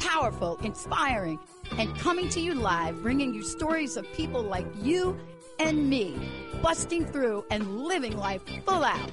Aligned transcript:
Powerful, 0.00 0.56
inspiring, 0.64 1.38
and 1.78 1.94
coming 1.98 2.28
to 2.30 2.40
you 2.40 2.54
live, 2.54 3.02
bringing 3.02 3.34
you 3.34 3.42
stories 3.42 3.96
of 3.96 4.10
people 4.12 4.42
like 4.42 4.66
you 4.82 5.18
and 5.58 5.88
me, 5.88 6.18
busting 6.62 7.04
through 7.04 7.44
and 7.50 7.82
living 7.84 8.16
life 8.16 8.42
full 8.64 8.82
out. 8.82 9.12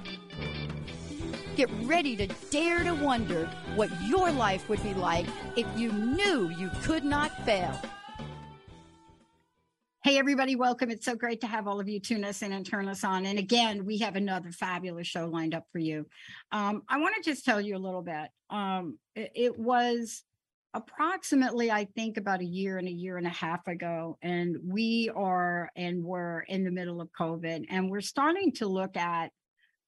Get 1.58 1.70
ready 1.84 2.16
to 2.16 2.27
dare 2.49 2.84
to 2.84 2.94
wonder 2.94 3.49
what 3.75 3.89
your 4.03 4.31
life 4.31 4.70
would 4.70 4.81
be 4.81 4.94
like 4.94 5.25
if 5.58 5.67
you 5.77 5.91
knew 5.91 6.49
you 6.58 6.70
could 6.84 7.03
not 7.03 7.31
fail. 7.45 7.77
Hey, 10.03 10.17
everybody, 10.17 10.55
welcome. 10.55 10.89
It's 10.89 11.03
so 11.03 11.16
great 11.16 11.41
to 11.41 11.47
have 11.47 11.67
all 11.67 11.81
of 11.81 11.89
you 11.89 11.99
tune 11.99 12.23
us 12.23 12.41
in 12.41 12.53
and 12.53 12.66
turn 12.66 12.88
us 12.88 13.03
on. 13.03 13.25
And 13.25 13.38
again, 13.38 13.85
we 13.85 13.97
have 13.97 14.16
another 14.16 14.52
fabulous 14.52 15.05
show 15.05 15.25
lined 15.25 15.53
up 15.53 15.66
for 15.73 15.80
you. 15.80 16.05
Um, 16.53 16.83
I 16.88 16.97
want 16.99 17.16
to 17.16 17.30
just 17.30 17.44
tell 17.44 17.59
you 17.59 17.75
a 17.75 17.77
little 17.77 18.03
bit. 18.03 18.30
Um, 18.49 18.99
it, 19.16 19.31
it 19.35 19.59
was 19.59 20.23
approximately, 20.73 21.71
I 21.71 21.85
think, 21.95 22.17
about 22.17 22.41
a 22.41 22.45
year 22.45 22.77
and 22.77 22.88
a 22.88 22.91
year 22.91 23.17
and 23.17 23.27
a 23.27 23.31
half 23.31 23.67
ago. 23.67 24.17
And 24.21 24.58
we 24.63 25.09
are 25.16 25.70
and 25.75 26.03
we're 26.03 26.41
in 26.41 26.63
the 26.63 26.71
middle 26.71 27.02
of 27.02 27.09
COVID, 27.20 27.66
and 27.70 27.89
we're 27.89 28.02
starting 28.02 28.52
to 28.53 28.67
look 28.67 28.98
at 28.98 29.31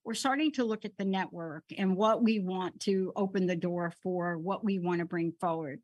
we're 0.05 0.13
starting 0.13 0.51
to 0.53 0.63
look 0.63 0.85
at 0.85 0.97
the 0.97 1.05
network 1.05 1.63
and 1.77 1.95
what 1.95 2.23
we 2.23 2.39
want 2.39 2.79
to 2.79 3.11
open 3.15 3.45
the 3.45 3.55
door 3.55 3.93
for, 4.01 4.37
what 4.37 4.63
we 4.63 4.79
want 4.79 4.99
to 4.99 5.05
bring 5.05 5.33
forward. 5.39 5.81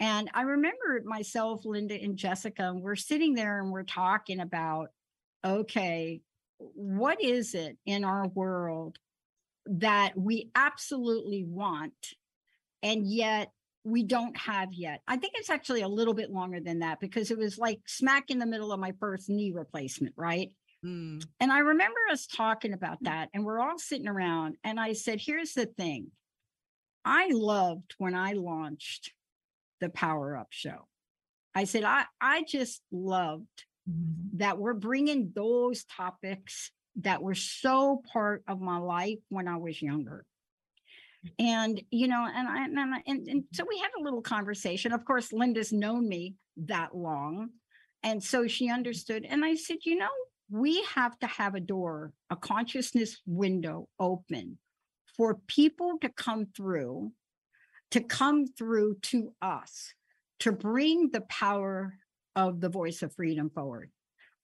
And 0.00 0.30
I 0.32 0.42
remember 0.42 1.02
myself, 1.04 1.64
Linda, 1.66 1.94
and 1.94 2.16
Jessica, 2.16 2.70
and 2.70 2.80
we're 2.80 2.96
sitting 2.96 3.34
there 3.34 3.60
and 3.60 3.70
we're 3.70 3.82
talking 3.82 4.40
about, 4.40 4.88
okay, 5.44 6.22
what 6.58 7.22
is 7.22 7.54
it 7.54 7.76
in 7.84 8.02
our 8.02 8.26
world 8.28 8.98
that 9.66 10.16
we 10.16 10.50
absolutely 10.54 11.44
want, 11.44 11.92
and 12.82 13.06
yet 13.06 13.52
we 13.84 14.02
don't 14.02 14.36
have 14.36 14.72
yet? 14.72 15.00
I 15.08 15.16
think 15.16 15.32
it's 15.36 15.50
actually 15.50 15.82
a 15.82 15.88
little 15.88 16.14
bit 16.14 16.30
longer 16.30 16.60
than 16.60 16.80
that 16.80 17.00
because 17.00 17.30
it 17.30 17.38
was 17.38 17.58
like 17.58 17.80
smack 17.86 18.30
in 18.30 18.38
the 18.38 18.46
middle 18.46 18.72
of 18.72 18.80
my 18.80 18.92
first 19.00 19.28
knee 19.28 19.52
replacement, 19.54 20.14
right? 20.16 20.50
Mm. 20.84 21.24
And 21.40 21.52
I 21.52 21.60
remember 21.60 21.98
us 22.10 22.26
talking 22.26 22.72
about 22.72 22.98
that, 23.02 23.28
and 23.34 23.44
we're 23.44 23.60
all 23.60 23.78
sitting 23.78 24.08
around, 24.08 24.56
and 24.64 24.78
I 24.80 24.94
said, 24.94 25.20
here's 25.20 25.52
the 25.52 25.66
thing. 25.66 26.08
I 27.04 27.30
loved 27.32 27.94
when 27.98 28.14
I 28.14 28.32
launched 28.32 29.12
the 29.80 29.88
Power 29.88 30.36
Up 30.36 30.48
Show. 30.50 30.86
I 31.54 31.64
said, 31.64 31.84
I, 31.84 32.04
I 32.20 32.44
just 32.46 32.82
loved 32.92 33.64
mm-hmm. 33.90 34.38
that 34.38 34.58
we're 34.58 34.74
bringing 34.74 35.32
those 35.34 35.84
topics 35.84 36.70
that 36.96 37.22
were 37.22 37.34
so 37.34 38.02
part 38.12 38.42
of 38.46 38.60
my 38.60 38.78
life 38.78 39.18
when 39.28 39.48
I 39.48 39.56
was 39.56 39.80
younger. 39.80 40.24
And, 41.38 41.82
you 41.90 42.08
know, 42.08 42.26
and 42.34 42.48
I, 42.48 42.64
and, 42.64 42.78
I, 42.78 43.02
and, 43.06 43.28
and 43.28 43.44
so 43.52 43.64
we 43.68 43.78
had 43.78 43.90
a 43.98 44.02
little 44.02 44.22
conversation. 44.22 44.92
Of 44.92 45.04
course, 45.04 45.32
Linda's 45.32 45.72
known 45.72 46.08
me 46.08 46.34
that 46.56 46.96
long. 46.96 47.50
And 48.02 48.22
so 48.22 48.46
she 48.46 48.70
understood. 48.70 49.26
And 49.28 49.44
I 49.44 49.54
said, 49.54 49.78
you 49.84 49.96
know, 49.96 50.08
we 50.50 50.82
have 50.94 51.18
to 51.18 51.26
have 51.26 51.54
a 51.54 51.60
door, 51.60 52.12
a 52.30 52.36
consciousness 52.36 53.20
window 53.26 53.88
open 53.98 54.58
for 55.16 55.34
people 55.46 55.98
to 56.00 56.08
come 56.08 56.46
through 56.56 57.12
to 57.90 58.00
come 58.00 58.46
through 58.46 58.96
to 59.02 59.32
us 59.42 59.92
to 60.38 60.52
bring 60.52 61.10
the 61.10 61.20
power 61.22 61.94
of 62.36 62.60
the 62.60 62.68
voice 62.68 63.02
of 63.02 63.14
freedom 63.14 63.50
forward. 63.50 63.90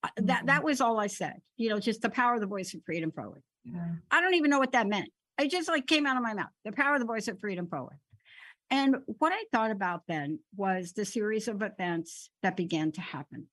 Mm-hmm. 0.04 0.26
That 0.26 0.47
that 0.47 0.65
was 0.65 0.81
all 0.81 1.00
I 1.00 1.06
said. 1.06 1.34
You 1.56 1.70
know, 1.70 1.81
just 1.81 2.03
the 2.03 2.10
power 2.10 2.34
of 2.34 2.41
the 2.41 2.47
voice 2.47 2.75
of 2.75 2.82
freedom 2.84 3.12
forward. 3.12 3.42
Yeah. 3.65 3.94
I 4.10 4.20
don't 4.20 4.34
even 4.34 4.50
know 4.50 4.59
what 4.59 4.72
that 4.72 4.86
meant. 4.86 5.09
It 5.38 5.50
just 5.50 5.69
like 5.69 5.86
came 5.86 6.06
out 6.06 6.16
of 6.16 6.22
my 6.22 6.34
mouth. 6.34 6.50
The 6.64 6.72
power 6.72 6.94
of 6.94 7.00
the 7.00 7.06
voice 7.06 7.28
of 7.28 7.38
freedom 7.41 7.69
forward. 7.69 7.98
And 8.70 8.97
what 9.06 9.32
I 9.32 9.44
thought 9.52 9.70
about 9.70 10.02
then 10.08 10.41
was 10.56 10.92
the 10.92 11.04
series 11.04 11.47
of 11.47 11.62
events 11.62 12.30
that 12.42 12.56
began 12.56 12.92
to 12.92 13.00
happen. 13.00 13.47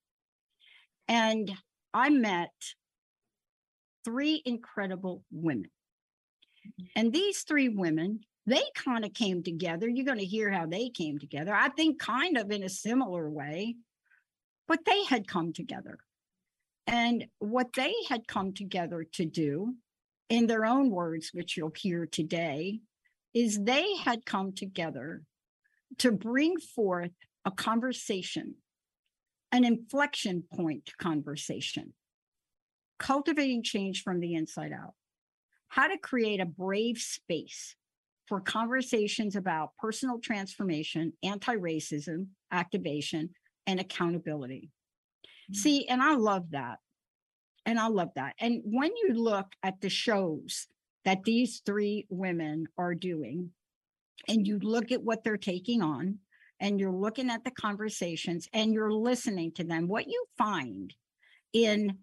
And 1.07 1.51
I 1.93 2.09
met 2.09 2.51
three 4.05 4.41
incredible 4.45 5.23
women. 5.31 5.69
And 6.95 7.13
these 7.13 7.41
three 7.41 7.69
women 7.69 8.21
they 8.45 8.63
kind 8.75 9.05
of 9.05 9.13
came 9.13 9.43
together. 9.43 9.87
You're 9.87 10.05
going 10.05 10.19
to 10.19 10.25
hear 10.25 10.51
how 10.51 10.65
they 10.65 10.89
came 10.89 11.17
together. 11.17 11.53
I 11.53 11.69
think 11.69 11.99
kind 11.99 12.37
of 12.37 12.51
in 12.51 12.63
a 12.63 12.69
similar 12.69 13.29
way, 13.29 13.75
but 14.67 14.85
they 14.85 15.03
had 15.05 15.27
come 15.27 15.53
together. 15.53 15.97
And 16.85 17.25
what 17.39 17.71
they 17.73 17.93
had 18.09 18.27
come 18.27 18.53
together 18.53 19.05
to 19.13 19.25
do, 19.25 19.75
in 20.29 20.47
their 20.47 20.65
own 20.65 20.89
words, 20.89 21.31
which 21.33 21.57
you'll 21.57 21.73
hear 21.75 22.05
today, 22.05 22.79
is 23.33 23.63
they 23.63 23.95
had 24.03 24.25
come 24.25 24.53
together 24.53 25.23
to 25.99 26.11
bring 26.11 26.57
forth 26.57 27.11
a 27.45 27.51
conversation, 27.51 28.55
an 29.51 29.63
inflection 29.63 30.43
point 30.53 30.91
conversation, 30.99 31.93
cultivating 32.99 33.63
change 33.63 34.03
from 34.03 34.19
the 34.19 34.35
inside 34.35 34.71
out, 34.71 34.93
how 35.67 35.87
to 35.87 35.97
create 35.97 36.39
a 36.39 36.45
brave 36.45 36.97
space 36.97 37.75
for 38.27 38.39
conversations 38.39 39.35
about 39.35 39.71
personal 39.77 40.19
transformation, 40.19 41.13
anti 41.23 41.55
racism, 41.55 42.27
activation, 42.51 43.29
and 43.67 43.79
accountability. 43.79 44.69
Mm-hmm. 45.51 45.55
See, 45.55 45.87
and 45.87 46.01
I 46.01 46.15
love 46.15 46.51
that. 46.51 46.79
And 47.65 47.79
I 47.79 47.87
love 47.87 48.09
that. 48.15 48.35
And 48.39 48.61
when 48.65 48.91
you 48.95 49.13
look 49.13 49.47
at 49.63 49.81
the 49.81 49.89
shows 49.89 50.67
that 51.05 51.23
these 51.23 51.61
three 51.65 52.05
women 52.09 52.67
are 52.77 52.95
doing, 52.95 53.51
and 54.27 54.47
you 54.47 54.59
look 54.59 54.91
at 54.91 55.03
what 55.03 55.23
they're 55.23 55.37
taking 55.37 55.81
on, 55.81 56.19
and 56.59 56.79
you're 56.79 56.91
looking 56.91 57.29
at 57.29 57.43
the 57.43 57.51
conversations 57.51 58.47
and 58.53 58.73
you're 58.73 58.93
listening 58.93 59.51
to 59.53 59.63
them, 59.63 59.87
what 59.87 60.07
you 60.07 60.25
find 60.37 60.93
in 61.51 61.97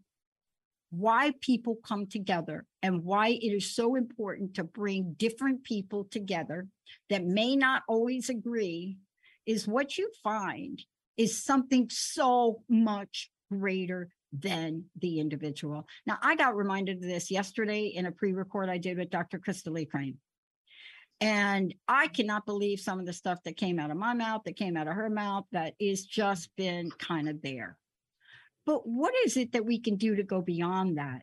why 0.90 1.32
people 1.40 1.76
come 1.84 2.06
together 2.06 2.66
and 2.82 3.04
why 3.04 3.28
it 3.28 3.52
is 3.54 3.74
so 3.74 3.94
important 3.94 4.54
to 4.54 4.64
bring 4.64 5.14
different 5.16 5.62
people 5.64 6.04
together 6.10 6.66
that 7.08 7.24
may 7.24 7.54
not 7.54 7.82
always 7.88 8.28
agree 8.28 8.98
is 9.46 9.68
what 9.68 9.96
you 9.96 10.10
find 10.22 10.84
is 11.16 11.44
something 11.44 11.88
so 11.90 12.62
much 12.68 13.30
greater 13.50 14.08
than 14.32 14.84
the 15.00 15.20
individual. 15.20 15.86
Now, 16.06 16.18
I 16.22 16.36
got 16.36 16.56
reminded 16.56 16.98
of 16.98 17.02
this 17.02 17.30
yesterday 17.30 17.86
in 17.86 18.06
a 18.06 18.12
pre 18.12 18.32
record 18.32 18.68
I 18.68 18.78
did 18.78 18.98
with 18.98 19.10
Dr. 19.10 19.38
Crystal 19.38 19.72
Lee 19.72 19.86
Crane. 19.86 20.18
And 21.20 21.74
I 21.86 22.08
cannot 22.08 22.46
believe 22.46 22.80
some 22.80 22.98
of 22.98 23.06
the 23.06 23.12
stuff 23.12 23.42
that 23.44 23.56
came 23.56 23.78
out 23.78 23.90
of 23.90 23.96
my 23.98 24.14
mouth, 24.14 24.42
that 24.44 24.56
came 24.56 24.76
out 24.76 24.88
of 24.88 24.94
her 24.94 25.10
mouth, 25.10 25.44
that 25.52 25.74
is 25.78 26.06
just 26.06 26.48
been 26.56 26.90
kind 26.98 27.28
of 27.28 27.42
there. 27.42 27.76
But 28.64 28.86
what 28.86 29.12
is 29.26 29.36
it 29.36 29.52
that 29.52 29.66
we 29.66 29.80
can 29.80 29.96
do 29.96 30.16
to 30.16 30.22
go 30.22 30.40
beyond 30.40 30.96
that? 30.96 31.22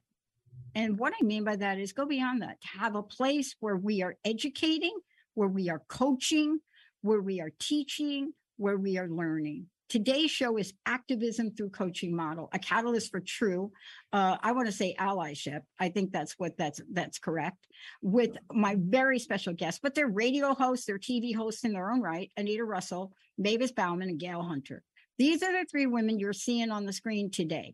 And 0.76 1.00
what 1.00 1.14
I 1.20 1.24
mean 1.24 1.44
by 1.44 1.56
that 1.56 1.80
is 1.80 1.94
go 1.94 2.06
beyond 2.06 2.44
that, 2.44 2.62
to 2.62 2.80
have 2.80 2.96
a 2.96 3.02
place 3.02 3.56
where 3.60 3.76
we 3.76 4.04
are 4.04 4.16
educating, 4.24 4.96
where 5.34 5.48
we 5.48 5.70
are 5.70 5.82
coaching, 5.88 6.60
where 7.02 7.22
we 7.22 7.42
are 7.42 7.52
teaching, 7.60 8.34
where 8.58 8.78
we 8.78 8.98
are 9.00 9.08
learning. 9.08 9.68
Today's 9.90 10.32
show 10.32 10.58
is 10.58 10.74
activism 10.86 11.52
through 11.52 11.70
coaching 11.70 12.14
model, 12.14 12.50
a 12.52 12.60
catalyst 12.60 13.10
for 13.10 13.22
true. 13.22 13.72
Uh, 14.12 14.36
I 14.42 14.52
want 14.52 14.68
to 14.68 14.74
say 14.74 14.96
allyship. 15.00 15.62
I 15.80 15.90
think 15.90 16.12
that's 16.12 16.34
what 16.38 16.58
that's 16.58 16.82
that's 16.92 17.20
correct. 17.20 17.68
With 18.02 18.38
my 18.52 18.76
very 18.78 19.18
special 19.18 19.54
guests, 19.54 19.80
but 19.82 19.96
they're 19.96 20.10
radio 20.10 20.54
hosts, 20.54 20.86
they're 20.86 21.00
TV 21.00 21.34
hosts 21.34 21.64
in 21.64 21.72
their 21.72 21.90
own 21.90 22.02
right. 22.02 22.30
Anita 22.36 22.66
Russell, 22.66 23.14
Mavis 23.38 23.72
Bauman, 23.72 24.10
and 24.10 24.20
Gail 24.20 24.42
Hunter. 24.42 24.84
These 25.18 25.42
are 25.42 25.54
the 25.54 25.66
three 25.70 25.86
women 25.86 26.20
you're 26.20 26.34
seeing 26.34 26.70
on 26.70 26.86
the 26.86 26.94
screen 26.94 27.32
today. 27.32 27.74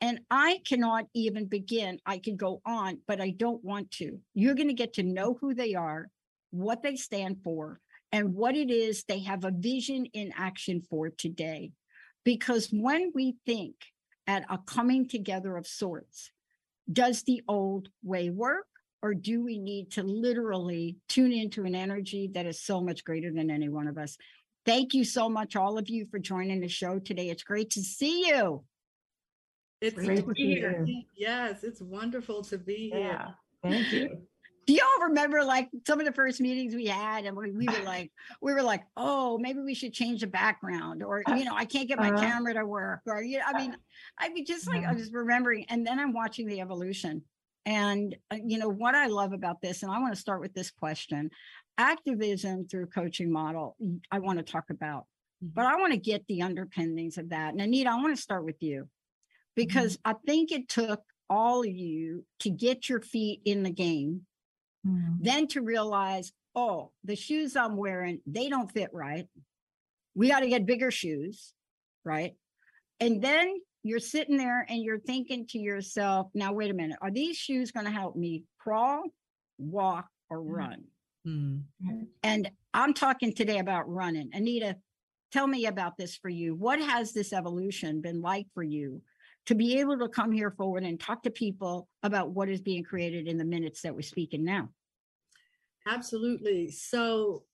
And 0.00 0.20
I 0.30 0.60
cannot 0.66 1.06
even 1.14 1.46
begin. 1.46 1.98
I 2.06 2.18
could 2.18 2.36
go 2.36 2.60
on, 2.64 2.98
but 3.06 3.20
I 3.20 3.30
don't 3.30 3.62
want 3.64 3.90
to. 3.92 4.18
You're 4.34 4.54
going 4.54 4.68
to 4.68 4.74
get 4.74 4.94
to 4.94 5.02
know 5.02 5.38
who 5.40 5.54
they 5.54 5.74
are, 5.74 6.08
what 6.50 6.82
they 6.82 6.96
stand 6.96 7.38
for, 7.44 7.80
and 8.12 8.34
what 8.34 8.54
it 8.54 8.70
is 8.70 9.04
they 9.04 9.20
have 9.20 9.44
a 9.44 9.50
vision 9.50 10.06
in 10.12 10.32
action 10.36 10.82
for 10.88 11.08
today. 11.10 11.72
Because 12.24 12.68
when 12.70 13.10
we 13.14 13.36
think 13.46 13.74
at 14.26 14.44
a 14.48 14.58
coming 14.58 15.08
together 15.08 15.56
of 15.56 15.66
sorts, 15.66 16.30
does 16.92 17.22
the 17.22 17.42
old 17.48 17.88
way 18.04 18.30
work? 18.30 18.66
Or 19.04 19.14
do 19.14 19.42
we 19.42 19.58
need 19.58 19.90
to 19.92 20.04
literally 20.04 20.96
tune 21.08 21.32
into 21.32 21.64
an 21.64 21.74
energy 21.74 22.30
that 22.34 22.46
is 22.46 22.62
so 22.62 22.80
much 22.80 23.04
greater 23.04 23.32
than 23.32 23.50
any 23.50 23.68
one 23.68 23.88
of 23.88 23.98
us? 23.98 24.16
Thank 24.64 24.94
you 24.94 25.04
so 25.04 25.28
much, 25.28 25.56
all 25.56 25.76
of 25.76 25.88
you, 25.88 26.06
for 26.08 26.20
joining 26.20 26.60
the 26.60 26.68
show 26.68 27.00
today. 27.00 27.28
It's 27.28 27.42
great 27.42 27.70
to 27.70 27.80
see 27.80 28.28
you. 28.28 28.62
It's 29.80 29.96
Great 29.96 30.24
to 30.24 30.32
be 30.32 30.54
here. 30.54 30.84
here. 30.84 31.02
Yes, 31.16 31.64
it's 31.64 31.80
wonderful 31.80 32.44
to 32.44 32.58
be 32.58 32.90
here. 32.90 33.00
Yeah. 33.00 33.28
Thank 33.64 33.92
you. 33.92 34.22
Do 34.66 34.74
y'all 34.74 35.08
remember 35.08 35.42
like 35.44 35.68
some 35.86 35.98
of 35.98 36.06
the 36.06 36.12
first 36.12 36.40
meetings 36.40 36.74
we 36.74 36.86
had 36.86 37.24
and 37.24 37.36
we, 37.36 37.50
we 37.50 37.66
were 37.66 37.84
like, 37.84 38.12
we 38.40 38.52
were 38.54 38.62
like, 38.62 38.84
oh, 38.96 39.36
maybe 39.38 39.60
we 39.60 39.74
should 39.74 39.92
change 39.92 40.20
the 40.20 40.28
background 40.28 41.02
or, 41.02 41.24
you 41.34 41.44
know, 41.44 41.54
I 41.54 41.64
can't 41.64 41.88
get 41.88 41.98
my 41.98 42.10
Uh-huh. 42.10 42.20
camera 42.20 42.54
to 42.54 42.64
work 42.64 43.00
or, 43.06 43.22
you 43.22 43.38
know, 43.38 43.44
I 43.46 43.54
mean, 43.54 43.76
I 44.18 44.28
mean, 44.28 44.46
just 44.46 44.68
like 44.72 44.84
I 44.84 44.92
was 44.92 45.12
remembering 45.12 45.66
and 45.68 45.84
then 45.86 45.98
I'm 45.98 46.12
watching 46.12 46.46
the 46.46 46.60
evolution. 46.60 47.22
And, 47.64 48.16
uh, 48.30 48.38
you 48.44 48.58
know, 48.58 48.68
what 48.68 48.94
I 48.94 49.06
love 49.06 49.32
about 49.32 49.60
this, 49.62 49.82
and 49.82 49.92
I 49.92 49.98
want 50.00 50.14
to 50.14 50.20
start 50.20 50.40
with 50.40 50.52
this 50.54 50.70
question 50.70 51.30
activism 51.78 52.66
through 52.68 52.86
coaching 52.86 53.32
model, 53.32 53.76
i 54.10 54.18
want 54.18 54.38
to 54.38 54.44
talk 54.44 54.64
about, 54.70 55.06
but 55.40 55.64
I 55.64 55.76
want 55.76 55.92
to 55.92 55.98
get 55.98 56.26
the 56.26 56.42
underpinnings 56.42 57.18
of 57.18 57.30
that. 57.30 57.52
And 57.52 57.60
Anita, 57.60 57.90
I 57.90 57.94
want 57.96 58.14
to 58.14 58.22
start 58.22 58.44
with 58.44 58.60
you 58.62 58.88
because 59.56 59.98
I 60.04 60.14
think 60.26 60.52
it 60.52 60.68
took 60.68 61.02
all 61.30 61.60
of 61.60 61.70
you 61.70 62.24
to 62.40 62.50
get 62.50 62.88
your 62.88 63.00
feet 63.00 63.40
in 63.44 63.62
the 63.62 63.70
game 63.70 64.26
Mhm. 64.86 65.18
then 65.20 65.46
to 65.48 65.62
realize, 65.62 66.32
oh, 66.54 66.90
the 67.04 67.16
shoes 67.16 67.56
I'm 67.56 67.76
wearing, 67.76 68.20
they 68.26 68.48
don't 68.48 68.70
fit 68.70 68.90
right. 68.92 69.28
We 70.14 70.28
got 70.28 70.40
to 70.40 70.48
get 70.48 70.66
bigger 70.66 70.90
shoes, 70.90 71.54
right? 72.04 72.36
And 73.00 73.22
then 73.22 73.56
you're 73.82 73.98
sitting 73.98 74.36
there 74.36 74.66
and 74.68 74.82
you're 74.82 75.00
thinking 75.00 75.46
to 75.48 75.58
yourself, 75.58 76.30
now, 76.34 76.52
wait 76.52 76.70
a 76.70 76.74
minute, 76.74 76.98
are 77.00 77.10
these 77.10 77.36
shoes 77.36 77.70
going 77.72 77.86
to 77.86 77.92
help 77.92 78.16
me 78.16 78.44
crawl, 78.58 79.02
walk, 79.58 80.08
or 80.28 80.40
Mhm. 80.40 80.52
run? 80.56 80.84
Mm. 81.26 81.64
And 82.22 82.50
I'm 82.74 82.94
talking 82.94 83.32
today 83.32 83.58
about 83.58 83.88
running. 83.88 84.30
Anita, 84.32 84.78
tell 85.30 85.46
me 85.46 85.66
about 85.66 85.96
this 85.96 86.16
for 86.16 86.28
you. 86.28 86.54
What 86.54 86.80
has 86.80 87.12
this 87.12 87.32
evolution 87.32 88.00
been 88.00 88.20
like 88.20 88.46
for 88.54 88.62
you 88.62 89.02
to 89.46 89.54
be 89.54 89.80
able 89.80 89.98
to 89.98 90.08
come 90.08 90.32
here 90.32 90.50
forward 90.50 90.84
and 90.84 90.98
talk 91.00 91.22
to 91.22 91.30
people 91.30 91.88
about 92.02 92.30
what 92.30 92.48
is 92.48 92.60
being 92.60 92.84
created 92.84 93.26
in 93.26 93.38
the 93.38 93.44
minutes 93.44 93.82
that 93.82 93.94
we're 93.94 94.02
speaking 94.02 94.44
now? 94.44 94.68
Absolutely. 95.86 96.70
So, 96.70 97.44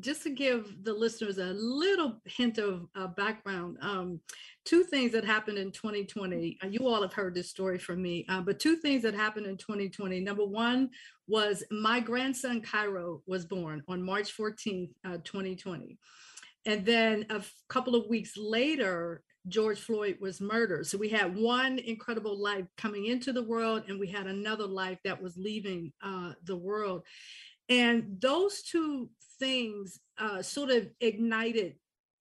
just 0.00 0.22
to 0.22 0.30
give 0.30 0.84
the 0.84 0.92
listeners 0.94 1.36
a 1.36 1.52
little 1.52 2.18
hint 2.24 2.56
of 2.56 2.86
uh, 2.94 3.08
background, 3.08 3.76
um, 3.82 4.20
two 4.64 4.84
things 4.84 5.12
that 5.12 5.22
happened 5.22 5.58
in 5.58 5.70
2020. 5.70 6.56
uh, 6.64 6.66
You 6.68 6.86
all 6.88 7.02
have 7.02 7.12
heard 7.12 7.34
this 7.34 7.50
story 7.50 7.78
from 7.78 8.00
me, 8.00 8.24
uh, 8.30 8.40
but 8.40 8.58
two 8.58 8.76
things 8.76 9.02
that 9.02 9.12
happened 9.14 9.44
in 9.44 9.58
2020. 9.58 10.20
Number 10.20 10.46
one 10.46 10.88
was 11.28 11.62
my 11.70 12.00
grandson 12.00 12.62
Cairo 12.62 13.22
was 13.26 13.44
born 13.44 13.82
on 13.86 14.02
March 14.02 14.34
14th, 14.34 14.92
uh, 15.04 15.18
2020. 15.24 15.98
And 16.64 16.86
then 16.86 17.26
a 17.28 17.34
f- 17.36 17.52
couple 17.68 17.94
of 17.94 18.08
weeks 18.08 18.32
later, 18.38 19.22
George 19.48 19.80
Floyd 19.80 20.18
was 20.20 20.40
murdered. 20.40 20.86
So 20.86 20.98
we 20.98 21.08
had 21.08 21.36
one 21.36 21.78
incredible 21.78 22.40
life 22.40 22.66
coming 22.76 23.06
into 23.06 23.32
the 23.32 23.42
world, 23.42 23.84
and 23.88 23.98
we 23.98 24.06
had 24.06 24.26
another 24.26 24.66
life 24.66 24.98
that 25.04 25.20
was 25.20 25.36
leaving 25.36 25.92
uh, 26.02 26.32
the 26.44 26.56
world. 26.56 27.02
And 27.68 28.16
those 28.20 28.62
two 28.62 29.10
things 29.38 30.00
uh, 30.18 30.42
sort 30.42 30.70
of 30.70 30.88
ignited 31.00 31.74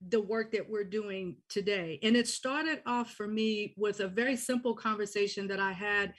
the 0.10 0.22
work 0.22 0.52
that 0.52 0.68
we're 0.68 0.84
doing 0.84 1.36
today. 1.48 2.00
And 2.02 2.16
it 2.16 2.28
started 2.28 2.82
off 2.86 3.12
for 3.12 3.28
me 3.28 3.74
with 3.78 4.00
a 4.00 4.08
very 4.08 4.36
simple 4.36 4.74
conversation 4.74 5.48
that 5.48 5.60
I 5.60 5.74
had 5.74 6.14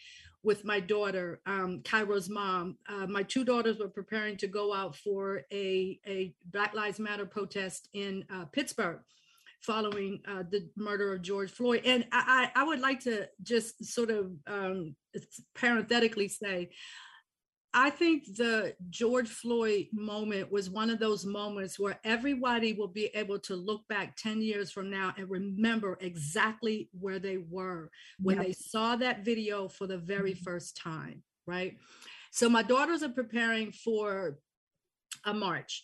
with 0.44 0.64
my 0.64 0.80
daughter, 0.80 1.40
um, 1.46 1.80
Cairo's 1.84 2.28
mom. 2.28 2.76
Uh, 2.88 3.06
my 3.06 3.22
two 3.22 3.44
daughters 3.44 3.78
were 3.78 3.88
preparing 3.88 4.36
to 4.36 4.46
go 4.46 4.72
out 4.72 4.96
for 4.96 5.42
a, 5.52 5.98
a 6.06 6.34
Black 6.52 6.74
Lives 6.74 6.98
Matter 6.98 7.26
protest 7.26 7.88
in 7.92 8.24
uh, 8.32 8.44
Pittsburgh 8.46 9.00
following 9.62 10.20
uh, 10.28 10.42
the 10.50 10.68
murder 10.76 11.12
of 11.12 11.22
George 11.22 11.50
Floyd. 11.50 11.82
And 11.84 12.06
I, 12.12 12.50
I, 12.54 12.64
would 12.64 12.80
like 12.80 13.00
to 13.00 13.28
just 13.42 13.84
sort 13.84 14.10
of 14.10 14.32
um, 14.46 14.96
parenthetically 15.54 16.28
say, 16.28 16.70
I 17.74 17.88
think 17.88 18.24
the 18.36 18.74
George 18.90 19.30
Floyd 19.30 19.86
moment 19.92 20.52
was 20.52 20.68
one 20.68 20.90
of 20.90 20.98
those 20.98 21.24
moments 21.24 21.78
where 21.78 21.98
everybody 22.04 22.74
will 22.74 22.88
be 22.88 23.06
able 23.14 23.38
to 23.40 23.56
look 23.56 23.86
back 23.88 24.14
10 24.16 24.42
years 24.42 24.70
from 24.70 24.90
now 24.90 25.14
and 25.16 25.30
remember 25.30 25.96
exactly 26.00 26.90
where 26.92 27.18
they 27.18 27.38
were 27.38 27.90
when 28.20 28.36
Yep. 28.36 28.46
they 28.46 28.52
saw 28.52 28.96
that 28.96 29.24
video 29.24 29.68
for 29.68 29.86
the 29.86 29.96
very 29.96 30.34
Mhm. 30.34 30.44
first 30.44 30.76
time, 30.76 31.22
right? 31.46 31.78
So 32.30 32.48
my 32.48 32.62
daughters 32.62 33.02
are 33.02 33.08
preparing 33.08 33.72
for 33.72 34.38
a 35.24 35.32
march. 35.32 35.82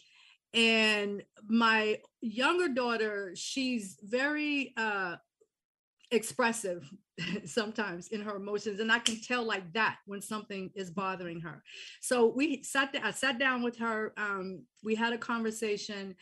And 0.54 1.22
my 1.46 1.98
younger 2.20 2.68
daughter, 2.68 3.32
she's 3.34 3.98
very 4.02 4.72
uh 4.76 5.16
expressive 6.10 6.90
sometimes 7.44 8.08
in 8.08 8.22
her 8.22 8.36
emotions 8.36 8.80
and 8.80 8.90
i 8.90 8.98
can 8.98 9.20
tell 9.20 9.44
like 9.44 9.70
that 9.72 9.96
when 10.06 10.22
something 10.22 10.70
is 10.74 10.90
bothering 10.90 11.40
her. 11.40 11.62
So 12.00 12.26
we 12.26 12.62
sat 12.62 12.92
down 12.92 13.02
i 13.04 13.10
sat 13.10 13.38
down 13.38 13.62
with 13.62 13.76
her 13.78 14.14
um, 14.16 14.62
we 14.82 14.94
had 14.94 15.12
a 15.12 15.18
conversation 15.18 16.14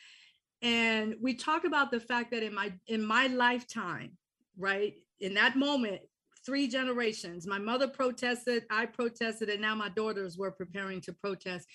and 0.62 1.14
we 1.20 1.34
talk 1.34 1.64
about 1.64 1.90
the 1.90 2.00
fact 2.00 2.31
that 2.32 2.43
in 2.43 2.55
my 2.55 2.73
in 2.88 3.05
my 3.05 3.26
lifetime 3.28 4.12
right 4.58 4.94
in 5.20 5.34
that 5.34 5.56
moment 5.56 6.00
three 6.44 6.67
generations 6.67 7.46
my 7.46 7.58
mother 7.58 7.87
protested 7.87 8.64
i 8.70 8.87
protested 8.87 9.49
and 9.49 9.61
now 9.61 9.75
my 9.75 9.88
daughters 9.90 10.37
were 10.38 10.50
preparing 10.50 11.00
to 11.02 11.12
protest. 11.12 11.69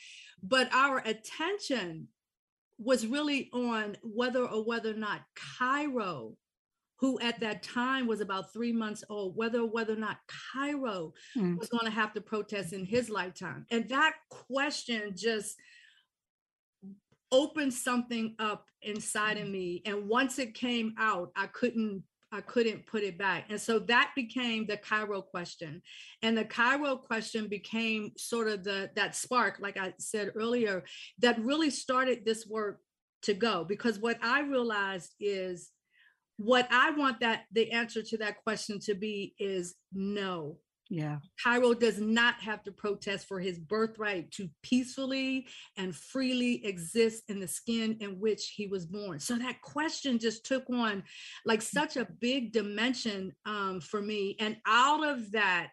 But 0.43 0.73
our 0.73 0.97
attention 1.05 2.07
was 2.83 3.05
really 3.05 3.49
on 3.53 3.95
whether 4.01 4.45
or 4.45 4.63
whether 4.63 4.91
or 4.91 4.97
not 4.97 5.21
cairo 5.35 6.35
who 7.01 7.19
at 7.19 7.39
that 7.39 7.63
time 7.63 8.05
was 8.05 8.21
about 8.21 8.53
three 8.53 8.71
months 8.71 9.03
old, 9.09 9.35
whether 9.35 9.61
or 9.61 9.65
whether 9.67 9.93
or 9.93 9.97
not 9.97 10.19
Cairo 10.53 11.13
Hmm. 11.33 11.55
was 11.57 11.67
going 11.67 11.85
to 11.85 11.91
have 11.91 12.13
to 12.13 12.21
protest 12.21 12.73
in 12.73 12.85
his 12.85 13.09
lifetime. 13.09 13.65
And 13.71 13.89
that 13.89 14.13
question 14.29 15.13
just 15.15 15.57
opened 17.31 17.73
something 17.73 18.35
up 18.37 18.67
inside 18.83 19.39
of 19.39 19.47
me. 19.49 19.81
And 19.85 20.07
once 20.07 20.37
it 20.37 20.53
came 20.53 20.93
out, 20.99 21.31
I 21.35 21.47
couldn't 21.47 22.03
I 22.31 22.41
couldn't 22.41 22.85
put 22.85 23.03
it 23.03 23.17
back. 23.17 23.45
And 23.49 23.59
so 23.59 23.79
that 23.79 24.11
became 24.15 24.65
the 24.65 24.77
Cairo 24.77 25.21
question. 25.21 25.81
And 26.21 26.37
the 26.37 26.45
Cairo 26.45 26.95
question 26.95 27.47
became 27.47 28.11
sort 28.17 28.47
of 28.47 28.63
the 28.63 28.89
that 28.95 29.15
spark, 29.15 29.57
like 29.59 29.77
I 29.77 29.93
said 29.99 30.31
earlier, 30.35 30.83
that 31.19 31.43
really 31.43 31.69
started 31.69 32.23
this 32.23 32.47
work 32.47 32.79
to 33.23 33.33
go. 33.33 33.65
Because 33.65 33.99
what 33.99 34.17
I 34.21 34.41
realized 34.41 35.13
is 35.19 35.71
what 36.37 36.67
I 36.71 36.91
want 36.91 37.19
that 37.19 37.43
the 37.51 37.71
answer 37.71 38.01
to 38.01 38.17
that 38.17 38.43
question 38.43 38.79
to 38.81 38.95
be 38.95 39.35
is 39.37 39.75
no. 39.93 40.57
Yeah. 40.93 41.19
Cairo 41.41 41.73
does 41.73 42.01
not 42.01 42.35
have 42.41 42.63
to 42.63 42.71
protest 42.73 43.25
for 43.25 43.39
his 43.39 43.57
birthright 43.57 44.29
to 44.31 44.49
peacefully 44.61 45.47
and 45.77 45.95
freely 45.95 46.65
exist 46.65 47.23
in 47.29 47.39
the 47.39 47.47
skin 47.47 47.95
in 48.01 48.19
which 48.19 48.53
he 48.57 48.67
was 48.67 48.85
born. 48.85 49.21
So 49.21 49.37
that 49.37 49.61
question 49.61 50.19
just 50.19 50.45
took 50.45 50.69
on 50.69 51.03
like 51.45 51.61
such 51.61 51.95
a 51.95 52.09
big 52.19 52.51
dimension 52.51 53.31
um, 53.45 53.79
for 53.79 54.01
me. 54.01 54.35
And 54.41 54.57
out 54.67 55.07
of 55.07 55.31
that, 55.31 55.69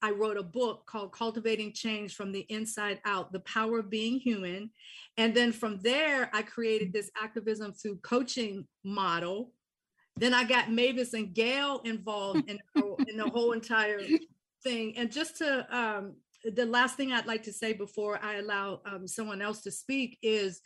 I 0.00 0.12
wrote 0.12 0.38
a 0.38 0.42
book 0.42 0.86
called 0.86 1.12
Cultivating 1.12 1.74
Change 1.74 2.14
from 2.14 2.32
the 2.32 2.46
Inside 2.48 3.02
Out 3.04 3.34
The 3.34 3.40
Power 3.40 3.80
of 3.80 3.90
Being 3.90 4.18
Human. 4.18 4.70
And 5.18 5.34
then 5.34 5.52
from 5.52 5.78
there, 5.80 6.30
I 6.32 6.40
created 6.40 6.94
this 6.94 7.10
activism 7.22 7.74
through 7.74 7.96
coaching 7.96 8.66
model. 8.82 9.52
Then 10.16 10.32
I 10.32 10.44
got 10.44 10.72
Mavis 10.72 11.12
and 11.12 11.34
Gail 11.34 11.82
involved 11.84 12.48
in, 12.48 12.58
in 13.06 13.16
the 13.18 13.28
whole 13.28 13.52
entire 13.52 14.00
thing. 14.62 14.96
And 14.96 15.10
just 15.10 15.38
to, 15.38 15.76
um, 15.76 16.16
the 16.44 16.66
last 16.66 16.96
thing 16.96 17.12
I'd 17.12 17.26
like 17.26 17.42
to 17.44 17.52
say 17.52 17.72
before 17.72 18.18
I 18.22 18.36
allow 18.36 18.80
um, 18.86 19.06
someone 19.08 19.42
else 19.42 19.62
to 19.62 19.70
speak 19.70 20.18
is 20.22 20.60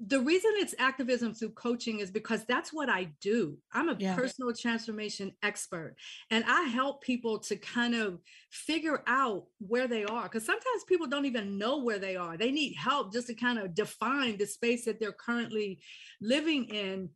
the 0.00 0.20
reason 0.20 0.50
it's 0.56 0.74
activism 0.80 1.34
through 1.34 1.50
coaching 1.50 2.00
is 2.00 2.10
because 2.10 2.44
that's 2.46 2.72
what 2.72 2.88
I 2.88 3.12
do. 3.20 3.56
I'm 3.72 3.88
a 3.88 3.94
Yeah. 3.96 4.16
personal 4.16 4.52
transformation 4.52 5.32
expert 5.42 5.94
and 6.30 6.44
I 6.48 6.62
help 6.64 7.00
people 7.02 7.38
to 7.40 7.56
kind 7.56 7.94
of 7.94 8.18
figure 8.50 9.04
out 9.06 9.44
where 9.60 9.86
they 9.86 10.04
are 10.04 10.24
because 10.24 10.44
sometimes 10.44 10.84
people 10.88 11.06
don't 11.06 11.26
even 11.26 11.58
know 11.58 11.78
where 11.78 12.00
they 12.00 12.16
are. 12.16 12.36
They 12.36 12.50
need 12.50 12.74
help 12.74 13.12
just 13.12 13.28
to 13.28 13.34
kind 13.34 13.58
of 13.58 13.72
define 13.74 14.36
the 14.36 14.46
space 14.46 14.84
that 14.86 14.98
they're 14.98 15.12
currently 15.12 15.80
living 16.20 16.64
in 16.64 17.10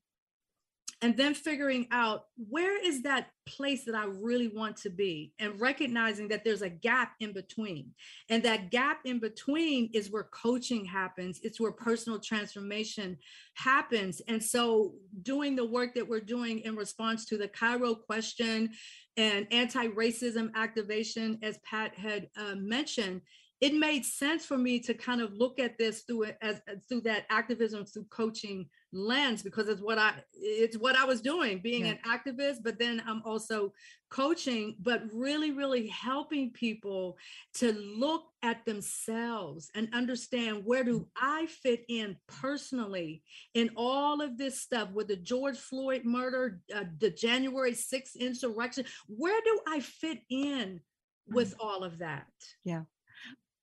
and 1.00 1.16
then 1.16 1.32
figuring 1.32 1.86
out 1.92 2.24
where 2.36 2.76
is 2.84 3.02
that 3.02 3.28
place 3.46 3.84
that 3.84 3.94
I 3.94 4.06
really 4.06 4.48
want 4.48 4.76
to 4.78 4.90
be 4.90 5.32
and 5.38 5.58
recognizing 5.60 6.28
that 6.28 6.44
there's 6.44 6.62
a 6.62 6.68
gap 6.68 7.12
in 7.20 7.32
between. 7.32 7.92
And 8.28 8.42
that 8.42 8.70
gap 8.70 9.00
in 9.04 9.20
between 9.20 9.90
is 9.94 10.10
where 10.10 10.24
coaching 10.24 10.84
happens, 10.84 11.38
it's 11.42 11.60
where 11.60 11.70
personal 11.70 12.18
transformation 12.18 13.16
happens. 13.54 14.20
And 14.26 14.42
so, 14.42 14.94
doing 15.22 15.54
the 15.54 15.64
work 15.64 15.94
that 15.94 16.08
we're 16.08 16.20
doing 16.20 16.60
in 16.60 16.74
response 16.74 17.24
to 17.26 17.38
the 17.38 17.48
Cairo 17.48 17.94
question 17.94 18.70
and 19.16 19.46
anti 19.52 19.86
racism 19.88 20.52
activation, 20.54 21.38
as 21.42 21.58
Pat 21.58 21.94
had 21.96 22.28
uh, 22.36 22.56
mentioned, 22.56 23.20
it 23.60 23.74
made 23.74 24.04
sense 24.04 24.44
for 24.44 24.56
me 24.56 24.78
to 24.80 24.94
kind 24.94 25.20
of 25.20 25.32
look 25.34 25.58
at 25.58 25.78
this 25.78 26.02
through 26.02 26.26
as- 26.42 26.60
through 26.88 27.02
that 27.02 27.24
activism 27.30 27.84
through 27.84 28.06
coaching 28.10 28.68
lens 28.92 29.42
because 29.42 29.68
it's 29.68 29.82
what 29.82 29.98
I 29.98 30.14
it's 30.32 30.76
what 30.78 30.96
I 30.96 31.04
was 31.04 31.20
doing 31.20 31.58
being 31.58 31.84
Yeah. 31.86 31.92
an 31.92 31.98
activist 32.06 32.62
but 32.62 32.78
then 32.78 33.02
I'm 33.06 33.22
also 33.24 33.74
coaching 34.08 34.76
but 34.80 35.02
really 35.12 35.50
really 35.50 35.88
helping 35.88 36.50
people 36.50 37.18
to 37.54 37.72
look 37.72 38.24
at 38.42 38.64
themselves 38.64 39.70
and 39.74 39.92
understand 39.92 40.62
where 40.64 40.84
do 40.84 41.06
I 41.14 41.46
fit 41.46 41.84
in 41.88 42.16
personally 42.26 43.22
in 43.52 43.70
all 43.76 44.22
of 44.22 44.38
this 44.38 44.60
stuff 44.60 44.90
with 44.92 45.08
the 45.08 45.16
George 45.16 45.58
Floyd 45.58 46.06
murder 46.06 46.60
uh, 46.74 46.84
the 46.98 47.10
January 47.10 47.72
6th 47.72 48.16
insurrection 48.18 48.86
where 49.06 49.40
do 49.44 49.60
I 49.68 49.80
fit 49.80 50.20
in 50.30 50.80
with 51.26 51.54
all 51.60 51.84
of 51.84 51.98
that? 51.98 52.26
Yeah. 52.64 52.84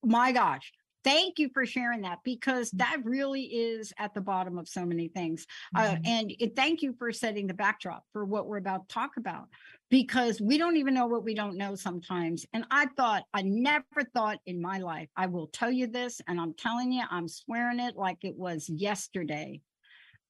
My 0.03 0.31
gosh 0.31 0.71
thank 1.05 1.37
you 1.39 1.49
for 1.53 1.65
sharing 1.65 2.01
that 2.01 2.19
because 2.25 2.71
Mm. 2.71 2.79
that 2.79 2.97
really 3.05 3.43
is 3.43 3.93
at 3.97 4.13
the 4.13 4.19
bottom 4.21 4.57
of 4.57 4.67
so 4.67 4.85
many 4.85 5.07
things 5.07 5.45
uh, 5.75 5.95
Mhm. 5.95 6.01
and 6.07 6.35
it, 6.39 6.55
thank 6.55 6.81
you 6.81 6.93
for 6.93 7.11
setting 7.13 7.47
the 7.47 7.53
backdrop 7.53 8.03
for 8.11 8.25
what 8.25 8.47
we're 8.47 8.57
about 8.57 8.89
to 8.89 8.93
talk 8.93 9.15
about 9.17 9.47
because 9.89 10.41
we 10.41 10.57
don't 10.57 10.77
even 10.77 10.95
know 10.95 11.05
what 11.05 11.23
we 11.23 11.35
don't 11.35 11.57
know 11.57 11.75
sometimes 11.75 12.45
and 12.53 12.65
i 12.71 12.87
thought 12.97 13.23
i 13.33 13.41
never 13.43 14.03
thought 14.13 14.39
in 14.47 14.59
my 14.59 14.79
life 14.79 15.07
i 15.15 15.27
will 15.27 15.47
tell 15.47 15.71
you 15.71 15.85
this 15.87 16.19
and 16.27 16.41
i'm 16.41 16.53
telling 16.55 16.91
you 16.91 17.03
i'm 17.11 17.27
swearing 17.27 17.79
it 17.79 17.95
like 17.95 18.17
it 18.23 18.35
was 18.35 18.67
yesterday 18.67 19.61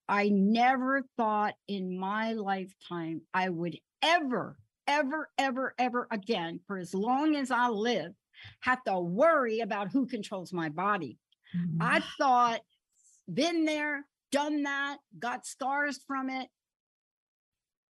i 0.09 0.27
never 0.29 1.03
thought 1.15 1.53
in 1.69 1.97
my 1.97 2.33
lifetime 2.33 3.21
i 3.33 3.47
would 3.49 3.77
ever 4.01 4.57
ever 4.87 5.29
ever 5.37 5.73
ever 5.79 6.07
again 6.11 6.59
for 6.67 6.77
as 6.77 6.93
long 6.93 7.35
as 7.35 7.49
i 7.49 7.69
live 7.69 8.11
have 8.61 8.83
to 8.83 8.99
worry 8.99 9.59
about 9.59 9.91
who 9.91 10.05
controls 10.05 10.53
my 10.53 10.69
body. 10.69 11.17
Mhm. 11.55 11.77
I 11.79 12.01
thought, 12.17 12.61
been 13.31 13.65
there, 13.65 14.05
done 14.31 14.63
that, 14.63 14.97
got 15.17 15.45
scars 15.45 16.03
from 16.05 16.29
it. 16.29 16.49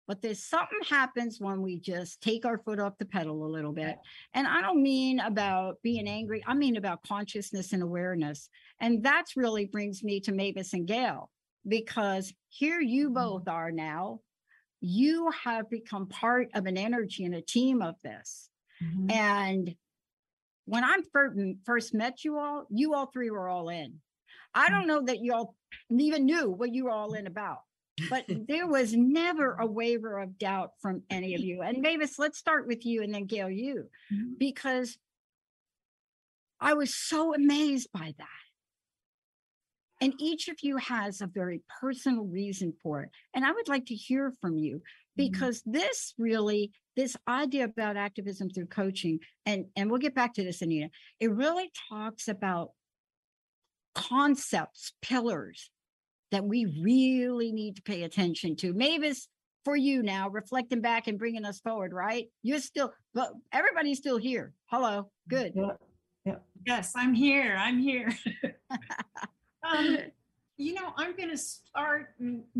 But 0.07 0.21
there's 0.21 0.45
something 0.45 0.81
happens 0.87 1.41
when 1.41 1.63
we 1.63 1.81
just 1.81 2.21
take 2.21 2.45
our 2.45 2.59
foot 2.59 2.79
off 2.79 2.99
the 2.99 3.07
pedal 3.07 3.47
a 3.47 3.49
little 3.49 3.73
bit. 3.73 3.97
And 4.35 4.47
I 4.47 4.61
don't 4.61 4.83
mean 4.83 5.19
about 5.19 5.81
being 5.83 6.07
angry, 6.07 6.45
I 6.47 6.53
mean 6.53 6.77
about 6.77 7.03
consciousness 7.05 7.73
and 7.73 7.83
awareness. 7.83 8.51
And 8.81 9.03
that's 9.03 9.35
really 9.35 9.65
brings 9.65 10.05
me 10.05 10.21
to 10.21 10.33
Mavis 10.33 10.75
and 10.75 10.87
Gail, 10.87 11.31
because 11.67 12.35
here 12.49 12.81
you 12.81 13.09
Mhm. 13.09 13.15
both 13.15 13.49
are 13.49 13.73
now. 13.73 14.21
You 14.81 15.31
have 15.31 15.71
become 15.71 16.07
part 16.09 16.51
of 16.53 16.67
an 16.67 16.77
energy 16.77 17.25
and 17.25 17.35
a 17.35 17.41
team 17.41 17.81
of 17.81 17.95
this. 18.03 18.51
Mhm. 18.83 19.11
And 19.11 19.77
when 20.67 20.85
I 20.85 20.99
fir- 21.13 21.35
first 21.65 21.95
met 21.95 22.25
you 22.25 22.39
all, 22.39 22.67
you 22.71 22.95
all 22.95 23.07
three 23.07 23.31
were 23.31 23.49
all 23.49 23.69
in. 23.69 24.01
I 24.55 24.71
don't 24.71 24.87
know 24.87 25.03
that 25.03 25.19
you 25.21 25.35
all 25.35 25.55
even 25.91 26.25
knew 26.25 26.49
what 26.51 26.73
you 26.73 26.85
were 26.85 26.91
all 26.91 27.15
in 27.15 27.27
about, 27.27 27.59
but 28.09 28.25
there 28.49 28.67
was 28.67 28.93
never 28.95 29.55
a 29.55 29.67
waiver 29.67 30.19
of 30.19 30.39
doubt 30.39 30.73
from 30.81 31.03
any 31.11 31.35
of 31.35 31.41
you. 31.41 31.63
And 31.63 31.83
Mavis, 31.83 32.19
let's 32.19 32.39
start 32.39 32.67
with 32.67 32.87
you 32.87 33.03
and 33.03 33.13
then 33.13 33.27
Gail, 33.27 33.51
you, 33.51 33.89
Mhm. 34.13 34.39
because 34.39 34.97
I 36.61 36.75
was 36.75 36.95
so 36.95 37.35
amazed 37.35 37.89
by 37.93 38.15
that. 38.17 38.29
And 40.01 40.15
each 40.19 40.49
of 40.49 40.57
you 40.63 40.77
has 40.79 41.21
a 41.21 41.27
very 41.27 41.63
personal 41.81 42.25
reason 42.25 42.75
for 42.83 43.03
it. 43.03 43.11
And 43.35 43.45
I 43.45 43.53
would 43.53 43.69
like 43.69 43.87
to 43.87 43.95
hear 43.95 44.33
from 44.41 44.57
you 44.59 44.83
because 45.17 45.63
this 45.65 46.15
really 46.19 46.73
this 46.97 47.17
idea 47.29 47.65
about 47.65 47.97
activism 47.97 48.51
through 48.51 48.67
coaching 48.67 49.19
and 49.47 49.67
and 49.77 49.91
we'll 49.91 50.01
get 50.01 50.15
back 50.15 50.35
to 50.35 50.45
this 50.45 50.63
anita 50.63 50.89
it 51.21 51.31
really 51.31 51.71
talks 51.89 52.29
about 52.29 52.71
concepts 53.95 54.93
pillars 55.03 55.71
that 56.31 56.45
we 56.45 56.67
really 56.83 57.53
need 57.53 57.77
to 57.77 57.83
pay 57.83 58.03
attention 58.03 58.57
to 58.57 58.73
mavis 58.73 59.29
for 59.65 59.77
you 59.77 60.03
now 60.03 60.29
reflecting 60.29 60.81
back 60.81 61.07
and 61.07 61.19
bringing 61.19 61.45
us 61.45 61.61
forward 61.61 61.93
right 61.93 62.27
you're 62.43 62.59
still 62.59 62.93
but 63.15 63.33
everybody's 63.53 63.99
still 63.99 64.19
here 64.19 64.53
hello 64.67 65.11
good 65.29 65.53
Yeah. 66.25 66.37
Yes, 66.67 66.93
I'm 66.97 67.13
here. 67.15 67.57
I'm 67.59 67.79
here. 67.79 68.11
um, 69.63 69.99
you 70.57 70.75
know, 70.75 70.93
I'm 70.97 71.15
going 71.17 71.31
to 71.31 71.37
start 71.37 72.14
n- 72.14 72.14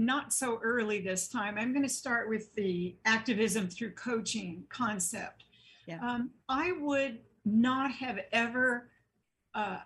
not 0.05 0.33
so 0.33 0.61
early 0.63 1.01
this 1.01 1.29
time. 1.29 1.57
I'm 1.59 1.73
going 1.73 1.83
to 1.83 1.89
start 1.89 2.29
with 2.29 2.55
the 2.55 2.97
activism 3.05 3.69
through 3.69 3.93
coaching 3.93 4.65
concept. 4.69 5.45
Yeah. 5.87 5.99
Um, 6.01 6.31
I 6.49 6.73
would 6.73 7.21
not 7.45 7.91
have 7.93 8.19
ever 8.33 8.91
uh, 9.55 9.79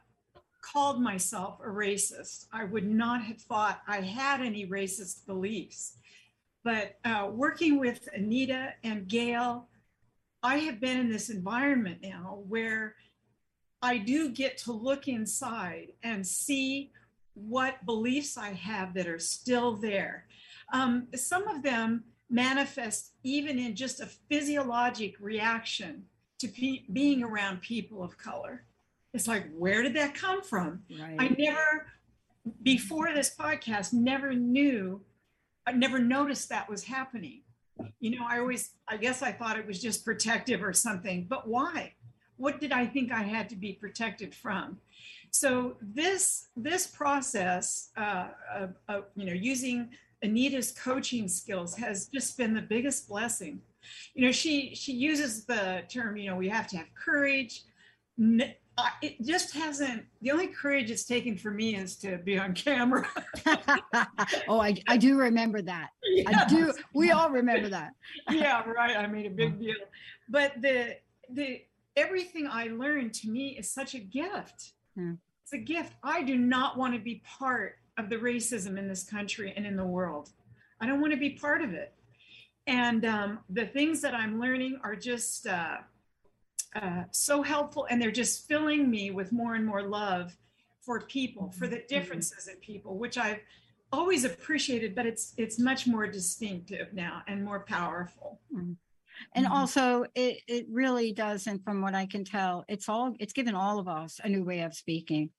called 0.61 1.01
myself 1.01 1.61
a 1.61 1.69
racist. 1.69 2.47
I 2.53 2.65
would 2.65 2.89
not 2.89 3.23
have 3.23 3.41
thought 3.41 3.81
I 3.87 4.01
had 4.01 4.41
any 4.41 4.67
racist 4.67 5.27
beliefs. 5.27 5.97
But 6.65 6.99
uh, 7.05 7.31
working 7.33 7.79
with 7.79 8.09
Anita 8.13 8.75
and 8.85 9.09
Gail, 9.09 9.69
I 10.43 10.59
have 10.59 10.81
been 10.81 10.99
in 10.99 11.11
this 11.11 11.31
environment 11.31 11.99
now 12.03 12.43
where 12.47 12.97
I 13.81 13.99
do 13.99 14.31
get 14.31 14.59
to 14.59 14.73
look 14.73 15.09
inside 15.09 15.93
and 16.03 16.27
see 16.27 16.91
what 17.47 17.85
beliefs 17.87 18.37
I 18.37 18.51
have 18.51 18.95
that 18.95 19.07
are 19.07 19.19
still 19.19 19.77
there. 19.77 20.27
Um, 20.73 21.09
some 21.15 21.47
of 21.49 21.63
them 21.63 22.05
manifest 22.31 23.13
even 23.23 23.59
in 23.59 23.75
just 23.75 24.01
a 24.01 24.07
physiologic 24.07 25.15
reaction 25.21 26.05
to 26.39 26.49
pe- 26.49 26.85
being 26.93 27.23
around 27.23 27.61
people 27.61 28.03
of 28.03 28.19
color. 28.19 28.65
It's 29.15 29.27
like, 29.27 29.51
where 29.57 29.83
did 29.83 29.95
that 29.95 30.15
come 30.15 30.43
from? 30.43 30.83
I 31.19 31.29
never, 31.39 31.87
before 32.63 33.13
this 33.15 33.35
podcast, 33.35 33.93
never 33.93 34.35
knew, 34.35 35.01
I 35.67 35.73
never 35.73 35.99
noticed 35.99 36.49
that 36.51 36.69
was 36.69 36.85
happening. 36.85 37.43
You 38.01 38.19
know, 38.19 38.27
I 38.29 38.39
always, 38.39 38.73
I 38.87 38.97
guess 38.97 39.23
I 39.23 39.33
thought 39.33 39.59
it 39.59 39.67
was 39.67 39.81
just 39.81 40.05
protective 40.05 40.63
or 40.63 40.73
something, 40.73 41.27
but 41.29 41.49
why? 41.49 41.95
What 42.37 42.61
did 42.61 42.73
I 42.73 42.87
think 42.87 43.11
I 43.11 43.23
had 43.23 43.49
to 43.49 43.57
be 43.57 43.73
protected 43.73 44.35
from? 44.35 44.79
So 45.31 45.77
this 45.81 46.49
this 46.57 46.87
process, 46.87 47.91
uh, 47.97 48.29
of, 48.55 48.75
of, 48.89 49.05
you 49.17 49.27
know, 49.27 49.33
using 49.33 49.91
Anita's 50.23 50.73
coaching 50.73 51.29
skills 51.29 51.77
has 51.77 52.07
just 52.07 52.37
been 52.37 52.55
the 52.55 52.63
biggest 52.63 53.09
blessing. 53.09 53.61
You 54.15 54.27
know, 54.27 54.33
she 54.33 54.75
she 54.75 54.93
uses 54.93 55.45
the 55.45 55.83
term, 55.89 56.17
you 56.17 56.31
know, 56.31 56.37
we 56.37 56.49
have 56.49 56.67
to 56.69 56.77
have 56.79 56.87
courage. 56.95 57.63
It 59.03 59.21
just 59.23 59.55
hasn't. 59.55 60.05
The 60.23 60.31
only 60.31 60.49
courage 60.49 60.91
it's 60.91 61.05
taken 61.05 61.37
for 61.37 61.51
me 61.51 61.75
is 61.75 61.97
to 61.97 62.19
be 62.19 62.39
on 62.39 62.55
camera. 62.55 63.07
oh 64.49 64.61
I, 64.61 64.77
I 64.87 64.97
do 64.97 65.17
remember 65.19 65.63
that 65.63 65.91
i 66.27 66.45
do 66.49 66.73
we 66.95 67.11
all 67.11 67.31
remember 67.31 67.69
that 67.69 67.93
yeah, 68.31 68.63
right. 68.71 68.97
I 68.97 69.07
made 69.07 69.27
a 69.27 69.31
big 69.31 69.59
deal. 69.59 69.77
But 70.29 70.61
the 70.61 70.97
the 71.31 71.63
everything 71.97 72.47
I 72.47 72.69
learned 72.69 73.15
to 73.15 73.29
me 73.29 73.57
is 73.59 73.71
such 73.71 73.95
a 73.95 73.99
gift. 73.99 74.73
Yeah. 74.99 75.13
It's 75.45 75.53
a 75.53 75.59
gift. 75.59 75.95
I 76.03 76.23
do 76.23 76.37
not 76.37 76.77
want 76.77 76.93
to 76.95 77.01
be 77.01 77.23
part 77.25 77.79
of 77.97 78.11
the 78.11 78.17
racism 78.17 78.77
in 78.77 78.89
this 78.89 79.05
country 79.05 79.55
and 79.57 79.65
in 79.65 79.77
the 79.77 79.87
world. 79.87 80.31
I 80.81 80.87
don't 80.87 81.01
want 81.01 81.13
to 81.13 81.19
be 81.19 81.31
part 81.31 81.63
of 81.63 81.73
it. 81.73 81.95
And 82.67 83.05
um, 83.07 83.39
the 83.49 83.65
things 83.65 84.03
that 84.03 84.15
I'm 84.15 84.39
learning 84.39 84.79
are 84.85 84.95
just 84.95 85.47
uh, 85.47 85.79
uh, 86.77 87.05
so 87.13 87.43
helpful, 87.43 87.87
and 87.89 88.01
they're 88.01 88.11
just 88.11 88.47
filling 88.47 88.91
me 88.91 89.11
with 89.11 89.33
more 89.33 89.55
and 89.55 89.65
more 89.65 89.83
love 89.83 90.37
for 90.81 91.01
people, 91.01 91.51
for 91.51 91.67
the 91.67 91.83
differences 91.89 92.47
in 92.47 92.57
people, 92.57 92.99
which 92.99 93.17
I've 93.17 93.41
always 93.91 94.25
appreciated, 94.25 94.95
but 94.95 95.07
it's 95.07 95.33
it's 95.39 95.59
much 95.59 95.87
more 95.87 96.07
distinctive 96.07 96.93
now 96.93 97.23
and 97.27 97.43
more 97.43 97.61
powerful. 97.61 98.39
And 99.35 99.47
Mhm. 99.47 99.51
also, 99.53 100.05
it, 100.15 100.43
it 100.47 100.67
really 100.71 101.13
does. 101.13 101.47
And 101.47 101.63
from 101.63 101.81
what 101.83 101.95
I 101.95 102.07
can 102.07 102.25
tell, 102.25 102.65
it's 102.69 102.89
all, 102.89 103.15
it's 103.21 103.33
given 103.33 103.55
all 103.55 103.79
of 103.79 103.89
us 103.89 104.21
a 104.23 104.29
new 104.29 104.45
way 104.45 104.61
of 104.61 104.75
speaking. 104.75 105.31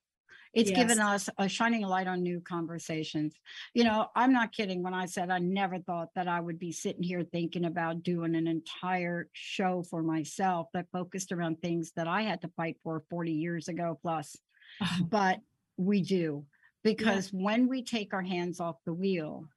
It's 0.53 0.71
given 0.71 0.99
us 0.99 1.29
a 1.37 1.47
shining 1.47 1.83
light 1.83 2.07
on 2.07 2.23
new 2.23 2.41
conversations. 2.41 3.35
You 3.75 3.83
know, 3.83 4.07
I'm 4.15 4.33
not 4.33 4.51
kidding 4.51 4.81
when 4.81 4.95
I 4.95 5.05
said 5.05 5.29
I 5.29 5.37
never 5.39 5.79
thought 5.79 6.09
that 6.15 6.27
I 6.27 6.39
would 6.39 6.57
be 6.57 6.71
sitting 6.71 7.03
here 7.03 7.23
thinking 7.23 7.65
about 7.65 8.01
doing 8.03 8.35
an 8.35 8.47
entire 8.47 9.29
show 9.33 9.83
for 9.83 10.01
myself 10.01 10.67
that 10.73 10.87
focused 10.91 11.31
around 11.31 11.61
things 11.61 11.91
that 11.95 12.07
I 12.07 12.23
had 12.23 12.41
to 12.41 12.49
fight 12.57 12.77
for 12.83 13.03
40 13.09 13.31
years 13.31 13.67
ago 13.67 13.99
plus. 14.01 14.35
But 15.09 15.39
we 15.77 16.01
do, 16.01 16.45
because 16.83 17.29
when 17.31 17.67
we 17.67 17.83
take 17.83 18.13
our 18.13 18.21
hands 18.23 18.59
off 18.59 18.77
the 18.85 18.93
wheel, 18.93 19.47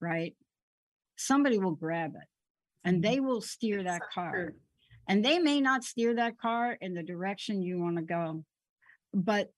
right, 0.00 0.36
somebody 1.16 1.58
will 1.58 1.74
grab 1.74 2.14
it 2.16 2.28
and 2.84 3.02
they 3.02 3.20
will 3.20 3.40
steer 3.40 3.82
that 3.82 4.02
car 4.12 4.52
and 5.08 5.24
they 5.24 5.38
may 5.38 5.60
not 5.60 5.84
steer 5.84 6.14
that 6.14 6.38
car 6.38 6.76
in 6.80 6.94
the 6.94 7.02
direction 7.02 7.62
you 7.62 7.78
want 7.78 7.96
to 7.96 8.02
go 8.02 8.44
but 9.12 9.50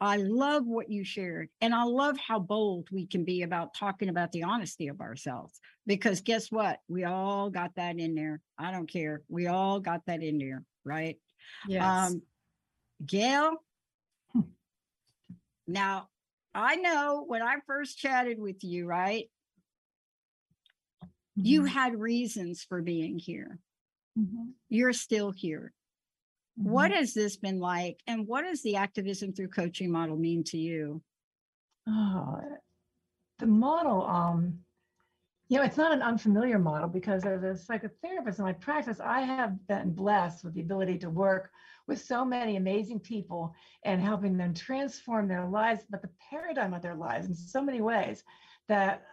i 0.00 0.16
love 0.16 0.66
what 0.66 0.90
you 0.90 1.04
shared 1.04 1.48
and 1.60 1.74
i 1.74 1.84
love 1.84 2.16
how 2.18 2.38
bold 2.38 2.88
we 2.90 3.06
can 3.06 3.24
be 3.24 3.42
about 3.42 3.74
talking 3.74 4.08
about 4.08 4.32
the 4.32 4.42
honesty 4.42 4.88
of 4.88 5.00
ourselves 5.00 5.60
because 5.86 6.20
guess 6.20 6.50
what 6.50 6.78
we 6.88 7.04
all 7.04 7.50
got 7.50 7.74
that 7.76 7.98
in 7.98 8.14
there 8.14 8.40
i 8.58 8.70
don't 8.70 8.90
care 8.90 9.22
we 9.28 9.46
all 9.46 9.80
got 9.80 10.00
that 10.06 10.22
in 10.22 10.38
there 10.38 10.62
right 10.84 11.18
Yes. 11.66 12.10
um 12.10 12.22
Gail. 13.04 13.56
Hmm. 14.32 14.40
Now, 15.66 16.08
I 16.54 16.76
know 16.76 17.24
when 17.26 17.42
I 17.42 17.56
first 17.66 17.98
chatted 17.98 18.38
with 18.38 18.62
you, 18.62 18.86
right? 18.86 19.28
You 21.42 21.64
Mhm, 21.64 21.68
had 21.68 21.94
reasons 22.00 22.62
for 22.64 22.82
being 22.82 23.18
here. 23.18 23.60
mhm, 24.16 24.54
You're 24.68 24.92
still 24.92 25.30
here. 25.30 25.72
What 26.62 26.90
mhm. 26.90 26.92
has 26.92 27.14
this 27.14 27.36
been 27.36 27.60
like? 27.60 28.02
And 28.06 28.26
what 28.28 28.42
does 28.42 28.62
the 28.62 28.76
activism 28.76 29.32
through 29.34 29.48
coaching 29.50 29.92
model 29.92 30.16
mean 30.16 30.44
to 30.46 30.58
you? 30.58 31.02
Oh, 31.88 32.40
the 33.38 33.46
model, 33.46 34.04
um, 34.06 34.60
you 35.48 35.58
know, 35.58 35.64
it's 35.64 35.76
not 35.78 35.92
an 35.92 36.02
unfamiliar 36.02 36.58
model 36.58 36.88
because 36.88 37.24
as 37.26 37.42
a 37.44 37.54
psychotherapist 37.72 38.38
in 38.38 38.44
my 38.44 38.54
practice, 38.54 39.00
I 39.00 39.22
have 39.22 39.66
been 39.68 39.94
blessed 39.94 40.44
with 40.44 40.54
the 40.54 40.62
ability 40.62 40.98
to 41.00 41.10
work 41.10 41.52
with 41.86 42.00
so 42.02 42.24
many 42.24 42.56
amazing 42.56 43.00
people 43.00 43.54
and 43.84 44.02
helping 44.02 44.36
them 44.38 44.54
transform 44.54 45.28
their 45.28 45.46
lives, 45.48 45.84
but 45.90 46.02
the 46.02 46.10
paradigm 46.30 46.74
of 46.74 46.82
their 46.82 46.96
lives 46.96 47.26
in 47.28 47.34
so 47.34 47.62
many 47.62 47.80
ways 47.82 48.24
that, 48.68 49.04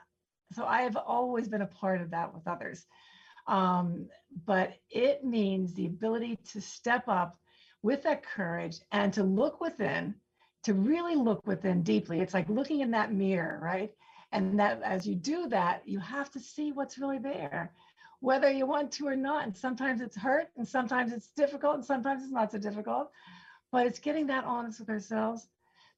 so 0.53 0.65
I 0.65 0.81
have 0.81 0.95
always 0.95 1.47
been 1.47 1.61
a 1.61 1.67
part 1.67 2.01
of 2.01 2.11
that 2.11 2.33
with 2.33 2.47
others. 2.47 2.85
Um, 3.47 4.07
but 4.45 4.73
it 4.89 5.23
means 5.23 5.73
the 5.73 5.87
ability 5.87 6.39
to 6.51 6.61
step 6.61 7.07
up 7.07 7.37
with 7.81 8.03
that 8.03 8.23
courage 8.23 8.77
and 8.91 9.11
to 9.13 9.23
look 9.23 9.59
within 9.59 10.15
to 10.63 10.73
really 10.73 11.15
look 11.15 11.45
within 11.45 11.81
deeply. 11.81 12.19
It's 12.19 12.33
like 12.33 12.49
looking 12.49 12.81
in 12.81 12.91
that 12.91 13.13
mirror, 13.13 13.59
right? 13.61 13.91
And 14.31 14.59
that 14.59 14.81
as 14.83 15.07
you 15.07 15.15
do 15.15 15.47
that, 15.49 15.81
you 15.85 15.99
have 15.99 16.29
to 16.31 16.39
see 16.39 16.71
what's 16.71 16.97
really 16.97 17.17
there, 17.17 17.73
whether 18.19 18.49
you 18.49 18.65
want 18.65 18.91
to 18.93 19.07
or 19.07 19.15
not. 19.15 19.45
And 19.45 19.55
sometimes 19.57 20.01
it's 20.01 20.15
hurt, 20.15 20.49
and 20.57 20.67
sometimes 20.67 21.11
it's 21.11 21.31
difficult, 21.35 21.75
and 21.75 21.85
sometimes 21.85 22.23
it's 22.23 22.31
not 22.31 22.51
so 22.51 22.59
difficult. 22.59 23.11
But 23.71 23.87
it's 23.87 23.99
getting 23.99 24.27
that 24.27 24.45
honest 24.45 24.79
with 24.79 24.89
ourselves 24.89 25.47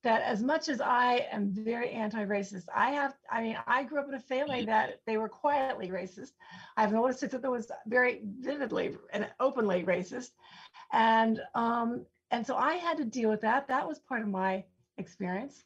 that 0.04 0.22
as 0.22 0.44
much 0.44 0.70
as 0.70 0.82
I 0.82 1.28
am 1.32 1.50
very 1.50 1.90
anti-racist, 1.92 2.66
I 2.76 2.92
have, 2.92 3.14
I 3.32 3.42
mean, 3.42 3.58
I 3.66 3.84
grew 3.84 4.00
up 4.00 4.08
in 4.10 4.14
a 4.16 4.20
family 4.20 4.66
that 4.66 5.00
they 5.06 5.18
were 5.18 5.30
quietly 5.30 5.88
racist. 5.90 6.32
I've 6.78 6.92
noticed 6.92 7.22
that 7.22 7.42
there 7.42 7.52
was 7.52 7.72
very 7.88 8.22
vividly 8.40 8.98
and 9.14 9.28
openly 9.40 9.84
racist. 9.84 10.32
And 10.92 11.40
um, 11.56 12.06
and 12.32 12.46
so 12.46 12.56
I 12.56 12.74
had 12.74 12.98
to 12.98 13.06
deal 13.06 13.30
with 13.30 13.42
that. 13.42 13.68
That 13.68 13.88
was 13.88 14.00
part 14.00 14.24
of 14.24 14.28
my 14.28 14.64
experience. 14.98 15.64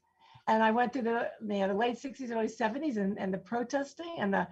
And 0.48 0.62
I 0.62 0.72
went 0.72 0.94
through 0.94 1.04
the, 1.04 1.32
you 1.42 1.60
know, 1.60 1.70
the 1.70 1.74
late 1.74 1.98
60s, 1.98 2.30
early 2.32 2.48
70s 2.48 2.98
and, 2.98 3.18
and 3.18 3.34
the 3.34 3.38
protesting 3.38 4.16
and 4.20 4.34
the 4.34 4.48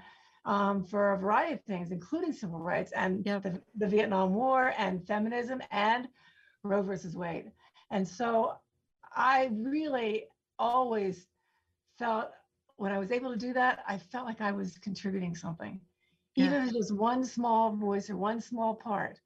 um, 0.46 0.84
for 0.84 1.14
a 1.14 1.18
variety 1.18 1.54
of 1.54 1.62
things, 1.64 1.92
including 1.92 2.32
civil 2.32 2.60
rights 2.60 2.92
and 2.92 3.26
Yep. 3.26 3.44
the, 3.44 3.62
the 3.78 3.88
Vietnam 3.88 4.34
War 4.34 4.74
and 4.78 5.06
feminism 5.06 5.62
and 5.72 6.08
Roe 6.64 6.84
versus 6.84 7.16
Wade. 7.16 7.52
And 7.92 8.08
so 8.08 8.56
I 9.16 9.50
really 9.54 10.26
always 10.60 11.28
felt 11.98 12.32
when 12.78 12.92
I 12.92 13.00
was 13.00 13.12
able 13.12 13.32
to 13.32 13.38
do 13.38 13.54
that, 13.54 13.84
I 13.88 13.98
felt 13.98 14.26
like 14.26 14.42
I 14.42 14.52
was 14.52 14.78
contributing 14.78 15.36
something, 15.36 15.82
Yeah. 16.36 16.46
even 16.46 16.64
if 16.64 16.70
it 16.70 16.76
was 16.78 16.94
one 16.94 17.24
small 17.26 17.72
voice 17.76 18.10
or 18.10 18.18
one 18.18 18.42
small 18.42 18.76
part 18.76 19.20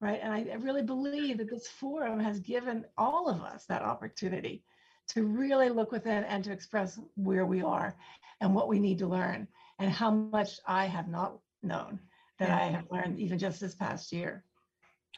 right? 0.00 0.20
And 0.22 0.32
I 0.32 0.40
I 0.52 0.56
really 0.56 0.82
believe 0.82 1.38
that 1.38 1.50
this 1.50 1.68
forum 1.68 2.20
has 2.20 2.40
given 2.40 2.84
all 2.98 3.28
of 3.28 3.42
us 3.42 3.66
that 3.66 3.82
opportunity 3.82 4.64
to 5.08 5.24
really 5.24 5.70
look 5.70 5.92
within 5.92 6.24
and 6.24 6.44
to 6.44 6.52
express 6.52 7.00
where 7.16 7.46
we 7.46 7.62
are 7.62 7.96
and 8.40 8.54
what 8.54 8.68
we 8.68 8.78
need 8.78 8.98
to 8.98 9.06
learn 9.06 9.48
and 9.78 9.90
how 9.90 10.10
much 10.10 10.60
I 10.66 10.86
have 10.86 11.08
not 11.08 11.40
known 11.62 12.00
that 12.38 12.50
I 12.50 12.64
have 12.66 12.90
learned 12.90 13.18
even 13.18 13.38
just 13.38 13.60
this 13.60 13.74
past 13.74 14.12
year. 14.12 14.44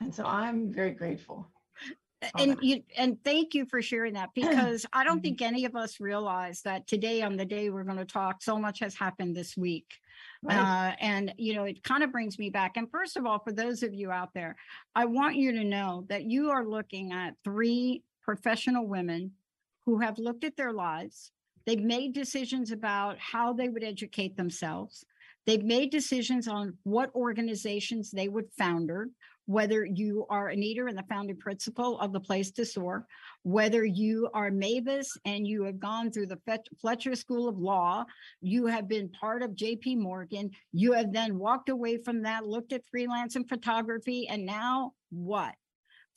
And 0.01 0.15
so 0.15 0.25
I'm 0.25 0.73
very 0.73 0.93
grateful. 0.93 1.51
And 2.39 2.59
you, 2.63 2.83
and 2.97 3.23
thank 3.25 3.55
you 3.55 3.67
for 3.67 3.83
sharing 3.83 4.15
that 4.15 4.31
because 4.35 4.87
I 4.93 5.05
don't 5.05 5.23
think 5.23 5.43
any 5.43 5.65
of 5.65 5.77
us 5.77 6.01
realize 6.01 6.63
that 6.63 6.87
today 6.87 7.23
on 7.23 7.37
the 7.37 7.45
day 7.45 7.71
we're 7.71 7.85
going 7.85 7.99
to 7.99 8.05
talk, 8.05 8.43
so 8.43 8.59
much 8.59 8.81
has 8.81 8.95
happened 8.95 9.37
this 9.37 9.57
week. 9.57 9.87
Right? 10.43 10.57
Uh, 10.57 10.97
and 11.01 11.35
you 11.39 11.55
know, 11.55 11.65
it 11.65 11.83
kind 11.83 12.03
of 12.03 12.13
brings 12.13 12.39
me 12.39 12.51
back. 12.51 12.77
And 12.77 12.91
first 12.91 13.17
of 13.17 13.27
all, 13.27 13.39
for 13.39 13.53
those 13.53 13.83
of 13.83 13.95
you 13.95 14.11
out 14.11 14.33
there, 14.35 14.57
I 14.95 15.05
want 15.05 15.37
you 15.37 15.53
to 15.53 15.65
know 15.65 16.05
that 16.09 16.25
you 16.25 16.51
are 16.51 16.65
looking 16.65 17.13
at 17.13 17.35
three 17.45 18.03
professional 18.23 18.87
women 18.87 19.33
who 19.85 20.01
have 20.01 20.19
looked 20.19 20.45
at 20.45 20.57
their 20.57 20.73
lives. 20.73 21.31
They've 21.65 21.81
made 21.81 22.13
decisions 22.13 22.71
about 22.71 23.19
how 23.19 23.53
they 23.53 23.69
would 23.69 23.85
educate 23.85 24.37
themselves. 24.37 25.05
They've 25.47 25.65
made 25.65 25.91
decisions 25.91 26.49
on 26.49 26.77
what 26.83 27.15
organizations 27.15 28.11
they 28.11 28.29
would 28.29 28.51
founder, 28.59 29.09
whether 29.47 29.85
you 29.85 30.27
are 30.29 30.49
Anita 30.49 30.87
and 30.87 30.99
the 30.99 31.05
founding 31.09 31.37
principal 31.37 31.99
of 32.01 32.13
the 32.13 32.21
Place 32.21 32.51
to 32.53 32.65
Soar, 32.65 33.07
whether 33.43 33.85
you 33.85 34.29
are 34.35 34.51
Mavis 34.51 35.17
and 35.25 35.47
you 35.47 35.65
have 35.65 35.79
gone 35.79 36.11
through 36.11 36.27
the 36.27 36.39
Fletcher 36.81 37.15
School 37.15 37.49
of 37.49 37.59
Law, 37.59 38.05
you 38.41 38.67
have 38.67 38.89
been 38.89 39.09
part 39.09 39.43
of 39.43 39.53
JP 39.53 39.99
Morgan, 39.99 40.51
you 40.73 40.93
have 40.93 41.13
then 41.13 41.39
walked 41.39 41.69
away 41.69 41.97
from 41.97 42.23
that, 42.23 42.47
looked 42.47 42.73
at 42.73 42.85
freelance 42.91 43.37
and 43.37 43.49
photography, 43.49 44.29
and 44.29 44.45
now 44.45 44.93
what? 45.11 45.55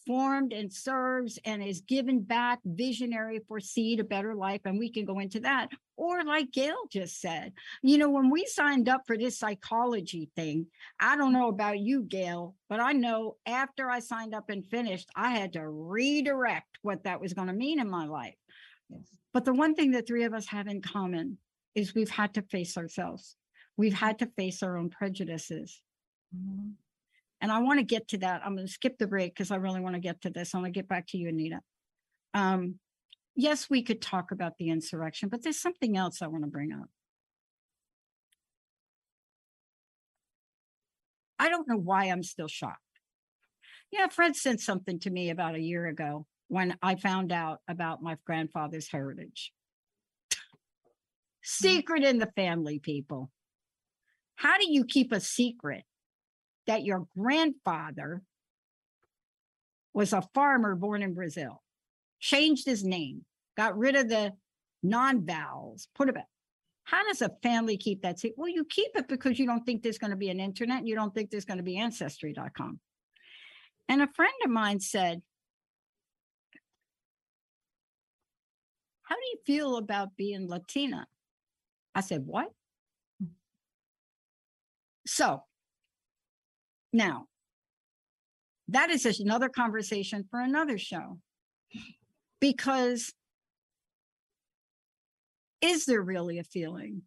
Formed 0.09 0.53
and 0.53 0.73
serves 0.73 1.37
and 1.45 1.61
is 1.61 1.81
given 1.81 2.21
back 2.21 2.61
visionary 2.65 3.41
foresee 3.47 3.95
a 3.99 4.03
better 4.03 4.33
life. 4.33 4.61
And 4.65 4.79
we 4.79 4.89
can 4.89 5.05
go 5.05 5.19
into 5.19 5.39
that. 5.41 5.69
Or 5.97 6.23
like 6.23 6.51
Gail 6.51 6.77
just 6.89 7.21
said, 7.21 7.53
you 7.83 7.99
know, 7.99 8.09
when 8.09 8.31
we 8.31 8.47
signed 8.47 8.89
up 8.89 9.03
for 9.05 9.19
this 9.19 9.37
psychology 9.37 10.31
thing, 10.35 10.65
I 10.99 11.15
don't 11.15 11.31
know 11.31 11.49
about 11.49 11.77
you, 11.77 12.01
Gail, 12.01 12.55
but 12.69 12.79
I 12.79 12.93
know 12.93 13.35
after 13.45 13.87
I 13.87 13.99
signed 13.99 14.33
up 14.33 14.49
and 14.49 14.65
finished, 14.65 15.07
I 15.15 15.29
had 15.29 15.53
to 15.53 15.69
redirect 15.69 16.79
what 16.81 17.03
that 17.03 17.21
was 17.21 17.35
going 17.35 17.49
to 17.49 17.53
mean 17.53 17.79
in 17.79 17.87
my 17.87 18.07
life. 18.07 18.33
Yes. 18.89 19.01
But 19.31 19.45
the 19.45 19.53
one 19.53 19.75
thing 19.75 19.91
that 19.91 20.07
three 20.07 20.23
of 20.23 20.33
us 20.33 20.47
have 20.47 20.65
in 20.65 20.81
common 20.81 21.37
is 21.75 21.93
we've 21.93 22.09
had 22.09 22.33
to 22.33 22.41
face 22.41 22.77
ourselves. 22.77 23.35
We've 23.77 23.93
had 23.93 24.17
to 24.19 24.25
face 24.25 24.63
our 24.63 24.75
own 24.75 24.89
prejudices. 24.89 25.83
Mhm. 26.35 26.73
And 27.41 27.51
I 27.51 27.59
want 27.59 27.79
to 27.79 27.85
get 27.85 28.09
to 28.09 28.17
that. 28.19 28.41
I'm 28.45 28.55
going 28.55 28.67
to 28.67 28.71
skip 28.71 28.97
the 28.97 29.07
break 29.07 29.33
because 29.33 29.51
I 29.51 29.55
really 29.55 29.79
want 29.79 29.95
to 29.95 30.01
get 30.01 30.21
to 30.21 30.29
this. 30.29 30.53
I 30.53 30.57
want 30.57 30.73
to 30.73 30.77
get 30.77 30.89
back 30.89 31.07
to 31.07 31.17
you, 31.17 31.29
Anita. 31.29 31.61
Um, 32.33 32.75
yes, 33.35 33.69
we 33.69 33.81
could 33.81 34.01
talk 34.01 34.31
about 34.31 34.57
the 34.57 34.69
insurrection, 34.69 35.29
but 35.29 35.41
there's 35.41 35.59
something 35.59 35.95
else 35.95 36.21
I 36.21 36.27
want 36.27 36.43
to 36.43 36.49
bring 36.49 36.73
up. 36.73 36.89
I 41.39 41.47
don't 41.47 41.67
know 41.67 41.77
why 41.77 42.05
I'm 42.05 42.23
still 42.23 42.49
shocked. 42.49 42.79
Yeah, 43.91 44.07
Fred 44.09 44.35
sent 44.35 44.59
something 44.59 44.99
to 44.99 45.09
me 45.09 45.29
about 45.29 45.55
a 45.55 45.61
year 45.61 45.87
ago 45.87 46.25
when 46.49 46.75
I 46.81 46.95
found 46.95 47.31
out 47.31 47.59
about 47.67 48.03
my 48.03 48.17
grandfather's 48.25 48.91
heritage. 48.91 49.53
Secret 51.41 52.03
in 52.03 52.19
the 52.19 52.31
family, 52.35 52.79
people. 52.79 53.31
How 54.35 54.57
do 54.57 54.71
you 54.71 54.83
keep 54.83 55.11
a 55.11 55.19
secret 55.19 55.83
that 56.69 56.85
your 56.85 57.07
grandfather 57.17 58.21
was 59.91 60.13
a 60.13 60.21
farmer 60.35 60.75
born 60.75 61.01
in 61.01 61.15
Brazil, 61.15 61.63
changed 62.19 62.63
his 62.63 62.83
name, 62.83 63.25
got 63.57 63.75
rid 63.75 63.95
of 63.95 64.07
the 64.07 64.33
non 64.83 65.25
vowels, 65.25 65.87
put 65.95 66.09
it 66.09 66.13
back? 66.13 66.27
How 66.83 67.03
does 67.07 67.23
a 67.23 67.31
family 67.41 67.75
keep 67.75 68.03
that 68.03 68.19
secret? 68.19 68.37
Well, 68.37 68.49
you 68.49 68.65
keep 68.65 68.91
it 68.93 69.07
because 69.07 69.39
you 69.39 69.47
don't 69.47 69.65
think 69.65 69.81
there's 69.81 69.97
going 69.97 70.11
to 70.11 70.15
be 70.15 70.29
an 70.29 70.39
internet 70.39 70.77
and 70.77 70.87
you 70.87 70.93
don't 70.93 71.11
think 71.11 71.31
there's 71.31 71.43
going 71.43 71.57
to 71.57 71.63
be 71.63 71.77
ancestry.com. 71.79 72.79
And 73.87 74.03
a 74.03 74.07
friend 74.07 74.33
of 74.45 74.51
mine 74.51 74.79
said, 74.79 75.23
How 79.01 79.15
do 79.15 79.21
you 79.31 79.39
feel 79.43 79.77
about 79.77 80.15
being 80.15 80.47
Latina? 80.47 81.07
I 81.95 82.01
said, 82.01 82.27
What? 82.27 82.51
So 85.07 85.41
now 86.91 87.25
that 88.69 88.89
is 88.91 89.03
just 89.03 89.19
another 89.19 89.49
conversation 89.49 90.25
for 90.29 90.39
another 90.39 90.77
show. 90.77 91.19
Because 92.39 93.13
is 95.61 95.85
there 95.85 96.01
really 96.01 96.39
a 96.39 96.43
feeling? 96.43 97.01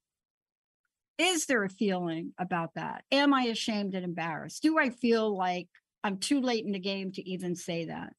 Is 1.18 1.47
there 1.47 1.62
a 1.62 1.68
feeling 1.68 2.33
about 2.38 2.71
that? 2.75 3.05
Am 3.12 3.33
I 3.33 3.45
ashamed 3.45 3.95
and 3.95 4.05
embarrassed? 4.05 4.62
Do 4.62 4.79
I 4.79 4.90
feel 4.90 5.37
like 5.37 5.68
I'm 6.03 6.18
too 6.18 6.40
late 6.40 6.64
in 6.64 6.73
the 6.73 6.81
game 6.81 7.12
to 7.12 7.29
even 7.29 7.55
say 7.55 7.87
that? 7.87 8.12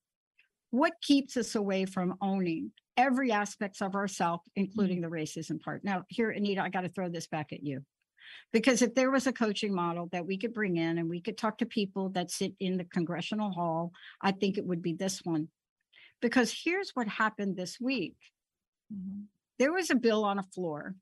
What 0.72 0.94
keeps 1.02 1.36
us 1.36 1.56
away 1.56 1.86
from 1.86 2.16
owning 2.22 2.72
every 2.96 3.32
aspects 3.32 3.82
of 3.82 3.94
ourselves, 3.94 4.44
including 4.56 5.02
mm-hmm. 5.02 5.12
the 5.12 5.22
racism 5.22 5.62
part? 5.62 5.84
Now, 5.84 6.04
here, 6.08 6.32
Anita, 6.32 6.62
I 6.62 6.70
got 6.70 6.82
to 6.82 6.90
throw 6.90 7.10
this 7.10 7.28
back 7.28 7.52
at 7.52 7.64
you. 7.64 7.84
Because 8.52 8.82
if 8.82 8.94
there 8.94 9.12
was 9.12 9.28
a 9.28 9.34
coaching 9.34 9.74
model 9.74 10.08
that 10.12 10.26
we 10.26 10.38
could 10.38 10.54
bring 10.54 10.78
in 10.78 10.98
and 10.98 11.10
we 11.10 11.22
could 11.22 11.38
talk 11.38 11.58
to 11.60 11.66
people 11.66 12.10
that 12.10 12.32
sit 12.32 12.54
in 12.60 12.78
the 12.78 12.86
congressional 12.86 13.52
hall, 13.52 13.92
I 14.22 14.32
think 14.32 14.58
it 14.58 14.66
would 14.66 14.82
be 14.82 14.94
this 14.94 15.22
one. 15.24 15.50
Because 16.22 16.56
here's 16.64 16.92
what 16.94 17.08
happened 17.08 17.56
this 17.56 17.80
week 17.80 18.16
Mhm. 18.94 19.28
there 19.60 19.74
was 19.74 19.90
a 19.90 19.96
bill 19.96 20.24
on 20.24 20.40
a 20.40 20.44
floor 20.44 20.96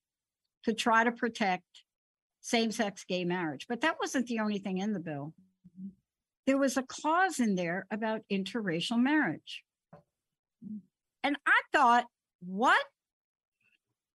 to 0.63 0.73
try 0.73 1.03
to 1.03 1.11
protect 1.11 1.83
same 2.41 2.71
sex 2.71 3.03
gay 3.05 3.23
marriage, 3.23 3.67
but 3.67 3.81
that 3.81 3.97
wasn't 3.99 4.27
the 4.27 4.39
only 4.39 4.59
thing 4.59 4.79
in 4.79 4.93
the 4.93 4.99
bill. 4.99 5.33
Mm-hmm. 5.67 5.89
There 6.47 6.57
was 6.57 6.75
a 6.75 6.83
clause 6.83 7.39
in 7.39 7.55
there 7.55 7.85
about 7.91 8.21
interracial 8.31 8.99
marriage. 8.99 9.63
Mm-hmm. 10.65 10.77
And 11.23 11.37
I 11.45 11.61
thought, 11.71 12.07
what? 12.41 12.83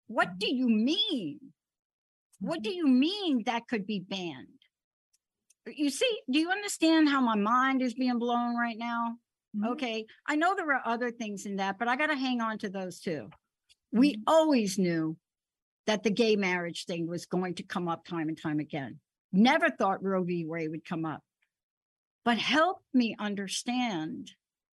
What 0.09 0.29
mm-hmm. 0.29 0.39
do 0.39 0.55
you 0.55 0.69
mean? 0.69 1.53
What 2.41 2.63
do 2.63 2.71
mm-hmm. 2.71 2.77
you 2.77 2.87
mean 2.87 3.43
that 3.47 3.69
could 3.69 3.87
be 3.87 4.01
banned? 4.01 4.49
Uh, 5.67 5.73
you 5.75 5.91
see, 5.91 6.11
do 6.31 6.39
you 6.39 6.51
understand 6.51 7.09
how 7.09 7.21
my 7.21 7.37
mind 7.37 7.83
is 7.83 7.95
being 7.95 8.19
blown 8.19 8.57
right 8.57 8.79
now? 8.79 9.17
Mhm. 9.57 9.73
Okay, 9.73 10.07
I 10.27 10.37
know 10.37 10.55
there 10.55 10.73
are 10.73 10.83
other 10.85 11.11
things 11.11 11.47
in 11.47 11.57
that, 11.57 11.79
but 11.79 11.89
I 11.89 11.97
got 11.97 12.09
to 12.09 12.17
hang 12.17 12.41
on 12.41 12.59
to 12.59 12.69
those 12.69 13.01
too. 13.01 13.31
We 13.93 14.15
mm-hmm. 14.15 14.23
always 14.27 14.79
knew 14.79 15.17
that 15.87 16.03
the 16.03 16.11
gay 16.11 16.37
marriage 16.37 16.85
thing 16.85 17.07
was 17.07 17.27
going 17.27 17.55
to 17.55 17.63
come 17.63 17.89
up 17.89 18.05
time 18.05 18.29
and 18.29 18.41
time 18.41 18.59
again. 18.59 18.99
Never 19.33 19.71
thought 19.71 20.03
Roe 20.03 20.25
v. 20.25 20.45
Wade 20.45 20.71
would 20.71 20.85
come 20.85 21.05
up. 21.05 21.23
But 22.25 22.39
help 22.39 22.83
me 22.93 23.15
understand 23.19 24.33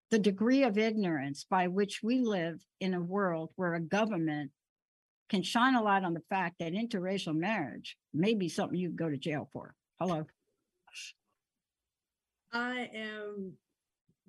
the 0.09 0.19
degree 0.19 0.63
of 0.63 0.77
ignorance 0.77 1.45
by 1.49 1.67
which 1.67 2.01
we 2.01 2.21
live 2.21 2.59
in 2.79 2.93
a 2.93 3.01
world 3.01 3.51
where 3.55 3.75
a 3.75 3.79
government 3.79 4.51
can 5.29 5.41
shine 5.43 5.75
a 5.75 5.81
light 5.81 6.03
on 6.03 6.13
the 6.13 6.21
fact 6.29 6.55
that 6.59 6.73
interracial 6.73 7.35
marriage 7.35 7.97
may 8.13 8.33
be 8.33 8.49
something 8.49 8.77
you 8.77 8.89
go 8.89 9.09
to 9.09 9.17
jail 9.17 9.49
for. 9.53 9.73
Hello. 9.99 10.25
I 12.51 12.89
am 12.93 13.53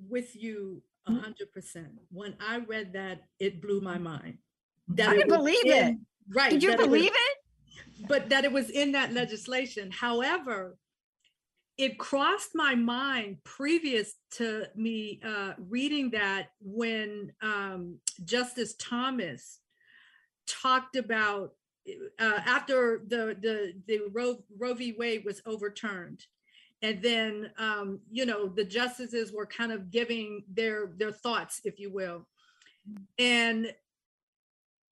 with 0.08 0.34
you 0.34 0.82
a 1.06 1.10
Mm. 1.12 1.20
hundred 1.20 1.52
percent. 1.52 2.00
When 2.10 2.36
I 2.40 2.58
read 2.58 2.92
that, 2.94 3.28
it 3.38 3.60
blew 3.60 3.80
my 3.80 3.98
mind. 3.98 4.38
Mhm. 4.90 4.96
That 4.96 5.08
I 5.10 5.14
was 5.16 5.24
believe 5.24 5.66
it. 5.66 5.98
Right. 6.28 6.50
Did 6.50 6.62
you 6.62 6.70
that 6.70 6.80
it 6.80 6.88
was- 6.88 6.98
believe 6.98 7.12
it? 7.14 7.38
but 8.08 8.28
that 8.30 8.44
it 8.44 8.52
was 8.52 8.70
in 8.70 8.92
that 8.92 9.12
legislation. 9.12 9.90
However, 9.90 10.78
it 11.76 11.98
crossed 11.98 12.54
my 12.54 12.74
mind 12.74 13.42
previous 13.44 14.14
to 14.30 14.66
me 14.74 15.20
uh, 15.22 15.54
reading 15.58 16.10
that 16.10 16.50
when 16.60 17.32
um, 17.40 18.00
Justice 18.24 18.74
Thomas 18.78 19.60
talked 20.46 20.96
about 20.96 21.52
uh, 22.18 22.40
after 22.44 23.02
the 23.08 23.36
the 23.40 23.74
the 23.86 24.00
Roe, 24.12 24.36
Roe 24.58 24.74
v. 24.74 24.94
Wade 24.98 25.24
was 25.24 25.42
overturned, 25.46 26.24
and 26.82 27.02
then 27.02 27.50
um, 27.58 28.00
you 28.10 28.26
know 28.26 28.48
the 28.48 28.64
justices 28.64 29.32
were 29.32 29.46
kind 29.46 29.72
of 29.72 29.90
giving 29.90 30.44
their 30.48 30.92
their 30.96 31.12
thoughts, 31.12 31.60
if 31.64 31.78
you 31.78 31.92
will, 31.92 32.26
and 33.18 33.72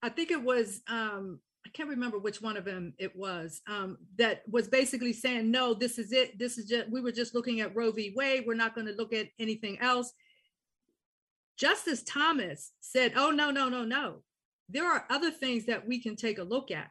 I 0.03 0.09
think 0.09 0.31
it 0.31 0.43
was 0.43 0.83
um, 0.89 1.41
I 1.65 1.71
can't 1.71 1.89
remember 1.89 2.19
which 2.19 2.43
one 2.43 2.57
of 2.57 2.65
them 2.65 2.93
it 2.99 3.15
was 3.15 3.63
um, 3.69 3.99
that 4.19 4.43
was 4.51 4.69
basically 4.69 5.13
saying, 5.13 5.51
no, 5.51 5.75
this 5.75 5.99
is 5.99 6.13
it. 6.13 6.39
This 6.39 6.59
is 6.59 6.67
just, 6.67 6.91
we 6.91 7.01
were 7.01 7.13
just 7.13 7.35
looking 7.35 7.61
at 7.61 7.75
Roe 7.75 7.93
v. 7.93 8.13
Wade. 8.17 8.45
We're 8.47 8.55
not 8.55 8.75
going 8.75 8.87
to 8.89 8.95
look 8.95 9.13
at 9.13 9.29
anything 9.39 9.79
else. 9.81 10.13
Justice 11.57 12.03
Thomas 12.03 12.73
said, 12.81 13.13
oh, 13.17 13.31
no, 13.31 13.51
no, 13.51 13.69
no, 13.69 13.85
no. 13.85 14.17
There 14.69 14.87
are 14.87 15.05
other 15.11 15.31
things 15.31 15.67
that 15.67 15.87
we 15.87 16.01
can 16.01 16.17
take 16.17 16.39
a 16.39 16.45
look 16.45 16.71
at, 16.71 16.89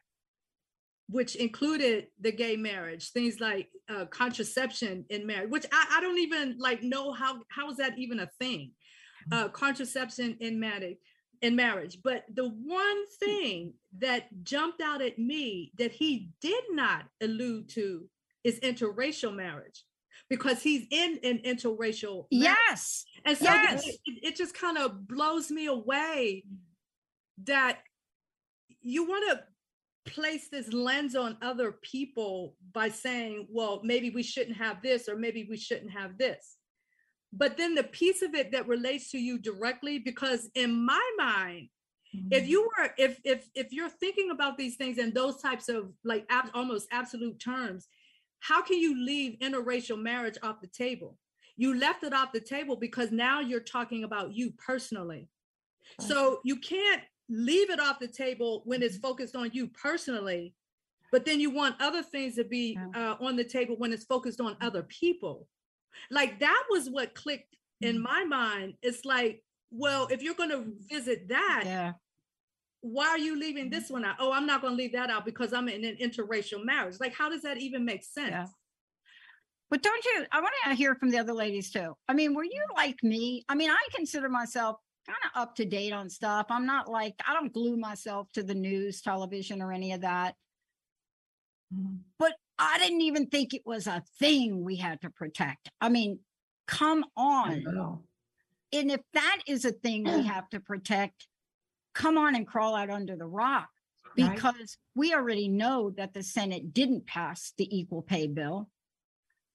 which 1.10 1.36
included 1.36 2.08
the 2.20 2.32
gay 2.32 2.56
marriage, 2.56 3.12
things 3.12 3.40
like 3.40 3.70
uh, 3.90 4.06
contraception 4.06 5.06
in 5.10 5.26
marriage, 5.26 5.50
which 5.50 5.66
I, 5.72 5.98
I 5.98 6.02
don't 6.02 6.20
even 6.20 6.58
like 6.60 6.84
know 6.84 7.12
how, 7.12 7.42
how 7.50 7.70
is 7.70 7.78
that 7.78 7.98
even 7.98 8.20
a 8.20 8.30
thing? 8.40 8.72
Uh, 9.32 9.48
contraception 9.50 10.38
in 10.40 10.60
marriage 10.60 10.98
in 11.42 11.56
marriage. 11.56 11.98
But 12.04 12.26
the 12.34 12.50
one 12.50 13.08
thing 13.20 13.74
that 14.00 14.28
jumped 14.44 14.82
out 14.82 15.02
at 15.02 15.18
me 15.20 15.72
that 15.78 15.92
he 15.92 16.30
did 16.42 16.64
not 16.70 17.06
allude 17.22 17.70
to 17.70 18.08
is 18.44 18.60
interracial 18.60 19.36
marriage 19.36 19.84
because 20.30 20.62
he's 20.62 20.86
in 20.92 21.20
an 21.24 21.40
interracial 21.40 22.26
marriage. 22.32 22.58
Yes. 22.70 23.06
And 23.26 23.38
so 23.38 23.46
yes. 23.46 23.86
it, 23.86 24.00
it 24.06 24.36
just 24.36 24.54
kind 24.54 24.78
of 24.78 25.08
blows 25.08 25.52
me 25.52 25.66
away 25.68 26.44
that 27.46 27.80
you 28.82 29.08
want 29.08 29.30
to 29.32 30.12
place 30.12 30.50
this 30.50 30.74
lens 30.74 31.16
on 31.16 31.38
other 31.42 31.74
people 31.84 32.56
by 32.74 32.90
saying, 32.90 33.48
well, 33.50 33.82
maybe 33.84 34.10
we 34.10 34.24
shouldn't 34.24 34.58
have 34.58 34.82
this 34.82 35.08
or 35.08 35.16
maybe 35.16 35.48
we 35.50 35.58
shouldn't 35.58 35.92
have 35.92 36.18
this. 36.18 36.58
But 37.34 37.58
then 37.58 37.76
the 37.76 37.84
piece 37.84 38.22
of 38.22 38.34
it 38.34 38.52
that 38.52 38.68
relates 38.68 39.12
to 39.12 39.20
you 39.20 39.38
directly 39.38 40.00
because 40.00 40.50
in 40.56 40.86
my 40.86 41.12
mind 41.18 41.70
if 42.30 42.44
mm-hmm. 42.44 42.52
you 42.52 42.64
were 42.64 42.90
if 42.98 43.22
if 43.24 43.48
if 43.56 43.72
you're 43.72 43.88
thinking 43.88 44.32
about 44.32 44.58
these 44.58 44.76
things 44.76 44.98
in 44.98 45.14
those 45.14 45.42
types 45.42 45.70
of 45.70 45.94
like 46.04 46.26
ab- 46.30 46.52
almost 46.54 46.90
absolute 46.92 47.40
terms 47.40 47.88
how 48.42 48.62
can 48.62 48.78
you 48.80 49.00
leave 49.00 49.38
interracial 49.40 50.02
marriage 50.02 50.38
off 50.44 50.62
the 50.62 50.68
table? 50.68 51.18
You 51.58 51.76
left 51.78 52.04
it 52.04 52.14
off 52.14 52.34
the 52.34 52.40
table 52.40 52.76
because 52.76 53.12
now 53.12 53.40
you're 53.40 53.60
talking 53.60 54.04
about 54.04 54.36
you 54.36 54.52
personally. 54.66 55.30
So 56.00 56.40
you 56.44 56.58
can't 56.58 57.02
leave 57.32 57.70
it 57.70 57.80
off 57.80 57.98
the 58.00 58.08
table 58.08 58.62
when 58.66 58.84
it's 58.84 58.98
focused 58.98 59.36
on 59.36 59.50
you 59.54 59.68
personally 59.68 60.54
but 61.12 61.26
then 61.26 61.40
you 61.40 61.50
want 61.50 61.76
other 61.80 62.04
things 62.04 62.36
to 62.36 62.44
be 62.44 62.78
uh, 62.96 63.16
on 63.22 63.36
the 63.36 63.44
table 63.44 63.76
when 63.78 63.92
it's 63.94 64.04
focused 64.06 64.42
on 64.42 64.56
other 64.62 64.84
people 64.84 65.48
like 66.10 66.40
that 66.40 66.64
was 66.70 66.90
what 66.90 67.16
clicked 67.16 67.56
in 67.82 68.02
my 68.02 68.24
mind 68.26 68.74
it's 68.82 69.06
like 69.06 69.42
well 69.72 70.08
if 70.12 70.22
you're 70.22 70.36
going 70.36 70.50
to 70.50 70.66
visit 70.90 71.28
that 71.30 71.64
Yeah. 71.66 71.94
why 72.82 73.08
are 73.08 73.18
you 73.18 73.40
leaving 73.40 73.70
this 73.70 73.90
one 73.90 74.04
out 74.06 74.18
oh 74.20 74.32
i'm 74.34 74.46
not 74.46 74.62
going 74.62 74.74
to 74.74 74.78
leave 74.78 74.92
that 74.94 75.10
out 75.10 75.24
because 75.26 75.54
i'm 75.54 75.70
in 75.70 75.86
an 75.86 75.98
interracial 76.02 76.64
marriage 76.66 76.98
like 77.00 77.14
how 77.14 77.30
does 77.30 77.42
that 77.44 77.58
even 77.58 77.86
make 77.86 78.04
sense 78.04 78.32
Yeah. 78.32 78.48
But 79.70 79.82
don't 79.84 80.04
you? 80.04 80.26
I 80.34 80.42
want 80.42 80.54
to 80.68 80.76
hear 80.76 80.96
from 80.96 81.12
the 81.12 81.18
other 81.18 81.32
ladies 81.32 81.72
too. 81.72 81.96
I 82.10 82.14
mean, 82.14 82.34
were 82.34 82.44
you 82.44 82.62
like 82.76 83.02
me? 83.04 83.46
I 83.48 83.56
mean, 83.56 83.70
I 83.72 83.78
consider 83.96 84.28
myself 84.28 84.76
kind 85.06 85.18
of 85.26 85.42
up 85.42 85.56
to 85.56 85.66
date 85.66 85.94
on 85.94 86.10
stuff. 86.10 86.48
I'm 86.50 86.66
not 86.66 86.90
like, 86.90 87.16
I 87.28 87.34
don't 87.34 87.54
glue 87.54 87.78
myself 87.78 88.28
to 88.34 88.44
the 88.44 88.56
news, 88.56 89.02
television, 89.02 89.62
or 89.62 89.72
any 89.72 89.94
of 89.94 90.02
that. 90.02 90.36
But 92.20 92.34
I 92.60 92.78
didn't 92.80 93.02
even 93.02 93.28
think 93.28 93.54
it 93.54 93.62
was 93.66 93.88
a 93.88 94.04
thing 94.20 94.64
we 94.64 94.76
had 94.76 95.02
to 95.02 95.10
protect. 95.10 95.70
I 95.80 95.90
mean, 95.90 96.20
come 96.68 97.06
on. 97.16 97.64
And 98.74 98.92
if 98.92 99.02
that 99.14 99.40
is 99.48 99.66
a 99.66 99.72
thing 99.72 100.04
we 100.04 100.24
have 100.26 100.50
to 100.50 100.60
protect, 100.60 101.28
come 101.94 102.18
on 102.18 102.36
and 102.36 102.48
crawl 102.48 102.76
out 102.76 102.90
under 102.90 103.16
the 103.16 103.28
rock 103.28 103.70
Right. 104.18 104.34
because 104.36 104.78
we 104.96 105.14
already 105.14 105.48
know 105.48 105.92
that 105.92 106.14
the 106.14 106.24
Senate 106.24 106.74
didn't 106.74 107.08
pass 107.08 107.54
the 107.58 107.68
equal 107.76 108.02
pay 108.02 108.28
bill. 108.28 108.70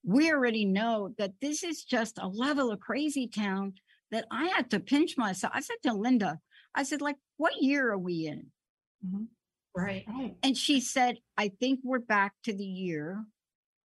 We 0.03 0.31
already 0.33 0.65
know 0.65 1.15
that 1.19 1.33
this 1.41 1.63
is 1.63 1.85
just 1.85 2.19
a 2.19 2.29
level 2.29 2.71
of 2.71 2.81
crazy 2.81 3.29
town 3.29 3.75
that 4.13 4.27
I 4.31 4.47
had 4.47 4.71
to 4.71 4.81
pinch 4.81 5.17
myself. 5.17 5.53
I 5.55 5.61
said 5.61 5.77
to 5.83 5.93
Linda, 5.93 6.39
I 6.75 6.83
said, 6.83 7.01
like, 7.01 7.17
what 7.37 7.61
year 7.61 7.91
are 7.91 7.99
we 7.99 8.27
in? 8.27 8.47
Mm-hmm. 9.07 9.25
Right. 9.75 10.05
Right. 10.09 10.37
And 10.43 10.57
she 10.57 10.81
said, 10.81 11.19
I 11.37 11.49
think 11.49 11.81
we're 11.83 11.99
back 11.99 12.33
to 12.45 12.55
the 12.55 12.65
year 12.65 13.25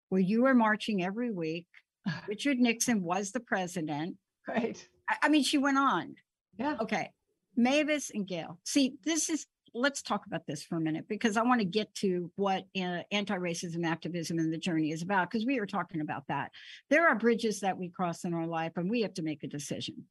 where 0.09 0.21
you 0.21 0.43
were 0.43 0.53
marching 0.53 1.03
every 1.03 1.31
week. 1.31 1.67
Richard 2.27 2.59
Nixon 2.59 3.03
was 3.03 3.31
the 3.31 3.39
president. 3.39 4.17
Right. 4.47 4.87
I, 5.09 5.15
I 5.23 5.29
mean, 5.29 5.43
she 5.43 5.57
went 5.57 5.77
on. 5.77 6.15
Yeah. 6.57 6.77
Okay. 6.81 7.11
Mavis 7.55 8.11
and 8.13 8.27
Gail. 8.27 8.59
See, 8.63 8.93
this 9.03 9.29
is, 9.29 9.45
let's 9.73 10.01
talk 10.01 10.25
about 10.25 10.45
this 10.45 10.63
for 10.63 10.77
a 10.77 10.81
minute 10.81 11.07
because 11.07 11.37
I 11.37 11.43
want 11.43 11.61
to 11.61 11.65
get 11.65 11.93
to 11.95 12.31
what 12.35 12.65
uh, 12.77 13.01
anti 13.11 13.35
racism 13.37 13.85
activism 13.85 14.39
and 14.39 14.51
the 14.51 14.57
journey 14.57 14.91
is 14.91 15.01
about 15.01 15.29
because 15.29 15.45
we 15.45 15.59
are 15.59 15.65
talking 15.65 16.01
about 16.01 16.27
that. 16.27 16.51
There 16.89 17.07
are 17.07 17.15
bridges 17.15 17.59
that 17.61 17.77
we 17.77 17.89
cross 17.89 18.23
in 18.23 18.33
our 18.33 18.47
life 18.47 18.73
and 18.75 18.89
we 18.89 19.01
have 19.01 19.13
to 19.15 19.21
make 19.21 19.43
a 19.43 19.47
decision. 19.47 20.05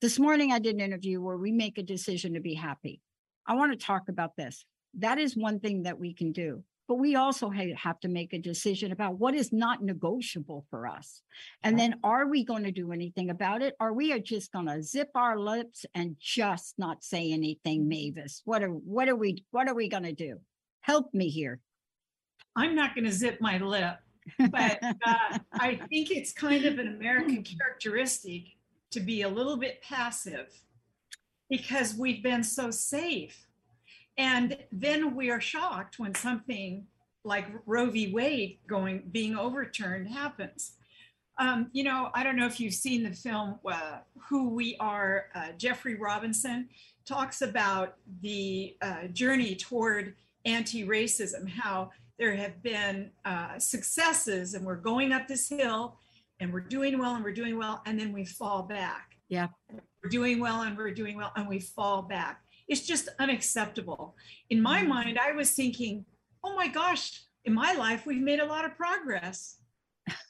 This 0.00 0.18
morning, 0.18 0.52
I 0.52 0.58
did 0.58 0.74
an 0.74 0.80
interview 0.80 1.20
where 1.20 1.38
we 1.38 1.52
make 1.52 1.78
a 1.78 1.82
decision 1.82 2.34
to 2.34 2.40
be 2.40 2.54
happy. 2.54 3.00
I 3.46 3.54
want 3.54 3.72
to 3.72 3.86
talk 3.86 4.08
about 4.08 4.36
this. 4.36 4.64
That 4.98 5.18
is 5.18 5.36
one 5.36 5.60
thing 5.60 5.84
that 5.84 5.98
we 5.98 6.12
can 6.12 6.32
do. 6.32 6.62
But 6.88 6.96
we 6.96 7.16
also 7.16 7.50
have 7.50 7.98
to 8.00 8.08
make 8.08 8.32
a 8.32 8.38
decision 8.38 8.92
about 8.92 9.18
what 9.18 9.34
is 9.34 9.52
not 9.52 9.82
negotiable 9.82 10.64
for 10.70 10.86
us. 10.86 11.22
And 11.64 11.76
then 11.76 11.96
are 12.04 12.28
we 12.28 12.44
going 12.44 12.62
to 12.62 12.70
do 12.70 12.92
anything 12.92 13.30
about 13.30 13.60
it? 13.60 13.74
Or 13.80 13.92
we 13.92 14.12
are 14.12 14.20
just 14.20 14.52
going 14.52 14.66
to 14.66 14.82
zip 14.82 15.10
our 15.16 15.38
lips 15.38 15.84
and 15.94 16.16
just 16.20 16.74
not 16.78 17.02
say 17.02 17.32
anything, 17.32 17.88
Mavis? 17.88 18.42
What 18.44 18.62
are 18.62 18.68
what 18.68 19.08
are 19.08 19.16
we 19.16 19.44
what 19.50 19.68
are 19.68 19.74
we 19.74 19.88
going 19.88 20.04
to 20.04 20.12
do? 20.12 20.38
Help 20.80 21.12
me 21.12 21.28
here. 21.28 21.60
I'm 22.54 22.74
not 22.74 22.94
going 22.94 23.04
to 23.04 23.12
zip 23.12 23.40
my 23.40 23.58
lip, 23.58 23.96
but 24.50 24.78
uh, 25.06 25.38
I 25.52 25.80
think 25.88 26.10
it's 26.10 26.32
kind 26.32 26.64
of 26.64 26.78
an 26.78 26.88
American 26.88 27.42
characteristic 27.58 28.44
to 28.92 29.00
be 29.00 29.22
a 29.22 29.28
little 29.28 29.56
bit 29.56 29.82
passive 29.82 30.48
because 31.50 31.94
we've 31.94 32.22
been 32.22 32.42
so 32.42 32.70
safe. 32.70 33.45
And 34.18 34.56
then 34.72 35.14
we 35.14 35.30
are 35.30 35.40
shocked 35.40 35.98
when 35.98 36.14
something 36.14 36.86
like 37.24 37.46
Roe 37.66 37.90
v. 37.90 38.12
Wade 38.12 38.58
going 38.66 39.02
being 39.10 39.36
overturned 39.36 40.08
happens. 40.08 40.72
Um, 41.38 41.68
you 41.72 41.84
know, 41.84 42.10
I 42.14 42.24
don't 42.24 42.36
know 42.36 42.46
if 42.46 42.60
you've 42.60 42.74
seen 42.74 43.02
the 43.02 43.12
film 43.12 43.58
uh, 43.70 43.98
Who 44.28 44.50
We 44.50 44.76
Are. 44.80 45.26
Uh, 45.34 45.48
Jeffrey 45.58 45.94
Robinson 45.96 46.68
talks 47.04 47.42
about 47.42 47.96
the 48.22 48.76
uh, 48.80 49.08
journey 49.08 49.54
toward 49.54 50.14
anti-racism, 50.46 51.48
how 51.48 51.90
there 52.18 52.34
have 52.34 52.62
been 52.62 53.10
uh, 53.24 53.58
successes 53.58 54.54
and 54.54 54.64
we're 54.64 54.76
going 54.76 55.12
up 55.12 55.28
this 55.28 55.48
hill 55.48 55.98
and 56.40 56.52
we're 56.52 56.60
doing 56.60 56.98
well 56.98 57.14
and 57.14 57.22
we're 57.24 57.32
doing 57.32 57.58
well 57.58 57.82
and 57.84 58.00
then 58.00 58.12
we 58.12 58.24
fall 58.24 58.62
back 58.62 59.16
Yeah. 59.28 59.48
We're 60.02 60.10
doing 60.10 60.38
well 60.38 60.62
and 60.62 60.76
we're 60.76 60.92
doing 60.92 61.16
well 61.16 61.32
and 61.36 61.48
we 61.48 61.58
fall 61.58 62.02
back. 62.02 62.42
It's 62.68 62.86
just 62.86 63.08
unacceptable. 63.18 64.16
In 64.50 64.60
my 64.60 64.82
Mhm. 64.82 64.88
mind, 64.88 65.18
I 65.18 65.32
was 65.32 65.52
thinking, 65.52 66.04
oh 66.42 66.54
my 66.54 66.68
gosh, 66.68 67.22
in 67.44 67.54
my 67.54 67.72
life, 67.72 68.06
we've 68.06 68.22
made 68.22 68.40
a 68.40 68.44
lot 68.44 68.64
of 68.64 68.76
progress. 68.76 69.60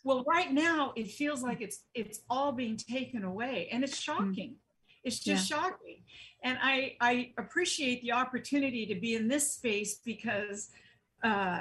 Well, 0.05 0.25
right 0.27 0.53
now, 0.53 0.92
it 0.96 1.11
feels 1.11 1.42
like 1.42 1.61
it's 1.61 1.85
it's 1.94 2.20
all 2.31 2.53
being 2.53 2.77
taken 2.77 3.25
away 3.25 3.68
and 3.70 3.85
it's 3.85 3.99
shocking. 3.99 4.57
It's 5.05 5.20
just 5.20 5.49
shocking. 5.49 6.03
And 6.42 6.59
I, 6.61 6.96
I 7.01 7.33
appreciate 7.38 8.03
the 8.03 8.12
opportunity 8.12 8.87
to 8.87 8.94
be 8.94 9.14
in 9.14 9.29
this 9.29 9.53
space 9.53 10.01
because, 10.05 10.70
uh, 11.22 11.61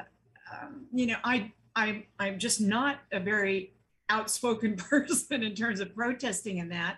um, 0.52 0.88
you 0.94 1.08
know, 1.08 1.18
I, 1.24 1.52
I, 1.76 2.06
I'm 2.20 2.40
just 2.40 2.60
not 2.60 3.00
a 3.12 3.20
very 3.20 3.74
outspoken 4.10 4.76
person 4.90 5.44
in 5.44 5.54
terms 5.54 5.80
of 5.80 5.94
protesting 5.94 6.60
and 6.60 6.72
that, 6.72 6.98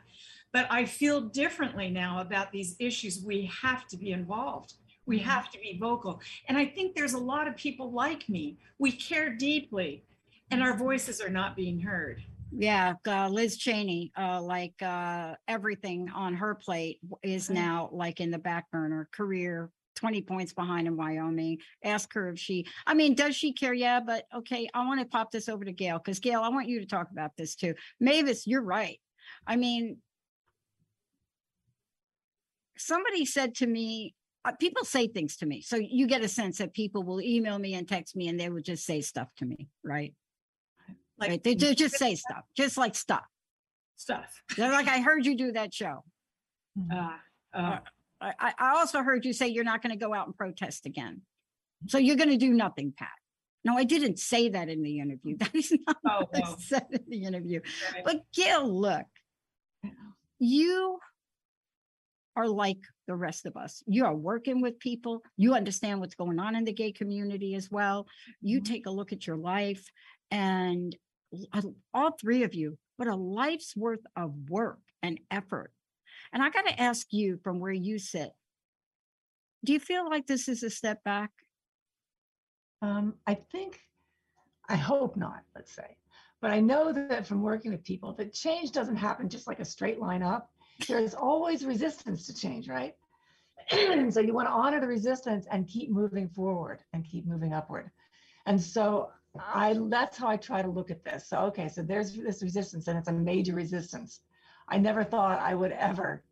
but 0.58 0.66
I 0.72 0.86
feel 0.86 1.22
differently 1.22 1.88
now 1.88 2.20
about 2.20 2.52
these 2.52 2.76
issues. 2.80 3.24
We 3.24 3.48
have 3.62 3.86
to 3.90 3.96
be 3.96 4.12
involved. 4.12 4.74
We 5.06 5.20
have 5.20 5.52
to 5.52 5.60
be 5.60 5.78
vocal. 5.80 6.20
And 6.48 6.58
I 6.58 6.66
think 6.66 6.96
there's 6.96 7.14
a 7.14 7.20
lot 7.20 7.48
of 7.48 7.56
people 7.56 7.92
like 7.92 8.28
me. 8.28 8.58
We 8.80 8.92
care 8.92 9.30
deeply 9.30 10.04
and 10.50 10.64
our 10.64 10.76
voices 10.76 11.22
are 11.22 11.30
not 11.30 11.56
being 11.56 11.80
heard. 11.80 12.24
Yeah, 12.52 12.96
uh, 13.08 13.30
Liz 13.30 13.58
Cheney, 13.58 14.12
uh, 14.18 14.42
like 14.42 14.74
uh, 14.82 15.36
everything 15.48 16.10
on 16.10 16.34
her 16.34 16.56
plate 16.56 17.02
is 17.22 17.52
now 17.52 17.90
like 17.92 18.20
in 18.20 18.32
the 18.32 18.40
back 18.40 18.72
burner. 18.72 19.08
Career 19.14 19.70
20 19.96 20.24
points 20.24 20.54
behind 20.54 20.88
in 20.88 20.98
Wyoming. 20.98 21.60
Ask 21.84 22.12
her 22.16 22.30
if 22.30 22.40
she, 22.40 22.66
I 22.88 22.96
mean, 22.96 23.14
does 23.14 23.36
she 23.36 23.54
care? 23.54 23.76
Yeah, 23.76 24.00
but 24.00 24.26
okay, 24.34 24.68
I 24.74 24.84
want 24.88 25.02
to 25.02 25.06
pop 25.06 25.30
this 25.30 25.50
over 25.50 25.64
to 25.64 25.72
Gail 25.72 26.00
because 26.00 26.20
Gail, 26.20 26.42
I 26.42 26.50
want 26.50 26.68
you 26.68 26.80
to 26.80 26.88
talk 26.88 27.12
about 27.12 27.38
this 27.38 27.54
too. 27.54 27.76
Mavis, 28.00 28.48
you're 28.48 28.64
right. 28.64 29.00
I 29.46 29.56
mean, 29.56 29.98
somebody 32.80 33.26
said 33.26 33.56
to 33.56 33.68
me, 33.68 34.14
uh, 34.46 34.52
people 34.54 34.86
say 34.86 35.08
things 35.08 35.36
to 35.38 35.46
me. 35.46 35.62
So 35.62 35.76
you 35.78 36.08
get 36.08 36.22
a 36.24 36.28
sense 36.28 36.58
that 36.60 36.74
people 36.74 37.04
will 37.04 37.22
email 37.22 37.60
me 37.60 37.74
and 37.74 37.88
text 37.88 38.16
me 38.16 38.28
and 38.28 38.40
they 38.40 38.50
will 38.50 38.62
just 38.62 38.86
say 38.86 39.02
stuff 39.02 39.28
to 39.38 39.46
me, 39.46 39.68
right? 39.84 40.14
Like 41.20 41.30
right. 41.30 41.44
They 41.44 41.56
do 41.56 41.74
just 41.74 41.96
say 41.96 42.16
stuff, 42.16 42.44
just 42.56 42.78
like 42.78 42.96
stuff. 42.96 43.26
stuff. 43.96 44.42
They're 44.56 44.72
like, 44.72 44.88
I 44.88 45.00
heard 45.02 45.26
you 45.26 45.36
do 45.36 45.52
that 45.54 45.74
show. 45.74 46.04
Uh, 46.94 47.10
uh, 47.54 47.80
I, 48.22 48.34
I- 48.40 48.54
I 48.60 48.70
also 48.78 49.02
heard 49.02 49.26
you 49.26 49.34
say 49.34 49.48
you're 49.48 49.64
not 49.64 49.82
going 49.82 49.98
to 49.98 50.04
go 50.06 50.14
out 50.14 50.28
and 50.28 50.36
protest 50.38 50.86
again. 50.86 51.22
So 51.88 51.98
you're 51.98 52.16
going 52.16 52.30
to 52.30 52.38
do 52.38 52.54
nothing, 52.54 52.94
Pat. 52.98 53.10
No, 53.66 53.76
I 53.78 53.84
didn't 53.84 54.20
say 54.20 54.50
that 54.50 54.70
in 54.70 54.82
the 54.84 55.00
interview. 55.00 55.36
That 55.40 55.54
is 55.56 55.74
not 55.86 55.98
Oh, 56.08 56.26
what 56.30 56.36
I 56.36 56.42
oh. 56.52 56.56
said 56.60 56.86
in 56.92 57.04
the 57.08 57.24
interview. 57.26 57.62
right. 57.94 58.04
But 58.06 58.22
Gil, 58.34 58.68
look, 58.80 59.06
you 60.40 61.00
are 62.38 62.48
like 62.48 62.78
the 63.08 63.16
rest 63.16 63.48
of 63.48 63.58
us. 63.58 63.82
You 63.88 64.06
are 64.06 64.16
working 64.16 64.62
with 64.62 64.78
people. 64.80 65.24
You 65.38 65.56
understand 65.56 66.00
what's 66.00 66.14
going 66.14 66.40
on 66.40 66.56
in 66.56 66.66
the 66.66 66.72
gay 66.72 66.92
community 66.92 67.56
as 67.56 67.72
well. 67.72 68.08
You 68.42 68.62
Mhm. 68.62 68.66
take 68.66 68.86
a 68.86 68.92
look 68.92 69.12
at 69.12 69.26
your 69.26 69.38
life 69.38 69.84
and 70.30 70.96
uh, 71.52 71.62
all 71.94 72.12
three 72.12 72.44
of 72.44 72.54
you, 72.54 72.78
what 72.98 73.08
a 73.08 73.16
life's 73.16 73.76
worth 73.76 74.06
of 74.16 74.50
work 74.50 74.80
and 75.02 75.20
effort. 75.32 75.74
And 76.32 76.44
I 76.44 76.50
got 76.52 76.66
to 76.68 76.80
ask 76.80 77.08
you 77.12 77.40
from 77.44 77.60
where 77.60 77.74
you 77.74 77.98
sit, 77.98 78.32
do 79.66 79.74
you 79.74 79.80
feel 79.80 80.08
like 80.08 80.28
this 80.28 80.48
is 80.48 80.62
a 80.62 80.70
step 80.70 81.04
back? 81.04 81.32
Um, 82.82 83.16
I 83.26 83.34
think, 83.34 83.82
I 84.70 84.76
hope 84.76 85.18
not, 85.18 85.44
let's 85.56 85.72
say. 85.72 85.98
But 86.40 86.52
I 86.52 86.60
know 86.60 86.94
that 86.94 87.26
from 87.26 87.42
working 87.42 87.72
with 87.72 87.84
people, 87.84 88.14
that 88.14 88.32
change 88.32 88.72
doesn't 88.72 88.96
happen 88.96 89.28
just 89.28 89.48
like 89.48 89.60
a 89.60 89.66
straight 89.66 90.00
line 90.00 90.22
up. 90.22 90.52
There's 90.88 91.14
always 91.14 91.66
resistance 91.66 92.28
to 92.28 92.36
change, 92.36 92.68
right? 92.68 92.96
so 94.12 94.20
you 94.22 94.34
want 94.34 94.48
to 94.48 94.54
honor 94.54 94.80
the 94.80 94.88
resistance 94.88 95.46
and 95.52 95.68
keep 95.68 95.90
moving 95.90 96.30
forward 96.30 96.80
and 96.94 97.04
keep 97.04 97.26
moving 97.26 97.54
upward. 97.54 97.92
And 98.46 98.62
so 98.62 99.12
I 99.40 99.78
that's 99.90 100.18
how 100.18 100.28
I 100.28 100.38
try 100.38 100.62
to 100.62 100.70
look 100.70 100.90
at 100.90 101.04
this. 101.04 101.28
So 101.28 101.38
okay, 101.48 101.68
so 101.68 101.82
there's 101.82 102.14
this 102.14 102.42
resistance 102.42 102.88
and 102.88 102.98
it's 102.98 103.10
a 103.10 103.14
major 103.14 103.54
resistance. 103.54 104.22
I 104.70 104.78
never 104.78 105.04
thought 105.04 105.40
I 105.40 105.54
would 105.54 105.72
ever, 105.72 106.24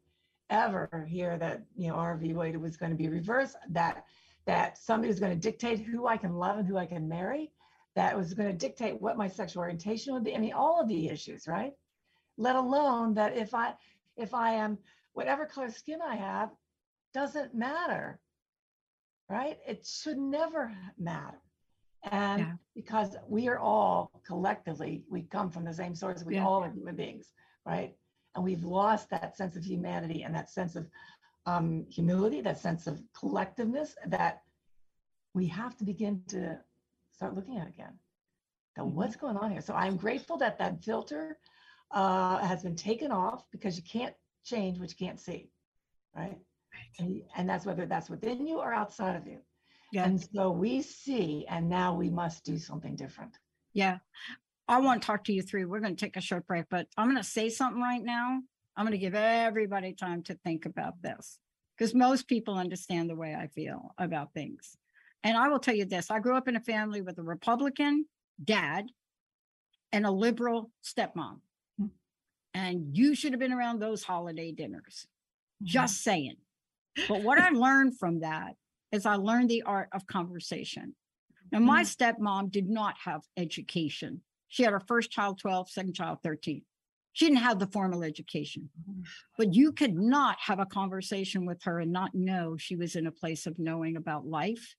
ever 0.49 1.05
hear 1.09 1.37
that 1.37 1.63
you 1.75 1.89
know 1.89 1.97
Roe 1.97 2.17
v. 2.17 2.33
Wade 2.33 2.57
was 2.57 2.77
going 2.77 2.91
to 2.91 2.97
be 2.97 3.09
reversed. 3.09 3.57
That 3.69 4.05
that 4.45 4.77
somebody 4.77 5.09
was 5.09 5.19
going 5.19 5.33
to 5.33 5.39
dictate 5.39 5.79
who 5.79 6.07
I 6.07 6.17
can 6.17 6.35
love 6.35 6.57
and 6.57 6.67
who 6.67 6.77
I 6.77 6.85
can 6.85 7.07
marry. 7.07 7.51
That 7.95 8.17
was 8.17 8.33
going 8.33 8.49
to 8.49 8.57
dictate 8.57 9.01
what 9.01 9.17
my 9.17 9.27
sexual 9.27 9.61
orientation 9.61 10.13
would 10.13 10.23
be. 10.23 10.35
I 10.35 10.39
mean, 10.39 10.53
all 10.53 10.81
of 10.81 10.87
the 10.87 11.09
issues, 11.09 11.47
right? 11.47 11.73
Let 12.37 12.55
alone 12.55 13.13
that 13.15 13.37
if 13.37 13.53
I 13.53 13.73
if 14.17 14.33
I 14.33 14.53
am 14.53 14.77
whatever 15.13 15.45
color 15.45 15.69
skin 15.69 15.99
I 16.01 16.15
have, 16.15 16.49
doesn't 17.13 17.53
matter, 17.55 18.19
right? 19.29 19.57
It 19.67 19.85
should 19.85 20.17
never 20.17 20.75
matter. 20.97 21.41
And 22.11 22.39
Yeah. 22.41 22.53
because 22.75 23.15
we 23.27 23.47
are 23.47 23.59
all 23.59 24.11
collectively, 24.25 25.03
we 25.09 25.23
come 25.23 25.49
from 25.49 25.63
the 25.63 25.73
same 25.73 25.95
source, 25.95 26.23
we 26.23 26.35
Yeah. 26.35 26.45
all 26.45 26.63
are 26.63 26.69
human 26.69 26.95
beings, 26.95 27.33
right? 27.65 27.97
And 28.35 28.43
we've 28.43 28.63
lost 28.63 29.09
that 29.09 29.35
sense 29.35 29.55
of 29.55 29.63
humanity 29.63 30.23
and 30.23 30.35
that 30.35 30.49
sense 30.49 30.75
of 30.75 30.89
um, 31.45 31.85
humility, 31.89 32.41
that 32.41 32.57
sense 32.57 32.87
of 32.87 33.01
collectiveness 33.13 33.95
that 34.07 34.43
we 35.33 35.47
have 35.47 35.77
to 35.77 35.83
begin 35.85 36.23
to 36.27 36.59
start 37.11 37.35
looking 37.35 37.57
at 37.57 37.67
again. 37.67 37.97
Now, 38.77 38.85
what's 38.85 39.15
going 39.15 39.37
on 39.37 39.51
here? 39.51 39.61
So 39.61 39.73
I'm 39.73 39.95
grateful 39.95 40.37
that 40.37 40.57
that 40.59 40.83
filter 40.83 41.37
uh, 41.91 42.39
has 42.39 42.63
been 42.63 42.75
taken 42.75 43.11
off 43.11 43.43
because 43.51 43.77
you 43.77 43.83
can't 43.83 44.13
change 44.43 44.79
what 44.79 44.89
you 44.89 45.07
can't 45.07 45.19
see, 45.19 45.49
right? 46.15 46.37
And, 46.99 47.21
and 47.35 47.49
that's 47.49 47.65
whether 47.65 47.85
that's 47.85 48.09
within 48.09 48.45
you 48.45 48.59
or 48.59 48.73
outside 48.73 49.15
of 49.15 49.27
you. 49.27 49.39
Yeah. 49.91 50.05
And 50.05 50.27
so 50.33 50.51
we 50.51 50.81
see, 50.81 51.45
and 51.49 51.69
now 51.69 51.93
we 51.95 52.09
must 52.09 52.43
do 52.43 52.57
something 52.57 52.95
different. 52.95 53.37
Yeah. 53.73 53.99
I 54.67 54.79
want 54.79 55.01
to 55.01 55.05
talk 55.05 55.23
to 55.25 55.33
you 55.33 55.41
through. 55.41 55.67
We're 55.67 55.79
going 55.79 55.95
to 55.95 56.05
take 56.05 56.17
a 56.17 56.21
short 56.21 56.47
break, 56.47 56.65
but 56.69 56.87
I'm 56.97 57.07
going 57.07 57.21
to 57.21 57.23
say 57.23 57.49
something 57.49 57.81
right 57.81 58.03
now. 58.03 58.39
I'm 58.75 58.85
going 58.85 58.91
to 58.91 58.97
give 58.97 59.15
everybody 59.15 59.93
time 59.93 60.23
to 60.23 60.33
think 60.43 60.65
about 60.65 61.01
this 61.01 61.39
because 61.77 61.93
most 61.93 62.27
people 62.27 62.57
understand 62.57 63.09
the 63.09 63.15
way 63.15 63.35
I 63.35 63.47
feel 63.47 63.93
about 63.97 64.33
things. 64.33 64.75
And 65.23 65.37
I 65.37 65.47
will 65.47 65.59
tell 65.59 65.75
you 65.75 65.85
this 65.85 66.11
I 66.11 66.19
grew 66.19 66.35
up 66.35 66.47
in 66.47 66.55
a 66.55 66.61
family 66.61 67.01
with 67.01 67.17
a 67.19 67.23
Republican 67.23 68.05
dad 68.43 68.87
and 69.91 70.05
a 70.05 70.11
liberal 70.11 70.71
stepmom. 70.83 71.39
And 72.55 72.95
you 72.95 73.15
should 73.15 73.33
have 73.33 73.39
been 73.39 73.51
around 73.51 73.79
those 73.79 74.01
holiday 74.01 74.53
dinners. 74.53 75.07
Mm-hmm. 75.61 75.65
Just 75.65 76.01
saying. 76.03 76.37
But 77.09 77.21
what 77.21 77.37
I 77.37 77.49
learned 77.49 77.99
from 77.99 78.21
that 78.21 78.55
is 78.93 79.05
I 79.05 79.15
learned 79.15 79.49
the 79.49 79.63
art 79.63 79.89
of 79.91 80.07
conversation. 80.07 80.95
Now, 81.51 81.59
my 81.59 81.83
stepmom 81.83 82.51
did 82.51 82.69
not 82.69 82.95
have 83.03 83.23
education. 83.35 84.21
She 84.47 84.63
had 84.63 84.71
her 84.71 84.79
first 84.79 85.11
child 85.11 85.37
12, 85.39 85.69
second 85.69 85.93
child 85.95 86.19
13. 86.23 86.61
She 87.11 87.25
didn't 87.25 87.39
have 87.39 87.59
the 87.59 87.67
formal 87.67 88.03
education, 88.03 88.69
but 89.37 89.53
you 89.53 89.71
could 89.71 89.95
not 89.95 90.37
have 90.39 90.59
a 90.59 90.65
conversation 90.65 91.45
with 91.45 91.61
her 91.63 91.79
and 91.79 91.91
not 91.91 92.15
know 92.15 92.57
she 92.57 92.75
was 92.75 92.95
in 92.95 93.07
a 93.07 93.11
place 93.11 93.45
of 93.45 93.59
knowing 93.59 93.95
about 93.95 94.25
life, 94.25 94.75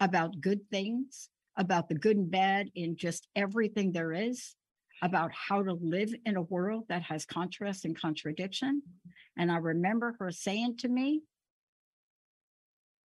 about 0.00 0.40
good 0.40 0.60
things, 0.70 1.28
about 1.56 1.88
the 1.88 1.94
good 1.94 2.16
and 2.16 2.30
bad 2.30 2.70
in 2.74 2.96
just 2.96 3.26
everything 3.34 3.92
there 3.92 4.12
is, 4.12 4.54
about 5.02 5.32
how 5.32 5.62
to 5.62 5.74
live 5.74 6.14
in 6.24 6.36
a 6.36 6.42
world 6.42 6.84
that 6.88 7.02
has 7.02 7.26
contrast 7.26 7.84
and 7.84 8.00
contradiction. 8.00 8.82
And 9.36 9.50
I 9.50 9.56
remember 9.56 10.14
her 10.20 10.30
saying 10.30 10.76
to 10.78 10.88
me, 10.88 11.22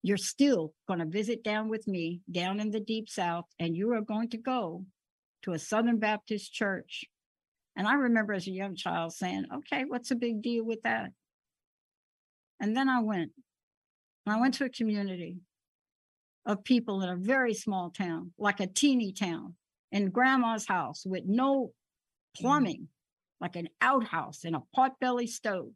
You're 0.03 0.17
still 0.17 0.73
going 0.87 0.99
to 0.99 1.05
visit 1.05 1.43
down 1.43 1.69
with 1.69 1.87
me 1.87 2.21
down 2.31 2.59
in 2.59 2.69
the 2.69 2.79
deep 2.79 3.09
south, 3.09 3.45
and 3.59 3.75
you 3.75 3.93
are 3.93 4.01
going 4.01 4.29
to 4.29 4.37
go 4.37 4.85
to 5.43 5.53
a 5.53 5.59
Southern 5.59 5.97
Baptist 5.97 6.53
church. 6.53 7.05
And 7.75 7.87
I 7.87 7.95
remember 7.95 8.33
as 8.33 8.47
a 8.47 8.51
young 8.51 8.75
child 8.75 9.13
saying, 9.13 9.45
Okay, 9.53 9.83
what's 9.85 10.09
the 10.09 10.15
big 10.15 10.43
deal 10.43 10.63
with 10.63 10.83
that? 10.83 11.09
And 12.59 12.77
then 12.77 12.89
I 12.89 13.01
went. 13.01 13.31
And 14.25 14.35
I 14.35 14.39
went 14.39 14.55
to 14.55 14.65
a 14.65 14.69
community 14.69 15.37
of 16.45 16.63
people 16.63 17.01
in 17.01 17.09
a 17.09 17.15
very 17.15 17.53
small 17.53 17.89
town, 17.89 18.33
like 18.37 18.59
a 18.59 18.67
teeny 18.67 19.13
town, 19.13 19.55
in 19.91 20.09
grandma's 20.09 20.67
house 20.67 21.03
with 21.05 21.23
no 21.25 21.71
Mm-hmm. 22.37 22.47
plumbing, 22.47 22.87
like 23.41 23.55
an 23.55 23.69
outhouse 23.81 24.43
and 24.43 24.55
a 24.55 24.63
potbelly 24.75 25.27
stove. 25.27 25.71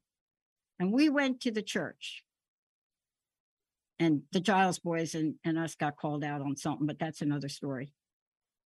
And 0.79 0.91
we 0.91 1.09
went 1.09 1.41
to 1.41 1.51
the 1.51 1.61
church. 1.61 2.23
And 3.99 4.23
the 4.31 4.39
Giles 4.39 4.79
boys 4.79 5.13
and, 5.13 5.35
and 5.45 5.59
us 5.59 5.75
got 5.75 5.95
called 5.95 6.23
out 6.23 6.41
on 6.41 6.57
something, 6.57 6.87
but 6.87 6.97
that's 6.97 7.21
another 7.21 7.49
story. 7.49 7.93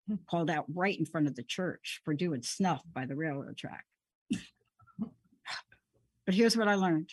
Hmm. 0.09 0.17
Called 0.31 0.49
out 0.49 0.67
right 0.73 0.97
in 0.97 1.07
front 1.07 1.27
of 1.27 1.35
the 1.35 1.43
church 1.43 2.01
for 2.05 2.15
doing 2.15 2.43
snuff 2.43 2.83
by 2.93 3.07
the 3.07 3.17
railroad 3.17 3.57
track. 3.57 3.85
But 6.27 6.35
here's 6.35 6.57
what 6.57 6.69
I 6.69 6.75
learned. 6.75 7.11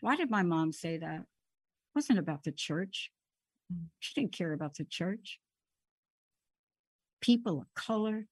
Why 0.00 0.16
did 0.16 0.30
my 0.30 0.42
mom 0.42 0.72
say 0.72 0.96
that? 0.96 1.20
It 1.20 1.94
wasn't 1.94 2.18
about 2.18 2.44
the 2.44 2.52
church. 2.52 3.10
Hmm. 3.70 3.86
She 3.98 4.14
didn't 4.14 4.32
care 4.32 4.52
about 4.52 4.76
the 4.76 4.84
church. 4.84 5.40
People 7.20 7.60
of 7.60 7.66
color, 7.74 8.26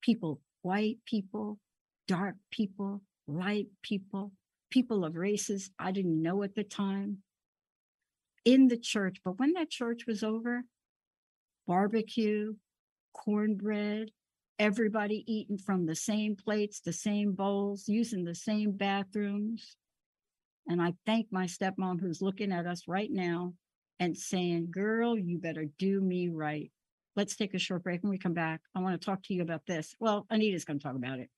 people, 0.00 0.40
white 0.62 0.98
people, 1.06 1.58
dark 2.06 2.36
people, 2.50 3.02
light 3.26 3.68
people, 3.82 4.32
people 4.70 5.04
of 5.04 5.16
races 5.16 5.70
I 5.78 5.92
didn't 5.92 6.22
know 6.22 6.42
at 6.42 6.54
the 6.54 6.64
time 6.64 7.18
in 8.44 8.68
the 8.68 8.76
church. 8.76 9.18
But 9.24 9.38
when 9.38 9.52
that 9.54 9.70
church 9.70 10.06
was 10.06 10.22
over, 10.22 10.62
barbecue, 11.66 12.54
cornbread, 13.14 14.10
everybody 14.58 15.24
eating 15.26 15.58
from 15.58 15.86
the 15.86 15.94
same 15.94 16.36
plates, 16.36 16.80
the 16.80 16.92
same 16.92 17.32
bowls, 17.32 17.88
using 17.88 18.24
the 18.24 18.34
same 18.34 18.72
bathrooms. 18.72 19.76
And 20.68 20.80
I 20.80 20.94
thank 21.06 21.28
my 21.30 21.46
stepmom 21.46 22.00
who's 22.00 22.22
looking 22.22 22.52
at 22.52 22.66
us 22.66 22.82
right 22.86 23.10
now 23.10 23.54
and 23.98 24.16
saying, 24.16 24.68
Girl, 24.70 25.18
you 25.18 25.38
better 25.38 25.66
do 25.78 26.00
me 26.00 26.28
right. 26.28 26.70
Let's 27.16 27.36
take 27.36 27.54
a 27.54 27.58
short 27.58 27.82
break. 27.82 28.02
When 28.02 28.10
we 28.10 28.18
come 28.18 28.34
back, 28.34 28.60
I 28.74 28.80
want 28.80 29.00
to 29.00 29.04
talk 29.04 29.22
to 29.24 29.34
you 29.34 29.42
about 29.42 29.66
this. 29.66 29.94
Well, 30.00 30.26
Anita's 30.30 30.64
going 30.64 30.78
to 30.78 30.82
talk 30.82 30.96
about 30.96 31.18
it. 31.18 31.28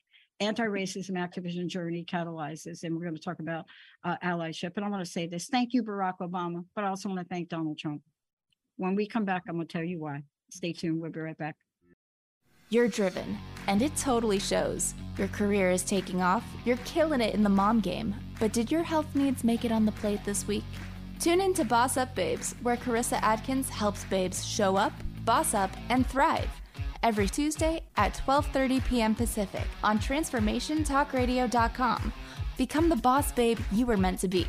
Anti 0.41 0.65
racism 0.65 1.19
activism 1.19 1.69
journey 1.69 2.05
catalyzes, 2.05 2.83
and 2.83 2.95
we're 2.95 3.05
going 3.05 3.15
to 3.15 3.23
talk 3.23 3.39
about 3.39 3.65
uh, 4.05 4.17
allyship. 4.25 4.73
And 4.77 4.85
I 4.85 4.89
want 4.89 5.05
to 5.05 5.11
say 5.11 5.27
this 5.27 5.47
thank 5.47 5.73
you, 5.73 5.83
Barack 5.83 6.19
Obama, 6.21 6.65
but 6.75 6.85
I 6.85 6.89
also 6.89 7.09
want 7.09 7.21
to 7.21 7.27
thank 7.27 7.49
Donald 7.49 7.79
Trump. 7.79 8.03
When 8.77 8.95
we 8.95 9.07
come 9.07 9.25
back, 9.25 9.45
I'm 9.49 9.57
going 9.57 9.67
to 9.67 9.73
tell 9.73 9.85
you 9.85 10.01
why. 10.01 10.23
Stay 10.51 10.73
tuned. 10.73 11.01
We'll 11.01 11.11
be 11.11 11.21
right 11.21 11.39
back. 11.39 11.57
You're 12.71 12.89
driven, 12.89 13.39
and 13.67 13.83
it 13.83 13.95
totally 13.97 14.39
shows. 14.39 14.95
Your 15.19 15.29
career 15.29 15.71
is 15.71 15.83
taking 15.83 16.23
off, 16.23 16.43
you're 16.65 16.79
killing 16.87 17.21
it 17.21 17.35
in 17.35 17.43
the 17.43 17.51
mom 17.51 17.81
game. 17.81 18.15
But 18.41 18.55
did 18.55 18.73
your 18.73 18.83
health 18.83 19.15
needs 19.15 19.45
make 19.45 19.67
it 19.67 19.73
on 19.73 19.85
the 19.85 19.93
plate 19.93 20.25
this 20.25 20.47
week? 20.47 20.65
Tune 21.21 21.41
in 21.43 21.53
to 21.55 21.65
Boss 21.65 21.99
Up 21.99 22.15
Babes, 22.15 22.55
where 22.63 22.79
Carissa 22.79 23.21
Adkins 23.21 23.69
helps 23.69 24.05
babes 24.05 24.45
show 24.45 24.77
up, 24.77 24.93
boss 25.25 25.55
up, 25.55 25.71
and 25.89 26.07
thrive. 26.07 26.51
Every 27.03 27.29
Tuesday 27.29 27.81
at 27.97 28.21
12:30 28.27 28.85
p.m. 28.85 29.15
Pacific 29.15 29.65
on 29.83 29.99
transformationtalkradio.com. 29.99 32.13
Become 32.57 32.89
the 32.89 32.97
boss 32.97 33.33
babe 33.33 33.59
you 33.73 33.85
were 33.87 33.97
meant 33.97 34.21
to 34.21 34.29
be. 34.29 34.47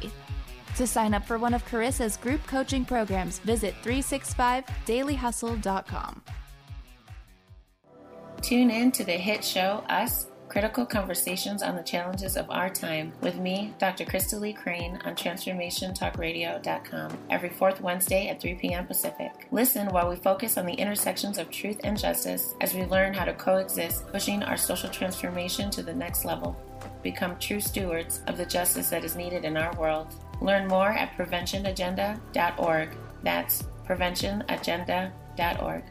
To 0.77 0.87
sign 0.87 1.13
up 1.13 1.25
for 1.25 1.37
one 1.37 1.53
of 1.53 1.65
Carissa's 1.65 2.15
group 2.17 2.45
coaching 2.47 2.85
programs, 2.85 3.39
visit 3.39 3.75
365dailyhustle.com. 3.83 6.21
Tune 8.41 8.71
in 8.71 8.91
to 8.91 9.05
the 9.05 9.13
hit 9.13 9.43
show 9.43 9.83
Us 9.87 10.27
Critical 10.53 10.85
Conversations 10.85 11.61
on 11.63 11.75
the 11.75 11.81
Challenges 11.81 12.37
of 12.37 12.47
Our 12.51 12.69
Time 12.69 13.11
with 13.21 13.37
me, 13.37 13.73
Dr. 13.79 14.05
Krista 14.05 14.39
Lee 14.39 14.53
Crane, 14.53 14.99
on 15.03 15.15
TransformationTalkRadio.com 15.15 17.17
every 17.31 17.49
fourth 17.49 17.81
Wednesday 17.81 18.27
at 18.27 18.39
3 18.39 18.53
p.m. 18.53 18.85
Pacific. 18.85 19.47
Listen 19.49 19.87
while 19.87 20.07
we 20.07 20.15
focus 20.15 20.59
on 20.59 20.67
the 20.67 20.75
intersections 20.75 21.39
of 21.39 21.49
truth 21.49 21.79
and 21.83 21.97
justice 21.97 22.53
as 22.61 22.75
we 22.75 22.85
learn 22.85 23.15
how 23.15 23.25
to 23.25 23.33
coexist, 23.33 24.07
pushing 24.09 24.43
our 24.43 24.55
social 24.55 24.91
transformation 24.91 25.71
to 25.71 25.81
the 25.81 25.91
next 25.91 26.23
level. 26.23 26.55
Become 27.01 27.39
true 27.39 27.59
stewards 27.59 28.21
of 28.27 28.37
the 28.37 28.45
justice 28.45 28.89
that 28.89 29.03
is 29.03 29.15
needed 29.15 29.45
in 29.45 29.57
our 29.57 29.75
world. 29.79 30.13
Learn 30.39 30.67
more 30.67 30.89
at 30.89 31.17
preventionagenda.org. 31.17 32.89
That's 33.23 33.63
preventionagenda.org. 33.87 35.83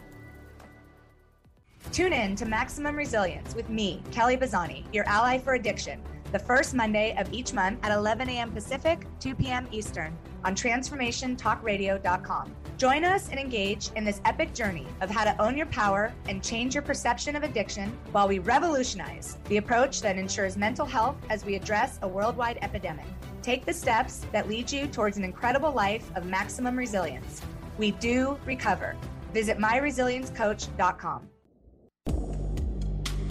Tune 1.90 2.12
in 2.12 2.36
to 2.36 2.46
Maximum 2.46 2.96
Resilience 2.96 3.54
with 3.54 3.68
me, 3.68 4.02
Kelly 4.12 4.36
Bazzani, 4.36 4.84
your 4.94 5.06
ally 5.06 5.38
for 5.38 5.54
addiction, 5.54 6.00
the 6.32 6.38
first 6.38 6.74
Monday 6.74 7.14
of 7.18 7.30
each 7.32 7.52
month 7.52 7.78
at 7.82 7.92
11 7.92 8.28
a.m. 8.30 8.52
Pacific, 8.52 9.06
2 9.20 9.34
p.m. 9.34 9.68
Eastern 9.70 10.16
on 10.44 10.54
TransformationTalkRadio.com. 10.54 12.56
Join 12.78 13.04
us 13.04 13.28
and 13.28 13.38
engage 13.38 13.90
in 13.94 14.04
this 14.04 14.20
epic 14.24 14.54
journey 14.54 14.86
of 15.02 15.10
how 15.10 15.24
to 15.24 15.40
own 15.40 15.56
your 15.56 15.66
power 15.66 16.12
and 16.28 16.42
change 16.42 16.74
your 16.74 16.82
perception 16.82 17.36
of 17.36 17.42
addiction 17.42 17.96
while 18.12 18.26
we 18.26 18.38
revolutionize 18.38 19.36
the 19.48 19.58
approach 19.58 20.00
that 20.00 20.18
ensures 20.18 20.56
mental 20.56 20.86
health 20.86 21.16
as 21.28 21.44
we 21.44 21.54
address 21.54 21.98
a 22.02 22.08
worldwide 22.08 22.58
epidemic. 22.62 23.06
Take 23.42 23.66
the 23.66 23.74
steps 23.74 24.24
that 24.32 24.48
lead 24.48 24.72
you 24.72 24.86
towards 24.86 25.18
an 25.18 25.24
incredible 25.24 25.72
life 25.72 26.10
of 26.16 26.26
maximum 26.26 26.76
resilience. 26.76 27.42
We 27.76 27.90
do 27.92 28.38
recover. 28.46 28.96
Visit 29.32 29.58
myresiliencecoach.com. 29.58 31.28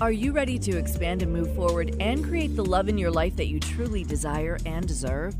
Are 0.02 0.12
you 0.12 0.32
ready 0.32 0.58
to 0.58 0.80
expand 0.80 1.22
and 1.22 1.32
move 1.32 1.56
forward 1.56 1.96
and 2.00 2.26
create 2.26 2.56
the 2.56 2.66
love 2.66 2.90
in 2.90 2.98
your 2.98 3.12
life 3.12 3.36
that 3.36 3.46
you 3.46 3.60
truly 3.60 4.04
desire 4.04 4.58
and 4.66 4.88
deserve? 4.88 5.36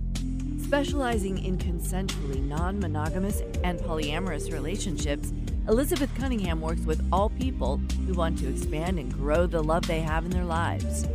Specializing 0.60 1.44
in 1.44 1.58
consensually 1.58 2.40
non 2.44 2.80
monogamous 2.80 3.42
and 3.64 3.80
polyamorous 3.80 4.54
relationships, 4.54 5.34
Elizabeth 5.68 6.14
Cunningham 6.14 6.62
works 6.62 6.82
with 6.82 7.04
all 7.12 7.32
people 7.32 7.82
who 8.06 8.14
want 8.14 8.38
to 8.38 8.48
expand 8.48 9.00
and 9.00 9.12
grow 9.12 9.48
the 9.48 9.64
love 9.64 9.88
they 9.88 10.02
have 10.02 10.26
in 10.26 10.32
their 10.32 10.46
lives. 10.46 11.08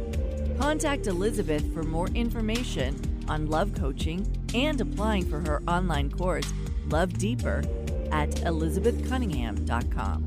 Contact 0.58 1.06
Elizabeth 1.06 1.72
for 1.72 1.84
more 1.84 2.08
information 2.16 3.00
on 3.28 3.46
love 3.46 3.72
coaching 3.74 4.26
and 4.54 4.80
applying 4.80 5.24
for 5.24 5.38
her 5.38 5.62
online 5.68 6.10
course, 6.10 6.52
Love 6.88 7.16
Deeper, 7.16 7.62
at 8.10 8.30
elizabethcunningham.com. 8.30 10.26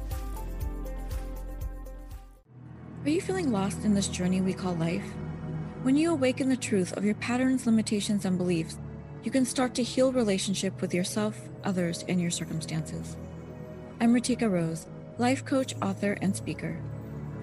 Are 3.03 3.09
you 3.09 3.19
feeling 3.19 3.51
lost 3.51 3.83
in 3.83 3.95
this 3.95 4.07
journey 4.07 4.41
we 4.41 4.53
call 4.53 4.75
life? 4.75 5.03
When 5.81 5.97
you 5.97 6.11
awaken 6.11 6.49
the 6.49 6.55
truth 6.55 6.93
of 6.93 7.03
your 7.03 7.15
patterns, 7.15 7.65
limitations, 7.65 8.25
and 8.25 8.37
beliefs, 8.37 8.77
you 9.23 9.31
can 9.31 9.43
start 9.43 9.73
to 9.73 9.83
heal 9.83 10.11
relationship 10.11 10.79
with 10.81 10.93
yourself, 10.93 11.35
others, 11.63 12.05
and 12.07 12.21
your 12.21 12.29
circumstances. 12.29 13.17
I'm 13.99 14.13
Ratika 14.13 14.51
Rose, 14.51 14.85
life 15.17 15.43
coach, 15.45 15.73
author, 15.81 16.15
and 16.21 16.35
speaker. 16.35 16.79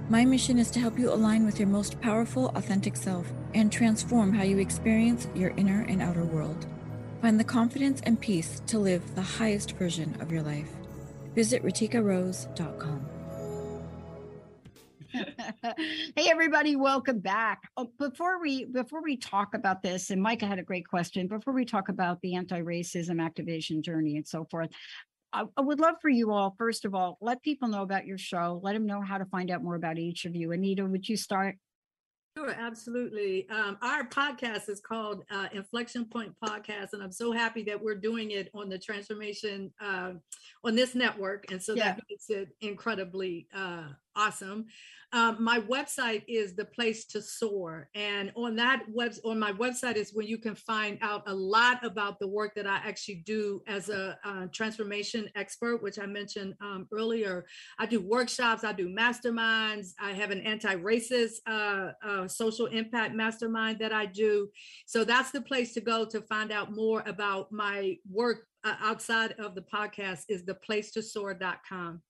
My 0.09 0.25
mission 0.25 0.61
is 0.61 0.71
to 0.71 0.81
help 0.81 0.97
you 0.97 1.13
align 1.13 1.45
with 1.45 1.59
your 1.59 1.69
most 1.69 2.01
powerful, 2.01 2.53
authentic 2.55 2.95
self 2.95 3.27
and 3.53 3.73
transform 3.73 4.33
how 4.33 4.45
you 4.45 4.59
experience 4.59 5.27
your 5.35 5.51
inner 5.57 5.85
and 5.89 6.01
outer 6.01 6.25
world. 6.25 6.69
Find 7.21 7.39
the 7.39 7.43
confidence 7.43 8.01
and 8.05 8.21
peace 8.21 8.63
to 8.69 8.79
live 8.79 9.03
the 9.17 9.23
highest 9.23 9.73
version 9.73 10.17
of 10.21 10.31
your 10.31 10.43
life. 10.43 10.71
Visit 11.35 11.65
ratikarose.com. 11.65 13.18
hey 16.17 16.29
everybody 16.29 16.77
welcome 16.77 17.19
back 17.19 17.63
oh, 17.79 17.91
before 17.99 18.41
we 18.43 18.67
before 18.67 19.03
we 19.03 19.17
talk 19.17 19.55
about 19.55 19.83
this 19.83 20.11
and 20.11 20.21
micah 20.21 20.45
had 20.47 20.59
a 20.59 20.63
great 20.63 20.87
question 20.87 21.27
before 21.27 21.55
we 21.55 21.65
talk 21.65 21.89
about 21.89 22.21
the 22.21 22.35
anti-racism 22.35 23.25
activation 23.25 23.83
journey 23.83 24.17
and 24.17 24.29
so 24.29 24.47
forth 24.51 24.69
I, 25.33 25.45
I 25.57 25.63
would 25.63 25.81
love 25.81 25.95
for 26.03 26.11
you 26.11 26.31
all 26.31 26.55
first 26.59 26.85
of 26.85 26.95
all 26.95 27.17
let 27.23 27.43
people 27.43 27.69
know 27.69 27.83
about 27.83 28.05
your 28.05 28.19
show 28.19 28.61
let 28.63 28.75
them 28.75 28.85
know 28.85 29.01
how 29.01 29.17
to 29.17 29.25
find 29.27 29.51
out 29.51 29.63
more 29.63 29.77
about 29.77 29.99
each 29.99 30.27
of 30.27 30.37
you 30.37 30.53
anita 30.53 30.85
would 30.85 31.09
you 31.09 31.17
start 31.17 31.57
Sure, 32.37 32.51
absolutely. 32.51 33.49
Um, 33.51 33.79
our 33.83 34.07
podcast 34.07 34.69
is 34.69 34.81
called 34.81 35.25
uh, 35.29 35.49
Inflection 35.53 36.05
Point 36.05 36.33
Podcast, 36.41 36.93
and 36.93 37.03
I'm 37.03 37.11
so 37.11 37.33
happy 37.33 37.65
that 37.65 37.83
we're 37.83 37.97
doing 37.97 38.31
it 38.31 38.49
on 38.55 38.69
the 38.69 38.79
transformation 38.79 39.73
uh, 39.81 40.13
on 40.63 40.77
this 40.77 40.95
network, 40.95 41.51
and 41.51 41.61
so 41.61 41.75
Yeah. 41.75 41.95
that 41.95 42.01
makes 42.09 42.31
it 42.31 42.51
incredibly 42.61 43.49
uh, 43.53 43.89
awesome. 44.19 44.67
Um, 45.15 45.43
my 45.43 45.59
website 45.61 46.23
is 46.29 46.55
the 46.55 46.67
place 46.67 47.07
to 47.07 47.23
soar, 47.23 47.89
and 47.95 48.31
on 48.37 48.57
that 48.57 48.83
web 48.93 49.15
on 49.25 49.39
my 49.39 49.53
website 49.53 49.97
is 49.97 50.11
where 50.13 50.27
you 50.27 50.37
can 50.37 50.55
find 50.55 50.99
out 51.01 51.23
a 51.27 51.35
lot 51.35 51.83
about 51.83 52.19
the 52.19 52.29
work 52.29 52.55
that 52.57 52.67
I 52.67 52.77
actually 52.77 53.23
do 53.25 53.63
as 53.67 53.89
a 53.89 54.19
uh, 54.23 54.49
transformation 54.53 55.31
expert, 55.35 55.83
which 55.83 55.99
I 55.99 56.05
mentioned 56.05 56.57
um, 56.61 56.87
earlier. 56.93 57.47
I 57.79 57.87
do 57.87 58.03
workshops, 58.03 58.65
I 58.65 58.75
do 58.75 58.91
masterminds, 58.95 59.93
I 59.99 60.13
have 60.13 60.31
an 60.31 60.43
anti-racist 60.43 61.37
uh, 61.47 61.93
uh, 62.07 62.29
social 62.29 62.67
impact 62.67 63.15
mastermind 63.15 63.79
that 63.79 63.95
I 63.95 64.05
do. 64.05 64.51
So 64.85 65.05
that's 65.05 65.31
the 65.31 65.41
place 65.41 65.73
to 65.73 65.81
go 65.81 66.05
to 66.05 66.21
find 66.21 66.53
out 66.53 66.75
more 66.77 67.03
about 67.07 67.51
my 67.51 67.97
work 68.11 68.47
uh, 68.63 68.75
outside 68.83 69.33
of 69.39 69.55
the 69.55 69.63
podcast 69.63 70.25
is 70.29 70.43
theplacetosoar.com. 70.43 72.03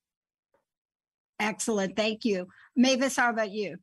excellent 1.40 1.96
thank 1.96 2.24
you 2.24 2.46
mavis 2.76 3.16
how 3.16 3.30
about 3.30 3.50
you 3.50 3.76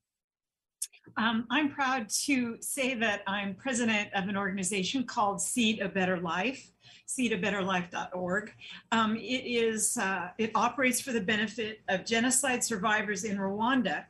Um, 1.17 1.45
I'm 1.51 1.69
proud 1.69 2.09
to 2.25 2.57
say 2.61 2.95
that 2.95 3.21
I'm 3.27 3.53
president 3.53 4.09
of 4.15 4.27
an 4.27 4.35
organization 4.35 5.03
called 5.05 5.39
Seed 5.39 5.79
a 5.79 5.87
Better 5.87 6.17
Life, 6.17 6.71
seedabetterlife.org. 7.07 8.51
Um, 8.91 9.15
it 9.15 9.45
is 9.45 9.97
uh, 9.97 10.29
it 10.39 10.51
operates 10.55 10.99
for 10.99 11.11
the 11.11 11.21
benefit 11.21 11.81
of 11.89 12.05
genocide 12.05 12.63
survivors 12.63 13.23
in 13.23 13.37
Rwanda 13.37 14.05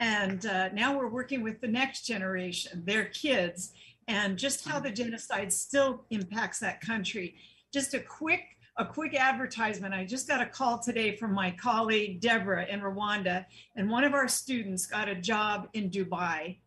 And 0.00 0.46
uh, 0.46 0.68
now 0.72 0.96
we're 0.96 1.08
working 1.08 1.42
with 1.42 1.60
the 1.60 1.68
next 1.68 2.06
generation, 2.06 2.82
their 2.86 3.06
kids, 3.06 3.72
and 4.06 4.38
just 4.38 4.66
how 4.66 4.78
the 4.80 4.90
genocide 4.90 5.52
still 5.52 6.04
impacts 6.10 6.60
that 6.60 6.80
country. 6.80 7.34
Just 7.72 7.94
a 7.94 8.00
quick 8.00 8.42
a 8.78 8.84
quick 8.84 9.14
advertisement. 9.14 9.92
I 9.92 10.04
just 10.04 10.28
got 10.28 10.40
a 10.40 10.46
call 10.46 10.78
today 10.78 11.16
from 11.16 11.32
my 11.32 11.50
colleague 11.50 12.20
Deborah 12.20 12.64
in 12.66 12.80
Rwanda, 12.80 13.44
and 13.76 13.90
one 13.90 14.04
of 14.04 14.14
our 14.14 14.28
students 14.28 14.86
got 14.86 15.08
a 15.08 15.16
job 15.16 15.68
in 15.74 15.90
Dubai 15.90 16.58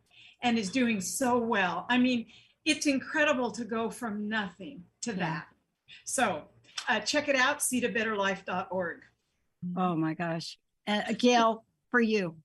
and 0.43 0.57
is 0.57 0.69
doing 0.69 0.99
so 0.99 1.37
well. 1.37 1.85
I 1.89 1.97
mean, 1.97 2.25
it's 2.65 2.85
incredible 2.85 3.51
to 3.51 3.63
go 3.63 3.89
from 3.89 4.27
nothing 4.27 4.83
to 5.03 5.13
that. 5.13 5.45
So 6.03 6.43
uh, 6.89 6.99
check 6.99 7.29
it 7.29 7.35
out, 7.35 7.59
seedabetterlife.org. 7.59 8.97
Oh 9.77 9.95
my 9.95 10.13
gosh. 10.13 10.57
Uh, 10.87 11.13
Gail, 11.17 11.63
for 11.89 12.01
you. 12.01 12.35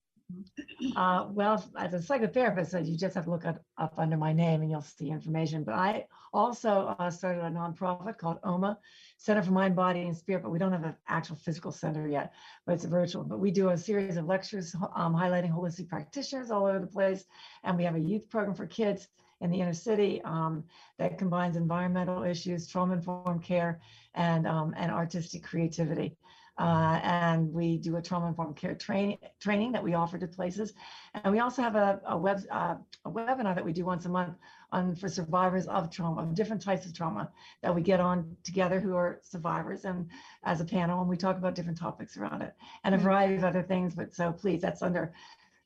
Uh, 0.96 1.26
well, 1.30 1.64
as 1.78 1.94
a 1.94 1.98
psychotherapist, 1.98 2.74
uh, 2.74 2.78
you 2.78 2.96
just 2.96 3.14
have 3.14 3.24
to 3.24 3.30
look 3.30 3.46
up, 3.46 3.62
up 3.78 3.94
under 3.96 4.16
my 4.16 4.32
name 4.32 4.60
and 4.62 4.70
you'll 4.70 4.80
see 4.80 5.10
information. 5.10 5.62
But 5.62 5.74
I 5.74 6.06
also 6.32 6.94
uh, 6.98 7.10
started 7.10 7.44
a 7.44 7.50
nonprofit 7.50 8.18
called 8.18 8.38
OMA, 8.42 8.78
Center 9.18 9.42
for 9.42 9.52
Mind, 9.52 9.76
Body, 9.76 10.02
and 10.02 10.16
Spirit. 10.16 10.42
But 10.42 10.50
we 10.50 10.58
don't 10.58 10.72
have 10.72 10.84
an 10.84 10.96
actual 11.08 11.36
physical 11.36 11.70
center 11.70 12.08
yet, 12.08 12.32
but 12.66 12.74
it's 12.74 12.84
virtual. 12.84 13.24
But 13.24 13.38
we 13.38 13.50
do 13.50 13.70
a 13.70 13.78
series 13.78 14.16
of 14.16 14.26
lectures 14.26 14.74
um, 14.94 15.14
highlighting 15.14 15.52
holistic 15.52 15.88
practitioners 15.88 16.50
all 16.50 16.66
over 16.66 16.80
the 16.80 16.86
place. 16.86 17.24
And 17.62 17.76
we 17.76 17.84
have 17.84 17.94
a 17.94 18.00
youth 18.00 18.28
program 18.28 18.54
for 18.54 18.66
kids 18.66 19.08
in 19.40 19.50
the 19.50 19.60
inner 19.60 19.74
city 19.74 20.22
um, 20.24 20.64
that 20.98 21.18
combines 21.18 21.56
environmental 21.56 22.22
issues, 22.22 22.66
trauma-informed 22.66 23.42
care, 23.42 23.80
and 24.14 24.46
um, 24.46 24.74
and 24.76 24.90
artistic 24.90 25.44
creativity. 25.44 26.16
Uh, 26.58 26.98
and 27.02 27.52
we 27.52 27.76
do 27.76 27.96
a 27.96 28.02
trauma-informed 28.02 28.56
care 28.56 28.74
training 28.74 29.18
training 29.40 29.72
that 29.72 29.82
we 29.82 29.92
offer 29.92 30.16
to 30.16 30.26
places, 30.26 30.72
and 31.12 31.30
we 31.32 31.40
also 31.40 31.60
have 31.60 31.76
a, 31.76 32.00
a 32.06 32.16
web 32.16 32.40
uh, 32.50 32.76
a 33.04 33.10
webinar 33.10 33.54
that 33.54 33.64
we 33.64 33.74
do 33.74 33.84
once 33.84 34.06
a 34.06 34.08
month 34.08 34.34
on 34.72 34.96
for 34.96 35.08
survivors 35.08 35.66
of 35.66 35.90
trauma, 35.90 36.22
of 36.22 36.34
different 36.34 36.62
types 36.62 36.86
of 36.86 36.94
trauma 36.94 37.30
that 37.62 37.74
we 37.74 37.82
get 37.82 38.00
on 38.00 38.34
together 38.42 38.80
who 38.80 38.96
are 38.96 39.20
survivors 39.22 39.84
and 39.84 40.08
as 40.44 40.62
a 40.62 40.64
panel, 40.64 41.00
and 41.00 41.10
we 41.10 41.16
talk 41.16 41.36
about 41.36 41.54
different 41.54 41.78
topics 41.78 42.16
around 42.16 42.40
it 42.40 42.54
and 42.84 42.94
a 42.94 42.98
variety 42.98 43.34
of 43.34 43.44
other 43.44 43.62
things. 43.62 43.94
But 43.94 44.14
so 44.14 44.32
please, 44.32 44.62
that's 44.62 44.80
under 44.80 45.12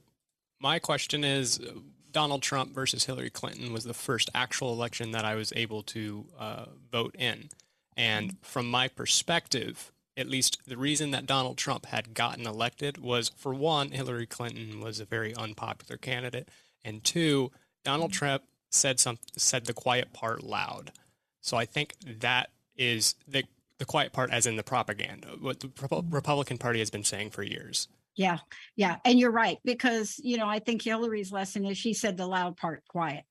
my 0.60 0.78
question 0.78 1.24
is 1.24 1.60
uh, 1.60 1.72
Donald 2.12 2.42
Trump 2.42 2.74
versus 2.74 3.04
Hillary 3.04 3.30
Clinton 3.30 3.72
was 3.72 3.84
the 3.84 3.94
first 3.94 4.30
actual 4.34 4.72
election 4.72 5.12
that 5.12 5.24
I 5.24 5.34
was 5.34 5.52
able 5.54 5.82
to 5.84 6.24
uh, 6.38 6.64
vote 6.90 7.14
in. 7.18 7.48
And 7.96 8.36
from 8.42 8.70
my 8.70 8.88
perspective, 8.88 9.92
at 10.16 10.28
least 10.28 10.58
the 10.66 10.76
reason 10.76 11.10
that 11.12 11.26
Donald 11.26 11.56
Trump 11.56 11.86
had 11.86 12.14
gotten 12.14 12.46
elected 12.46 12.98
was 12.98 13.30
for 13.36 13.54
one, 13.54 13.92
Hillary 13.92 14.26
Clinton 14.26 14.80
was 14.80 15.00
a 15.00 15.04
very 15.04 15.34
unpopular 15.34 15.96
candidate, 15.96 16.48
and 16.84 17.02
two, 17.04 17.50
Donald 17.84 18.12
Trump 18.12 18.42
said 18.70 19.00
some 19.00 19.18
said 19.36 19.66
the 19.66 19.72
quiet 19.72 20.12
part 20.12 20.42
loud. 20.42 20.92
So 21.40 21.56
I 21.56 21.64
think 21.64 21.94
that 22.20 22.50
is 22.76 23.14
the 23.26 23.44
the 23.78 23.84
quiet 23.86 24.12
part, 24.12 24.30
as 24.30 24.46
in 24.46 24.56
the 24.56 24.62
propaganda, 24.62 25.28
what 25.40 25.60
the 25.60 25.70
Republican 26.10 26.58
Party 26.58 26.80
has 26.80 26.90
been 26.90 27.04
saying 27.04 27.30
for 27.30 27.42
years. 27.42 27.88
Yeah, 28.14 28.38
yeah, 28.76 28.96
and 29.04 29.18
you're 29.18 29.30
right 29.30 29.58
because 29.64 30.20
you 30.22 30.36
know 30.36 30.46
I 30.46 30.58
think 30.58 30.82
Hillary's 30.82 31.32
lesson 31.32 31.64
is 31.64 31.78
she 31.78 31.94
said 31.94 32.16
the 32.16 32.26
loud 32.26 32.56
part 32.56 32.82
quiet. 32.88 33.24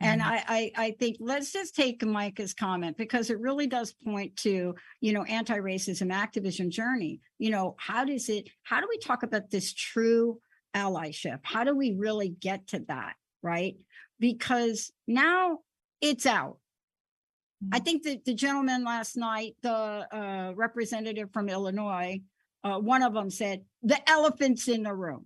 And 0.00 0.20
Mm-hmm. 0.20 0.30
I, 0.30 0.72
I, 0.76 0.86
I 0.86 0.90
think 0.98 1.16
let's 1.20 1.52
just 1.52 1.74
take 1.74 2.04
Micah's 2.04 2.52
comment 2.52 2.96
because 2.96 3.30
it 3.30 3.40
really 3.40 3.66
does 3.66 3.92
point 3.92 4.36
to, 4.38 4.74
you 5.00 5.12
know, 5.12 5.24
anti-racism 5.24 6.12
activism 6.12 6.70
journey. 6.70 7.20
You 7.38 7.50
know, 7.50 7.76
how 7.78 8.04
does 8.04 8.28
it, 8.28 8.48
how 8.62 8.80
do 8.80 8.86
we 8.90 8.98
talk 8.98 9.22
about 9.22 9.50
this 9.50 9.72
true 9.72 10.38
allyship? 10.74 11.40
How 11.42 11.64
do 11.64 11.74
we 11.74 11.92
really 11.92 12.28
get 12.28 12.66
to 12.68 12.80
that? 12.88 13.14
Right. 13.42 13.76
Because 14.20 14.92
now 15.06 15.60
it's 16.00 16.26
out. 16.26 16.58
I 17.72 17.78
think 17.78 18.02
that 18.02 18.26
the 18.26 18.34
gentleman 18.34 18.84
last 18.84 19.16
night, 19.16 19.56
the 19.62 19.72
uh, 19.72 20.52
representative 20.54 21.30
from 21.32 21.48
Illinois, 21.48 22.20
uh, 22.62 22.78
one 22.78 23.02
of 23.02 23.14
them 23.14 23.30
said, 23.30 23.62
the 23.82 23.98
elephant's 24.10 24.68
in 24.68 24.82
the 24.82 24.92
room. 24.92 25.24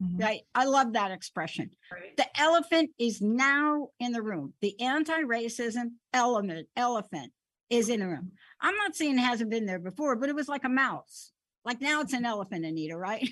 Right. 0.00 0.42
I 0.54 0.64
love 0.64 0.92
that 0.92 1.10
expression. 1.10 1.70
The 2.16 2.26
elephant 2.38 2.90
is 2.98 3.22
now 3.22 3.88
in 3.98 4.12
the 4.12 4.22
room. 4.22 4.52
The 4.60 4.78
anti-racism 4.80 5.92
element, 6.12 6.68
elephant 6.76 7.32
is 7.70 7.88
in 7.88 8.00
the 8.00 8.06
room. 8.06 8.32
I'm 8.60 8.76
not 8.76 8.94
saying 8.94 9.18
it 9.18 9.22
hasn't 9.22 9.50
been 9.50 9.66
there 9.66 9.78
before, 9.78 10.16
but 10.16 10.28
it 10.28 10.34
was 10.34 10.48
like 10.48 10.64
a 10.64 10.68
mouse. 10.68 11.32
Like 11.64 11.80
now 11.80 12.00
it's 12.00 12.12
an 12.12 12.24
elephant, 12.24 12.64
Anita, 12.64 12.96
right? 12.96 13.28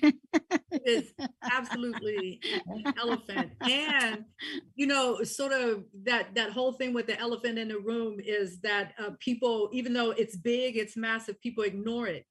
It's 0.72 1.12
absolutely 1.44 2.40
an 2.66 2.92
elephant. 2.98 3.52
And 3.60 4.24
you 4.74 4.86
know, 4.86 5.22
sort 5.22 5.52
of 5.52 5.84
that 6.02 6.34
that 6.34 6.50
whole 6.50 6.72
thing 6.72 6.92
with 6.92 7.06
the 7.06 7.18
elephant 7.20 7.58
in 7.58 7.68
the 7.68 7.78
room 7.78 8.18
is 8.18 8.58
that 8.60 8.94
uh, 8.98 9.10
people, 9.20 9.70
even 9.72 9.92
though 9.92 10.10
it's 10.10 10.36
big, 10.36 10.76
it's 10.76 10.96
massive, 10.96 11.40
people 11.40 11.62
ignore 11.62 12.08
it. 12.08 12.26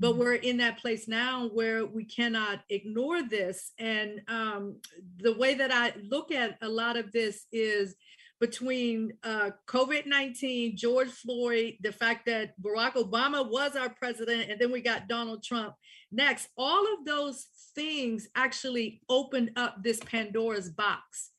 But 0.00 0.16
we're 0.16 0.34
in 0.34 0.56
that 0.56 0.78
place 0.78 1.06
now 1.06 1.48
where 1.52 1.86
we 1.86 2.04
cannot 2.04 2.60
ignore 2.70 3.22
this. 3.22 3.72
And 3.78 4.22
um, 4.28 4.80
the 5.18 5.36
way 5.36 5.54
that 5.54 5.70
I 5.70 5.92
look 6.08 6.32
at 6.32 6.56
a 6.62 6.68
lot 6.68 6.96
of 6.96 7.12
this 7.12 7.44
is 7.52 7.94
between 8.40 9.12
uh, 9.22 9.50
COVID 9.66 10.06
19, 10.06 10.76
George 10.76 11.10
Floyd, 11.10 11.74
the 11.82 11.92
fact 11.92 12.24
that 12.26 12.54
Barack 12.60 12.94
Obama 12.94 13.48
was 13.48 13.76
our 13.76 13.90
president, 13.90 14.50
and 14.50 14.58
then 14.58 14.72
we 14.72 14.80
got 14.80 15.08
Donald 15.08 15.44
Trump 15.44 15.74
next. 16.10 16.48
All 16.56 16.82
of 16.94 17.04
those 17.04 17.46
things 17.74 18.28
actually 18.34 19.02
opened 19.10 19.52
up 19.56 19.82
this 19.82 20.00
Pandora's 20.00 20.70
box. 20.70 21.30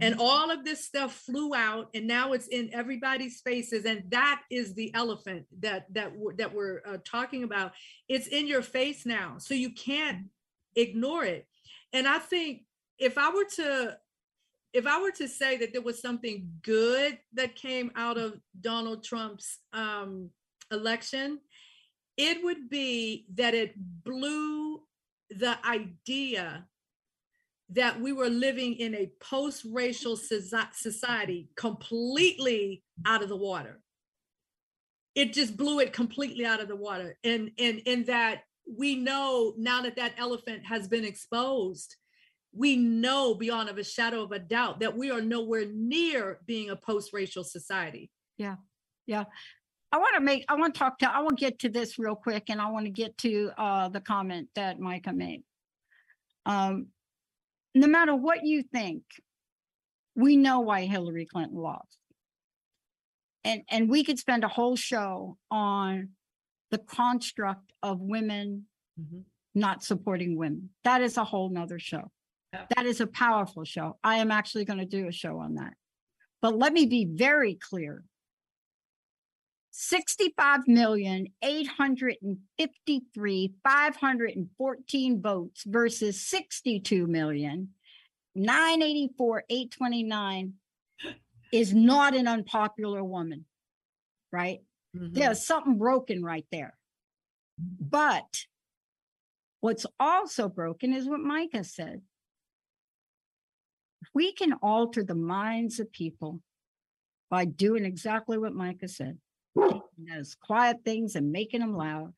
And 0.00 0.16
all 0.18 0.50
of 0.50 0.64
this 0.64 0.84
stuff 0.84 1.14
flew 1.14 1.54
out, 1.54 1.88
and 1.94 2.06
now 2.06 2.32
it's 2.32 2.48
in 2.48 2.70
everybody's 2.72 3.40
faces, 3.40 3.84
and 3.84 4.04
that 4.10 4.42
is 4.50 4.74
the 4.74 4.94
elephant 4.94 5.46
that 5.60 5.86
that 5.94 6.12
that 6.36 6.54
we're 6.54 6.80
uh, 6.86 6.98
talking 7.04 7.42
about. 7.42 7.72
It's 8.08 8.26
in 8.26 8.46
your 8.46 8.62
face 8.62 9.04
now, 9.04 9.36
so 9.38 9.54
you 9.54 9.70
can't 9.72 10.26
ignore 10.76 11.24
it. 11.24 11.46
And 11.92 12.06
I 12.06 12.18
think 12.18 12.62
if 12.98 13.18
I 13.18 13.30
were 13.30 13.46
to 13.56 13.96
if 14.72 14.86
I 14.86 15.00
were 15.00 15.10
to 15.12 15.28
say 15.28 15.56
that 15.56 15.72
there 15.72 15.82
was 15.82 16.00
something 16.00 16.48
good 16.62 17.18
that 17.34 17.56
came 17.56 17.90
out 17.96 18.18
of 18.18 18.40
Donald 18.60 19.02
Trump's 19.02 19.58
um, 19.72 20.30
election, 20.70 21.40
it 22.16 22.44
would 22.44 22.70
be 22.70 23.26
that 23.34 23.54
it 23.54 23.74
blew 23.76 24.80
the 25.30 25.56
idea 25.66 26.66
that 27.72 28.00
we 28.00 28.12
were 28.12 28.28
living 28.28 28.74
in 28.74 28.94
a 28.94 29.10
post-racial 29.20 30.16
society 30.16 31.48
completely 31.56 32.82
out 33.06 33.22
of 33.22 33.28
the 33.28 33.36
water. 33.36 33.80
It 35.14 35.32
just 35.32 35.56
blew 35.56 35.80
it 35.80 35.92
completely 35.92 36.46
out 36.46 36.60
of 36.60 36.68
the 36.68 36.76
water, 36.76 37.16
and 37.24 37.50
and 37.58 37.82
and 37.86 38.06
that 38.06 38.42
we 38.78 38.94
know 38.94 39.54
now 39.58 39.82
that 39.82 39.96
that 39.96 40.14
elephant 40.18 40.64
has 40.66 40.86
been 40.86 41.04
exposed 41.04 41.96
we 42.52 42.76
know 42.76 43.34
beyond 43.34 43.68
of 43.68 43.78
a 43.78 43.84
shadow 43.84 44.22
of 44.22 44.32
a 44.32 44.38
doubt 44.38 44.80
that 44.80 44.96
we 44.96 45.10
are 45.10 45.20
nowhere 45.20 45.66
near 45.72 46.40
being 46.46 46.70
a 46.70 46.76
post-racial 46.76 47.44
society. 47.44 48.10
Yeah. 48.38 48.56
Yeah. 49.06 49.24
I 49.92 49.98
want 49.98 50.14
to 50.14 50.20
make, 50.20 50.44
I 50.48 50.54
want 50.54 50.74
to 50.74 50.78
talk 50.78 50.98
to, 50.98 51.10
I 51.10 51.20
want 51.20 51.38
to 51.38 51.44
get 51.44 51.60
to 51.60 51.68
this 51.68 51.98
real 51.98 52.14
quick 52.14 52.44
and 52.48 52.60
I 52.60 52.70
want 52.70 52.86
to 52.86 52.90
get 52.90 53.16
to 53.18 53.50
uh, 53.56 53.88
the 53.88 54.00
comment 54.00 54.48
that 54.54 54.78
Micah 54.78 55.12
made. 55.12 55.42
Um, 56.46 56.88
no 57.74 57.86
matter 57.86 58.14
what 58.14 58.44
you 58.44 58.62
think, 58.62 59.02
we 60.16 60.36
know 60.36 60.60
why 60.60 60.82
Hillary 60.86 61.26
Clinton 61.26 61.56
lost. 61.58 61.96
and 63.42 63.62
and 63.70 63.88
we 63.88 64.04
could 64.04 64.18
spend 64.18 64.44
a 64.44 64.48
whole 64.48 64.76
show 64.76 65.38
on 65.50 66.10
the 66.70 66.76
construct 66.76 67.72
of 67.82 67.98
women 67.98 68.66
Mhm. 69.00 69.24
not 69.54 69.82
supporting 69.82 70.36
women. 70.36 70.74
That 70.84 71.00
is 71.00 71.16
a 71.16 71.24
whole 71.24 71.48
nother 71.48 71.78
show. 71.78 72.12
Yeah. 72.52 72.66
That 72.76 72.84
is 72.84 73.00
a 73.00 73.06
powerful 73.06 73.64
show. 73.64 73.98
I 74.04 74.16
am 74.18 74.30
actually 74.30 74.66
going 74.66 74.80
to 74.80 74.84
do 74.84 75.08
a 75.08 75.12
show 75.12 75.38
on 75.38 75.54
that. 75.54 75.74
But 76.42 76.58
let 76.58 76.72
me 76.74 76.84
be 76.84 77.06
very 77.06 77.54
clear. 77.54 78.04
65 79.70 80.66
million 80.66 81.28
853 81.42 83.54
514 83.62 85.22
votes 85.22 85.62
versus 85.64 86.20
62 86.20 87.06
million 87.06 87.68
984 88.34 89.44
829 89.48 90.54
is 91.52 91.74
not 91.74 92.14
an 92.14 92.28
unpopular 92.28 93.02
woman, 93.02 93.44
right? 94.32 94.60
Mhm. 94.96 95.14
There's 95.14 95.44
something 95.44 95.78
broken 95.78 96.22
right 96.22 96.46
there. 96.50 96.76
But 97.58 98.46
what's 99.60 99.86
also 99.98 100.48
broken 100.48 100.92
is 100.92 101.06
what 101.06 101.20
Micah 101.20 101.64
said. 101.64 102.02
We 104.14 104.32
can 104.32 104.54
alter 104.54 105.04
the 105.04 105.14
minds 105.14 105.78
of 105.78 105.92
people 105.92 106.40
by 107.28 107.44
doing 107.44 107.84
exactly 107.84 108.38
what 108.38 108.54
Micah 108.54 108.88
said, 108.88 109.20
those 110.06 110.34
quiet 110.34 110.78
things 110.84 111.16
and 111.16 111.32
making 111.32 111.60
them 111.60 111.76
loud, 111.76 112.12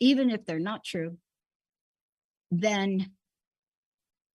even 0.00 0.30
if 0.30 0.44
they're 0.44 0.58
not 0.58 0.84
true, 0.84 1.16
then 2.50 3.10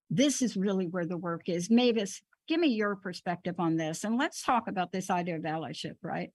this 0.09 0.41
is 0.41 0.55
really 0.55 0.87
where 0.87 1.05
the 1.05 1.17
work 1.17 1.43
is. 1.47 1.69
Mavis, 1.69 2.21
give 2.47 2.59
me 2.59 2.69
your 2.69 2.95
perspective 2.95 3.55
on 3.59 3.75
this, 3.75 4.03
and 4.03 4.17
let's 4.17 4.41
talk 4.41 4.67
about 4.67 4.91
this 4.91 5.09
idea 5.09 5.35
of 5.35 5.43
allyship, 5.43 5.95
right? 6.01 6.31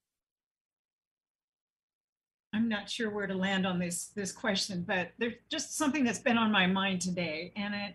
I'm 2.54 2.68
not 2.68 2.90
sure 2.90 3.10
where 3.10 3.26
to 3.26 3.34
land 3.34 3.66
on 3.66 3.78
this 3.78 4.08
this 4.14 4.30
question, 4.30 4.84
but 4.86 5.12
there's 5.18 5.34
just 5.50 5.76
something 5.76 6.04
that's 6.04 6.18
been 6.18 6.36
on 6.36 6.52
my 6.52 6.66
mind 6.66 7.00
today, 7.00 7.52
and 7.56 7.74
it 7.74 7.94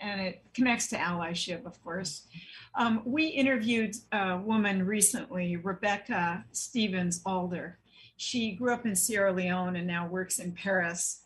and 0.00 0.20
it 0.20 0.44
connects 0.54 0.88
to 0.88 0.96
allyship, 0.96 1.66
of 1.66 1.82
course. 1.82 2.26
Um, 2.74 3.02
we 3.04 3.26
interviewed 3.26 3.96
a 4.12 4.38
woman 4.38 4.86
recently, 4.86 5.56
Rebecca 5.56 6.44
Stevens 6.52 7.20
Alder. 7.26 7.78
She 8.18 8.50
grew 8.52 8.72
up 8.74 8.84
in 8.84 8.96
Sierra 8.96 9.32
Leone 9.32 9.76
and 9.76 9.86
now 9.86 10.08
works 10.08 10.40
in 10.40 10.52
Paris. 10.52 11.22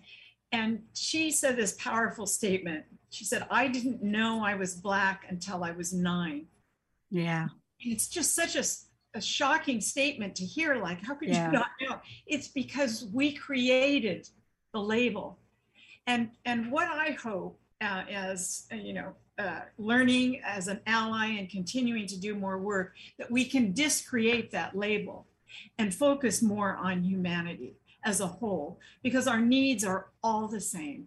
And 0.53 0.83
she 0.93 1.31
said 1.31 1.57
this 1.57 1.73
powerful 1.79 2.27
statement. 2.27 2.85
She 3.09 3.25
said, 3.25 3.47
I 3.51 3.67
didn't 3.67 4.03
know 4.03 4.45
I 4.45 4.55
was 4.55 4.75
Black 4.75 5.25
until 5.31 5.65
I 5.65 5.71
was 5.73 5.95
nine. 5.95 6.47
Yeah. 7.11 7.49
And 7.83 7.93
it's 7.93 8.09
just 8.09 8.35
such 8.35 8.57
a, 8.57 8.65
a 9.17 9.23
shocking 9.23 9.81
statement 9.81 10.37
to 10.37 10.45
hear. 10.45 10.77
Like, 10.77 11.03
how 11.03 11.15
could 11.15 11.31
Yeah. 11.31 11.47
you 11.47 11.53
not 11.53 11.69
know? 11.81 11.99
It's 12.27 12.49
because 12.49 13.07
we 13.11 13.33
created 13.33 14.29
the 14.75 14.81
label. 14.81 15.39
And 16.07 16.31
and 16.45 16.71
what 16.71 16.89
I 16.89 17.13
hope 17.13 17.59
uh, 17.81 18.05
as 18.11 18.67
uh, 18.71 18.77
you 18.77 18.93
know, 18.93 19.15
uh, 19.39 19.61
learning 19.79 20.43
as 20.45 20.69
an 20.69 20.81
ally 20.87 21.29
and 21.39 21.49
continuing 21.49 22.07
to 22.09 22.21
do 22.21 22.35
more 22.35 22.59
work, 22.59 22.95
that 23.19 23.31
we 23.31 23.47
can 23.47 23.73
discreate 23.73 24.51
that 24.51 24.77
label 24.77 25.27
and 25.79 25.95
focus 25.95 26.43
more 26.43 26.77
on 26.77 27.03
humanity 27.03 27.77
as 28.05 28.21
a 28.21 28.27
whole, 28.27 28.79
because 29.03 29.27
our 29.29 29.41
needs 29.41 29.85
are 29.85 30.07
all 30.23 30.49
the 30.49 30.61
same. 30.61 31.07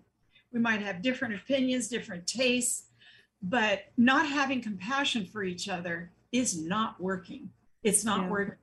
We 0.51 0.59
might 0.59 0.81
have 0.81 1.01
different 1.01 1.35
opinions, 1.35 1.87
different 1.89 2.25
tastes, 2.25 2.83
but 3.41 3.91
not 3.97 4.27
having 4.27 4.61
compassion 4.61 5.25
for 5.25 5.43
each 5.43 5.67
other 5.67 6.11
is 6.31 6.59
not 6.61 6.99
working. 7.01 7.51
It's 7.83 8.05
not 8.05 8.21
Yeah. 8.21 8.29
working. 8.29 8.55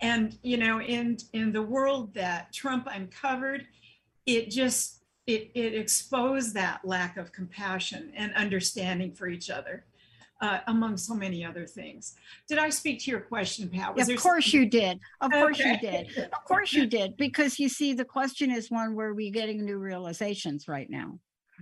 And 0.00 0.38
you 0.42 0.56
know, 0.58 0.80
in 0.80 1.18
in 1.32 1.52
the 1.52 1.62
world 1.62 2.14
that 2.14 2.52
Trump 2.52 2.86
uncovered, 2.90 3.66
it 4.26 4.50
just 4.50 5.02
it 5.26 5.50
it 5.54 5.74
exposed 5.74 6.54
that 6.54 6.84
lack 6.84 7.16
of 7.16 7.32
compassion 7.32 8.12
and 8.14 8.32
understanding 8.34 9.12
for 9.12 9.28
each 9.28 9.50
other, 9.50 9.84
uh, 10.42 10.58
among 10.66 10.96
so 10.96 11.14
many 11.14 11.44
other 11.44 11.66
things. 11.66 12.14
Did 12.48 12.58
I 12.58 12.68
speak 12.68 13.00
to 13.04 13.10
your 13.10 13.20
question, 13.20 13.68
Pat? 13.68 13.94
Was 13.94 14.08
of 14.08 14.18
course 14.20 14.44
something- 14.46 14.60
you 14.60 14.68
did. 14.68 15.00
Of 15.20 15.30
course 15.30 15.58
you 15.60 15.78
did. 15.78 16.08
Of 16.18 16.44
course 16.44 16.72
you 16.72 16.86
did. 16.86 17.16
Because 17.16 17.58
you 17.58 17.68
see, 17.68 17.94
the 17.94 18.04
question 18.04 18.50
is 18.50 18.70
one 18.70 18.94
where 18.96 19.14
we're 19.14 19.30
getting 19.32 19.64
new 19.64 19.78
realizations 19.78 20.66
right 20.68 20.90
now. 20.90 21.18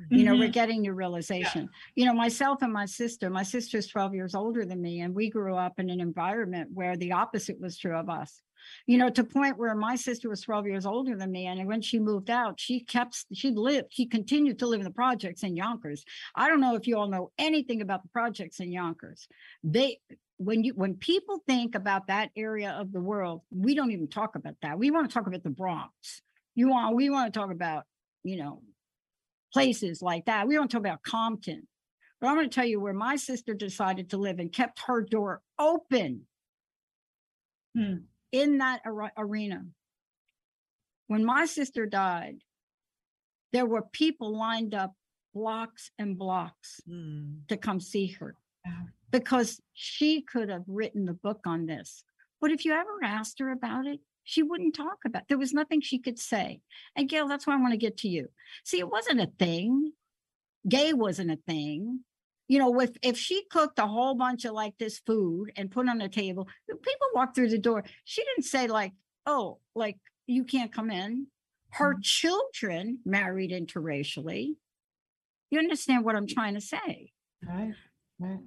You 0.08 0.24
know, 0.24 0.34
we're 0.34 0.48
Mhm. 0.48 0.52
getting 0.52 0.80
new 0.80 0.94
realization. 0.94 1.68
You 1.94 2.06
know, 2.06 2.14
myself 2.14 2.62
and 2.62 2.72
my 2.72 2.86
sister, 2.86 3.28
my 3.28 3.42
sister's 3.42 3.86
12 3.86 4.14
years 4.14 4.34
older 4.34 4.64
than 4.64 4.80
me, 4.80 5.00
and 5.00 5.14
we 5.14 5.28
grew 5.28 5.54
up 5.56 5.78
in 5.78 5.90
an 5.90 6.00
environment 6.00 6.70
where 6.72 6.96
the 6.96 7.12
opposite 7.12 7.60
was 7.60 7.76
true 7.76 7.94
of 7.94 8.08
us. 8.08 8.40
You 8.86 8.98
know, 8.98 9.10
to 9.10 9.24
point 9.24 9.58
where 9.58 9.74
my 9.74 9.96
sister 9.96 10.28
was 10.28 10.40
12 10.40 10.66
years 10.66 10.86
older 10.86 11.16
than 11.16 11.30
me, 11.30 11.46
and 11.46 11.66
when 11.66 11.82
she 11.82 11.98
moved 11.98 12.30
out, 12.30 12.58
she 12.58 12.80
kept, 12.80 13.24
she 13.32 13.50
lived, 13.50 13.88
she 13.90 14.06
continued 14.06 14.58
to 14.58 14.66
live 14.66 14.80
in 14.80 14.84
the 14.84 14.90
projects 14.90 15.42
in 15.42 15.56
Yonkers. 15.56 16.04
I 16.34 16.48
don't 16.48 16.60
know 16.60 16.74
if 16.74 16.86
you 16.86 16.96
all 16.96 17.08
know 17.08 17.30
anything 17.38 17.82
about 17.82 18.02
the 18.02 18.08
projects 18.08 18.60
in 18.60 18.72
Yonkers. 18.72 19.28
They, 19.62 19.98
when 20.36 20.64
you, 20.64 20.74
when 20.74 20.94
people 20.94 21.42
think 21.46 21.74
about 21.74 22.06
that 22.06 22.30
area 22.36 22.70
of 22.72 22.92
the 22.92 23.00
world, 23.00 23.42
we 23.50 23.74
don't 23.74 23.92
even 23.92 24.08
talk 24.08 24.34
about 24.36 24.54
that. 24.62 24.78
We 24.78 24.90
want 24.90 25.08
to 25.08 25.14
talk 25.14 25.26
about 25.26 25.42
the 25.42 25.50
Bronx. 25.50 26.22
You 26.54 26.68
want, 26.68 26.96
we 26.96 27.10
want 27.10 27.32
to 27.32 27.38
talk 27.38 27.50
about, 27.50 27.84
you 28.24 28.36
know, 28.36 28.62
places 29.52 30.02
like 30.02 30.26
that. 30.26 30.48
We 30.48 30.54
don't 30.54 30.70
talk 30.70 30.80
about 30.80 31.02
Compton. 31.02 31.66
But 32.20 32.28
I'm 32.28 32.36
going 32.36 32.50
to 32.50 32.54
tell 32.54 32.66
you 32.66 32.80
where 32.80 32.92
my 32.92 33.16
sister 33.16 33.54
decided 33.54 34.10
to 34.10 34.18
live 34.18 34.38
and 34.38 34.52
kept 34.52 34.82
her 34.86 35.00
door 35.00 35.40
open 35.58 36.26
Hmm. 37.74 38.09
In 38.32 38.58
that 38.58 38.82
ar- 38.84 39.12
arena. 39.16 39.64
When 41.08 41.24
my 41.24 41.46
sister 41.46 41.86
died, 41.86 42.38
there 43.52 43.66
were 43.66 43.82
people 43.82 44.36
lined 44.36 44.74
up 44.74 44.94
blocks 45.34 45.90
and 45.98 46.18
blocks 46.18 46.80
hmm. 46.86 47.40
to 47.48 47.56
come 47.56 47.80
see 47.80 48.08
her 48.20 48.36
because 49.10 49.60
she 49.72 50.22
could 50.22 50.48
have 50.48 50.64
written 50.66 51.04
the 51.04 51.12
book 51.12 51.40
on 51.46 51.66
this. 51.66 52.04
But 52.40 52.52
if 52.52 52.64
you 52.64 52.72
ever 52.72 53.02
asked 53.02 53.38
her 53.40 53.50
about 53.50 53.86
it, 53.86 54.00
she 54.24 54.42
wouldn't 54.42 54.74
talk 54.74 54.98
about. 55.04 55.22
It. 55.22 55.28
There 55.28 55.38
was 55.38 55.52
nothing 55.52 55.80
she 55.80 55.98
could 55.98 56.18
say. 56.18 56.60
And 56.94 57.08
Gail, 57.08 57.26
that's 57.26 57.46
why 57.46 57.54
I 57.54 57.60
want 57.60 57.72
to 57.72 57.78
get 57.78 57.96
to 57.98 58.08
you. 58.08 58.28
See, 58.64 58.78
it 58.78 58.88
wasn't 58.88 59.20
a 59.20 59.30
thing. 59.38 59.92
Gay 60.68 60.92
wasn't 60.92 61.32
a 61.32 61.38
thing. 61.48 62.00
You 62.50 62.58
know, 62.58 62.80
if 62.80 62.90
if 63.00 63.16
she 63.16 63.44
cooked 63.48 63.78
a 63.78 63.86
whole 63.86 64.16
bunch 64.16 64.44
of 64.44 64.54
like 64.54 64.76
this 64.76 64.98
food 64.98 65.52
and 65.54 65.70
put 65.70 65.88
on 65.88 65.98
the 65.98 66.08
table, 66.08 66.48
people 66.68 67.06
walked 67.14 67.36
through 67.36 67.50
the 67.50 67.58
door. 67.58 67.84
She 68.02 68.24
didn't 68.24 68.44
say 68.44 68.66
like, 68.66 68.92
"Oh, 69.24 69.60
like 69.76 69.98
you 70.26 70.42
can't 70.42 70.72
come 70.72 70.90
in." 70.90 71.28
Her 71.70 71.94
children 72.02 72.98
married 73.04 73.52
interracially. 73.52 74.56
You 75.52 75.60
understand 75.60 76.04
what 76.04 76.16
I'm 76.16 76.26
trying 76.26 76.54
to 76.54 76.60
say? 76.60 77.12
Right, 77.48 77.72
right. 78.18 78.40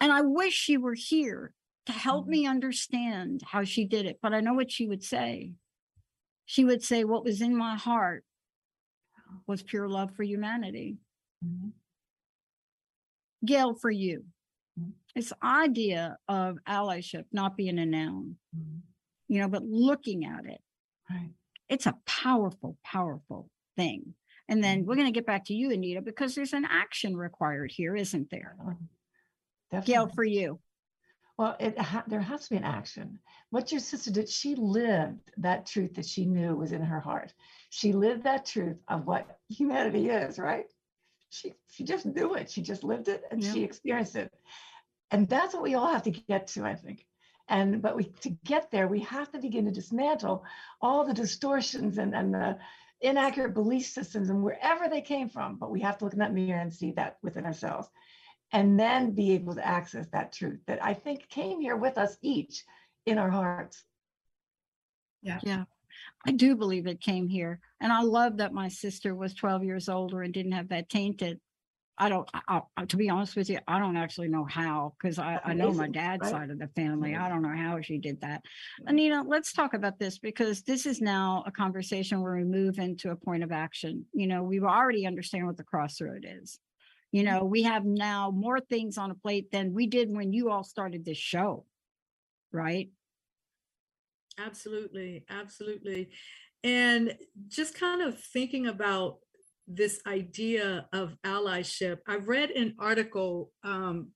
And 0.00 0.10
I 0.10 0.22
wish 0.22 0.54
she 0.54 0.78
were 0.78 0.94
here 0.94 1.52
to 1.84 1.92
help 1.92 2.26
me 2.26 2.46
understand 2.46 3.42
how 3.44 3.64
she 3.64 3.84
did 3.84 4.06
it. 4.06 4.20
But 4.22 4.32
I 4.32 4.40
know 4.40 4.54
what 4.54 4.70
she 4.70 4.86
would 4.86 5.04
say. 5.04 5.52
She 6.46 6.64
would 6.64 6.82
say, 6.82 7.04
What 7.04 7.24
was 7.24 7.42
in 7.42 7.54
my 7.54 7.76
heart 7.76 8.24
was 9.46 9.62
pure 9.62 9.86
love 9.86 10.16
for 10.16 10.22
humanity. 10.22 10.96
Mhm. 11.44 11.72
Gail, 13.44 13.74
for 13.74 13.90
you, 13.90 14.24
Mhm. 14.78 14.92
this 15.14 15.32
idea 15.42 16.18
of 16.28 16.58
allyship 16.66 17.24
not 17.32 17.56
being 17.56 17.78
a 17.78 17.86
noun, 17.86 18.38
Mhm. 18.56 18.80
you 19.28 19.40
know, 19.40 19.48
but 19.48 19.64
looking 19.64 20.24
at 20.24 20.46
it, 20.46 20.62
Right. 21.10 21.34
it's 21.68 21.86
a 21.86 21.98
powerful, 22.06 22.78
powerful 22.84 23.50
thing. 23.76 24.14
And 24.48 24.62
then 24.62 24.84
we're 24.84 24.96
going 24.96 25.06
to 25.06 25.12
get 25.12 25.26
back 25.26 25.44
to 25.46 25.54
you, 25.54 25.70
Anita, 25.70 26.02
because 26.02 26.34
there's 26.34 26.52
an 26.52 26.64
action 26.64 27.16
required 27.16 27.70
here, 27.72 27.96
isn't 27.96 28.28
there? 28.30 28.56
Um, 28.60 28.88
Gail, 29.84 30.08
for 30.08 30.24
you. 30.24 30.60
Well, 31.38 31.56
it 31.58 31.78
ha- 31.78 32.04
there 32.06 32.20
has 32.20 32.44
to 32.44 32.50
be 32.50 32.56
an 32.58 32.64
action. 32.64 33.18
What 33.50 33.72
your 33.72 33.80
sister 33.80 34.10
did, 34.10 34.28
she 34.28 34.54
lived 34.54 35.30
that 35.38 35.64
truth 35.66 35.94
that 35.94 36.04
she 36.04 36.26
knew 36.26 36.54
was 36.54 36.72
in 36.72 36.82
her 36.82 37.00
heart. 37.00 37.32
She 37.70 37.92
lived 37.92 38.24
that 38.24 38.44
truth 38.44 38.78
of 38.88 39.06
what 39.06 39.40
humanity 39.48 40.10
is, 40.10 40.38
right? 40.38 40.66
She 41.32 41.54
she 41.70 41.84
just 41.84 42.04
knew 42.04 42.34
it. 42.34 42.50
She 42.50 42.62
just 42.62 42.84
lived 42.84 43.08
it 43.08 43.24
and 43.30 43.42
she 43.42 43.64
experienced 43.64 44.16
it. 44.16 44.32
And 45.10 45.28
that's 45.28 45.54
what 45.54 45.62
we 45.62 45.74
all 45.74 45.90
have 45.90 46.02
to 46.04 46.10
get 46.10 46.46
to, 46.48 46.64
I 46.64 46.74
think. 46.74 47.06
And 47.48 47.80
but 47.80 47.96
we 47.96 48.04
to 48.20 48.30
get 48.44 48.70
there, 48.70 48.86
we 48.86 49.00
have 49.00 49.32
to 49.32 49.38
begin 49.38 49.64
to 49.64 49.70
dismantle 49.70 50.44
all 50.80 51.04
the 51.04 51.14
distortions 51.14 51.98
and, 51.98 52.14
and 52.14 52.34
the 52.34 52.58
inaccurate 53.00 53.54
belief 53.54 53.86
systems 53.86 54.28
and 54.30 54.42
wherever 54.42 54.88
they 54.88 55.00
came 55.00 55.28
from. 55.28 55.56
But 55.56 55.70
we 55.70 55.80
have 55.80 55.98
to 55.98 56.04
look 56.04 56.12
in 56.12 56.18
that 56.20 56.34
mirror 56.34 56.60
and 56.60 56.72
see 56.72 56.92
that 56.92 57.16
within 57.22 57.46
ourselves 57.46 57.88
and 58.52 58.78
then 58.78 59.12
be 59.12 59.32
able 59.32 59.54
to 59.54 59.66
access 59.66 60.06
that 60.08 60.32
truth 60.32 60.60
that 60.66 60.84
I 60.84 60.92
think 60.94 61.28
came 61.28 61.60
here 61.60 61.76
with 61.76 61.96
us 61.96 62.16
each 62.20 62.64
in 63.06 63.18
our 63.18 63.30
hearts. 63.30 63.82
Yeah. 65.22 65.40
Yeah, 65.42 65.64
I 66.26 66.32
do 66.32 66.56
believe 66.56 66.86
it 66.86 67.00
came 67.00 67.28
here. 67.28 67.60
And 67.80 67.92
I 67.92 68.02
love 68.02 68.36
that 68.38 68.52
my 68.52 68.68
sister 68.68 69.14
was 69.14 69.34
12 69.34 69.64
years 69.64 69.88
older 69.88 70.22
and 70.22 70.32
didn't 70.32 70.52
have 70.52 70.68
that 70.68 70.88
tainted. 70.88 71.40
I 71.98 72.08
don't, 72.08 72.28
I, 72.32 72.62
I, 72.76 72.84
to 72.86 72.96
be 72.96 73.10
honest 73.10 73.36
with 73.36 73.50
you, 73.50 73.58
I 73.68 73.78
don't 73.78 73.96
actually 73.96 74.28
know 74.28 74.44
how, 74.44 74.94
because 75.00 75.18
I, 75.18 75.38
I 75.44 75.52
know 75.52 75.72
my 75.72 75.88
dad's 75.88 76.22
right? 76.22 76.30
side 76.30 76.50
of 76.50 76.58
the 76.58 76.68
family. 76.68 77.14
I 77.14 77.28
don't 77.28 77.42
know 77.42 77.54
how 77.54 77.80
she 77.82 77.98
did 77.98 78.20
that. 78.22 78.42
Anita, 78.86 79.22
let's 79.26 79.52
talk 79.52 79.74
about 79.74 79.98
this 79.98 80.18
because 80.18 80.62
this 80.62 80.86
is 80.86 81.00
now 81.00 81.44
a 81.46 81.52
conversation 81.52 82.22
where 82.22 82.36
we 82.36 82.44
move 82.44 82.78
into 82.78 83.10
a 83.10 83.16
point 83.16 83.42
of 83.42 83.52
action. 83.52 84.06
You 84.14 84.26
know, 84.26 84.42
we 84.42 84.58
already 84.60 85.06
understand 85.06 85.46
what 85.46 85.58
the 85.58 85.64
crossroad 85.64 86.26
is. 86.28 86.58
You 87.12 87.24
know, 87.24 87.44
we 87.44 87.64
have 87.64 87.84
now 87.84 88.30
more 88.30 88.58
things 88.58 88.96
on 88.96 89.10
a 89.10 89.14
plate 89.14 89.52
than 89.52 89.74
we 89.74 89.86
did 89.86 90.10
when 90.10 90.32
you 90.32 90.50
all 90.50 90.64
started 90.64 91.04
this 91.04 91.18
show, 91.18 91.66
right? 92.52 92.88
Absolutely, 94.38 95.24
absolutely. 95.30 96.10
And 96.64 97.14
just 97.48 97.78
kind 97.78 98.02
of 98.02 98.18
thinking 98.18 98.66
about 98.66 99.18
this 99.66 100.00
idea 100.06 100.86
of 100.92 101.16
allyship, 101.24 101.98
I 102.06 102.16
read 102.16 102.50
an 102.50 102.74
article 102.78 103.50
um, 103.64 104.10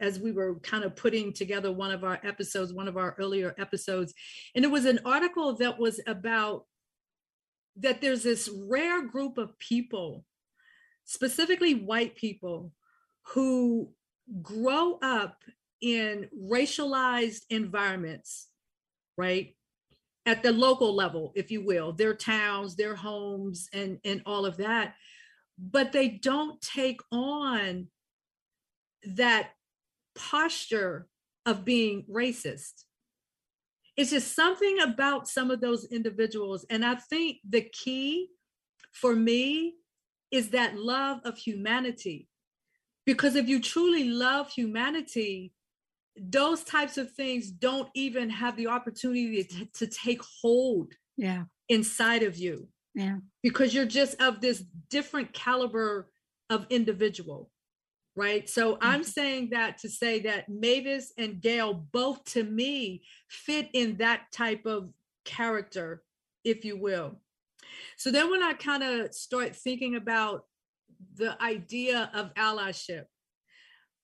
as 0.00 0.18
we 0.18 0.32
were 0.32 0.58
kind 0.60 0.84
of 0.84 0.94
putting 0.96 1.32
together 1.32 1.72
one 1.72 1.90
of 1.90 2.04
our 2.04 2.20
episodes, 2.22 2.72
one 2.72 2.88
of 2.88 2.96
our 2.96 3.16
earlier 3.18 3.54
episodes, 3.58 4.14
and 4.54 4.64
it 4.64 4.70
was 4.70 4.84
an 4.84 5.00
article 5.04 5.54
that 5.56 5.78
was 5.78 6.00
about 6.06 6.64
that 7.76 8.00
there's 8.00 8.24
this 8.24 8.50
rare 8.68 9.06
group 9.06 9.38
of 9.38 9.56
people, 9.58 10.24
specifically 11.04 11.74
white 11.74 12.16
people, 12.16 12.72
who 13.34 13.90
grow 14.42 14.98
up 15.02 15.36
in 15.80 16.28
racialized 16.36 17.42
environments, 17.50 18.48
right? 19.16 19.54
At 20.28 20.42
the 20.42 20.52
local 20.52 20.94
level, 20.94 21.32
if 21.34 21.50
you 21.50 21.64
will, 21.64 21.92
their 21.92 22.12
towns, 22.12 22.76
their 22.76 22.94
homes, 22.94 23.70
and, 23.72 23.98
and 24.04 24.20
all 24.26 24.44
of 24.44 24.58
that. 24.58 24.94
But 25.58 25.90
they 25.90 26.08
don't 26.08 26.60
take 26.60 27.00
on 27.10 27.88
that 29.16 29.52
posture 30.14 31.08
of 31.46 31.64
being 31.64 32.04
racist. 32.10 32.84
It's 33.96 34.10
just 34.10 34.36
something 34.36 34.80
about 34.80 35.28
some 35.28 35.50
of 35.50 35.62
those 35.62 35.86
individuals. 35.86 36.66
And 36.68 36.84
I 36.84 36.96
think 36.96 37.38
the 37.48 37.62
key 37.62 38.28
for 38.92 39.16
me 39.16 39.76
is 40.30 40.50
that 40.50 40.76
love 40.76 41.20
of 41.24 41.38
humanity. 41.38 42.28
Because 43.06 43.34
if 43.34 43.48
you 43.48 43.62
truly 43.62 44.04
love 44.04 44.50
humanity, 44.50 45.54
those 46.20 46.64
types 46.64 46.98
of 46.98 47.12
things 47.12 47.50
don't 47.50 47.88
even 47.94 48.30
have 48.30 48.56
the 48.56 48.66
opportunity 48.66 49.44
to, 49.44 49.66
to 49.74 49.86
take 49.86 50.20
hold 50.42 50.92
Yeah, 51.16 51.44
inside 51.68 52.22
of 52.22 52.36
you. 52.36 52.68
Yeah. 52.94 53.18
because 53.44 53.72
you're 53.74 53.84
just 53.86 54.20
of 54.20 54.40
this 54.40 54.64
different 54.90 55.32
caliber 55.32 56.10
of 56.50 56.66
individual 56.68 57.50
right? 58.18 58.48
So 58.48 58.72
mm-hmm. 58.72 58.86
i'm 58.86 59.04
saying 59.04 59.50
that 59.52 59.78
to 59.78 59.88
say 59.88 60.18
that 60.20 60.48
mavis 60.48 61.12
and 61.16 61.40
gail 61.40 61.86
both 61.92 62.24
to 62.32 62.42
me 62.42 63.02
fit 63.28 63.68
in 63.72 63.98
that 63.98 64.22
type 64.32 64.66
of 64.66 64.90
character 65.24 66.02
if 66.44 66.64
you 66.64 66.76
will. 66.76 67.20
So 67.96 68.10
then 68.10 68.30
when 68.30 68.42
i 68.42 68.52
kind 68.54 68.82
of 68.82 69.14
start 69.14 69.54
thinking 69.54 69.94
about 69.94 70.44
the 71.14 71.40
idea 71.40 72.10
of 72.14 72.34
allyship 72.34 73.04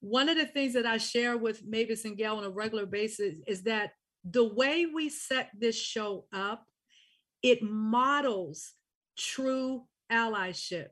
one 0.05 0.29
of 0.29 0.37
the 0.37 0.47
things 0.47 0.75
that 0.75 0.87
i 0.87 0.99
share 0.99 1.37
with 1.37 1.65
mavis 1.67 2.05
and 2.05 2.17
gail 2.17 2.37
on 2.37 2.45
a 2.45 2.51
regular 2.51 2.87
basis 2.87 3.37
is 3.47 3.63
that 3.63 3.91
the 4.25 4.45
way 4.55 4.87
we 4.87 5.09
set 5.09 5.51
this 5.59 5.77
show 5.77 6.27
up 6.33 6.65
it 7.45 7.63
models 7.63 8.73
true 9.19 9.85
allyship. 10.11 10.89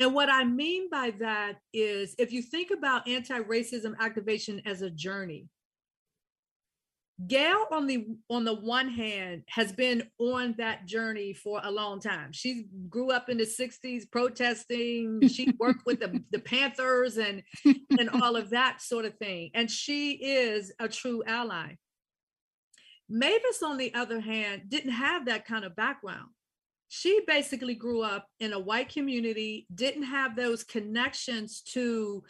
And 0.00 0.12
what 0.12 0.28
I 0.28 0.44
mean 0.44 0.90
by 0.90 1.12
that 1.20 1.58
is 1.72 2.14
if 2.18 2.32
you 2.32 2.42
think 2.42 2.70
about 2.76 3.06
anti 3.08 3.38
racism 3.38 3.94
activation 4.00 4.60
as 4.66 4.82
a 4.82 4.90
journey, 4.90 5.46
Gail 7.28 7.66
on 7.70 7.86
the 7.86 8.06
on 8.28 8.44
the 8.44 8.56
one 8.56 8.88
hand 8.88 9.44
has 9.48 9.70
been 9.70 10.02
on 10.18 10.56
that 10.58 10.86
journey 10.86 11.32
for 11.32 11.60
a 11.62 11.70
long 11.70 12.00
time. 12.00 12.32
She 12.32 12.64
grew 12.88 13.12
up 13.12 13.28
in 13.28 13.36
the 13.36 13.44
60s 13.44 14.10
protesting. 14.10 15.20
She 15.28 15.52
worked 15.60 15.86
with 15.86 16.00
the, 16.00 16.20
the 16.32 16.40
Panthers 16.40 17.16
and 17.18 17.44
and 17.64 18.10
all 18.22 18.34
of 18.34 18.50
that 18.50 18.82
sort 18.82 19.04
of 19.04 19.14
thing. 19.18 19.52
And 19.54 19.70
she 19.70 20.14
is 20.14 20.72
a 20.80 20.88
true 20.88 21.22
ally. 21.24 21.76
Mavis, 23.08 23.62
on 23.62 23.76
the 23.76 23.94
other 23.94 24.18
hand, 24.18 24.62
didn't 24.68 24.92
have 24.92 25.26
that 25.26 25.46
kind 25.46 25.64
of 25.64 25.76
background. 25.76 26.30
She 26.88 27.20
basically 27.26 27.74
grew 27.74 28.02
up 28.02 28.26
in 28.40 28.52
a 28.52 28.58
white 28.58 28.88
community, 28.88 29.66
didn't 29.72 30.04
have 30.04 30.34
those 30.34 30.64
connections 30.64 31.62
to 31.72 32.24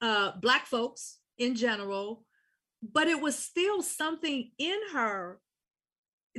uh, 0.00 0.32
Black 0.40 0.66
folks 0.66 1.18
in 1.38 1.54
general, 1.54 2.24
but 2.82 3.08
it 3.08 3.20
was 3.20 3.38
still 3.38 3.82
something 3.82 4.50
in 4.58 4.78
her 4.92 5.40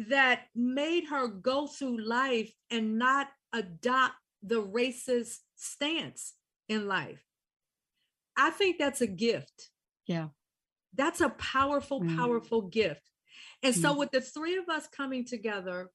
that 0.09 0.47
made 0.55 1.05
her 1.09 1.27
go 1.27 1.67
through 1.67 2.01
life 2.01 2.51
and 2.69 2.97
not 2.97 3.27
adopt 3.53 4.15
the 4.41 4.61
racist 4.61 5.39
stance 5.55 6.33
in 6.69 6.87
life. 6.87 7.23
I 8.37 8.49
think 8.49 8.77
that's 8.79 9.01
a 9.01 9.07
gift. 9.07 9.69
Yeah. 10.07 10.29
That's 10.95 11.21
a 11.21 11.29
powerful, 11.29 12.01
Mm. 12.01 12.17
powerful 12.17 12.63
gift. 12.63 13.01
And 13.61 13.75
so, 13.75 13.93
Mm. 13.93 13.97
with 13.99 14.11
the 14.11 14.21
three 14.21 14.55
of 14.55 14.67
us 14.69 14.87
coming 14.87 15.25
together, 15.25 15.91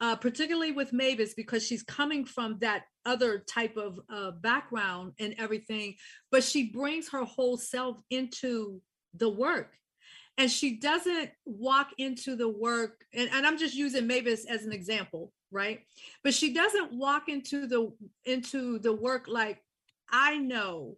uh, 0.00 0.16
particularly 0.16 0.72
with 0.72 0.92
Mavis, 0.92 1.34
because 1.34 1.66
she's 1.66 1.82
coming 1.82 2.24
from 2.24 2.58
that 2.60 2.84
other 3.04 3.40
type 3.40 3.76
of 3.76 3.98
uh, 4.08 4.30
background 4.30 5.14
and 5.18 5.34
everything, 5.38 5.96
but 6.30 6.44
she 6.44 6.70
brings 6.70 7.08
her 7.08 7.24
whole 7.24 7.56
self 7.56 8.00
into 8.10 8.82
the 9.14 9.28
work. 9.28 9.72
And 10.38 10.50
she 10.50 10.76
doesn't 10.76 11.30
walk 11.44 11.88
into 11.98 12.34
the 12.34 12.48
work, 12.48 13.04
and, 13.12 13.28
and 13.32 13.46
I'm 13.46 13.58
just 13.58 13.74
using 13.74 14.06
Mavis 14.06 14.46
as 14.46 14.64
an 14.64 14.72
example, 14.72 15.32
right? 15.50 15.80
But 16.24 16.32
she 16.32 16.54
doesn't 16.54 16.92
walk 16.92 17.28
into 17.28 17.66
the 17.66 17.92
into 18.24 18.78
the 18.78 18.92
work 18.92 19.26
like 19.28 19.62
I 20.10 20.38
know 20.38 20.96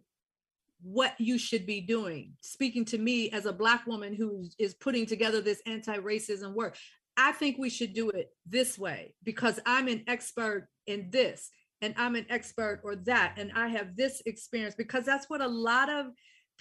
what 0.81 1.13
you 1.19 1.37
should 1.37 1.65
be 1.65 1.81
doing. 1.81 2.33
Speaking 2.41 2.85
to 2.85 2.97
me 2.97 3.31
as 3.31 3.45
a 3.45 3.53
Black 3.53 3.87
woman 3.87 4.13
who 4.13 4.47
is 4.59 4.73
putting 4.73 5.05
together 5.05 5.41
this 5.41 5.61
anti 5.65 5.97
racism 5.97 6.53
work, 6.53 6.77
I 7.17 7.31
think 7.31 7.57
we 7.57 7.69
should 7.69 7.93
do 7.93 8.09
it 8.09 8.31
this 8.45 8.77
way 8.77 9.15
because 9.23 9.59
I'm 9.65 9.87
an 9.87 10.03
expert 10.07 10.67
in 10.87 11.09
this 11.09 11.49
and 11.81 11.93
I'm 11.97 12.15
an 12.15 12.25
expert 12.29 12.81
or 12.83 12.95
that, 12.95 13.35
and 13.37 13.51
I 13.53 13.67
have 13.67 13.95
this 13.95 14.21
experience 14.25 14.73
because 14.73 15.05
that's 15.05 15.29
what 15.29 15.41
a 15.41 15.47
lot 15.47 15.89
of 15.89 16.07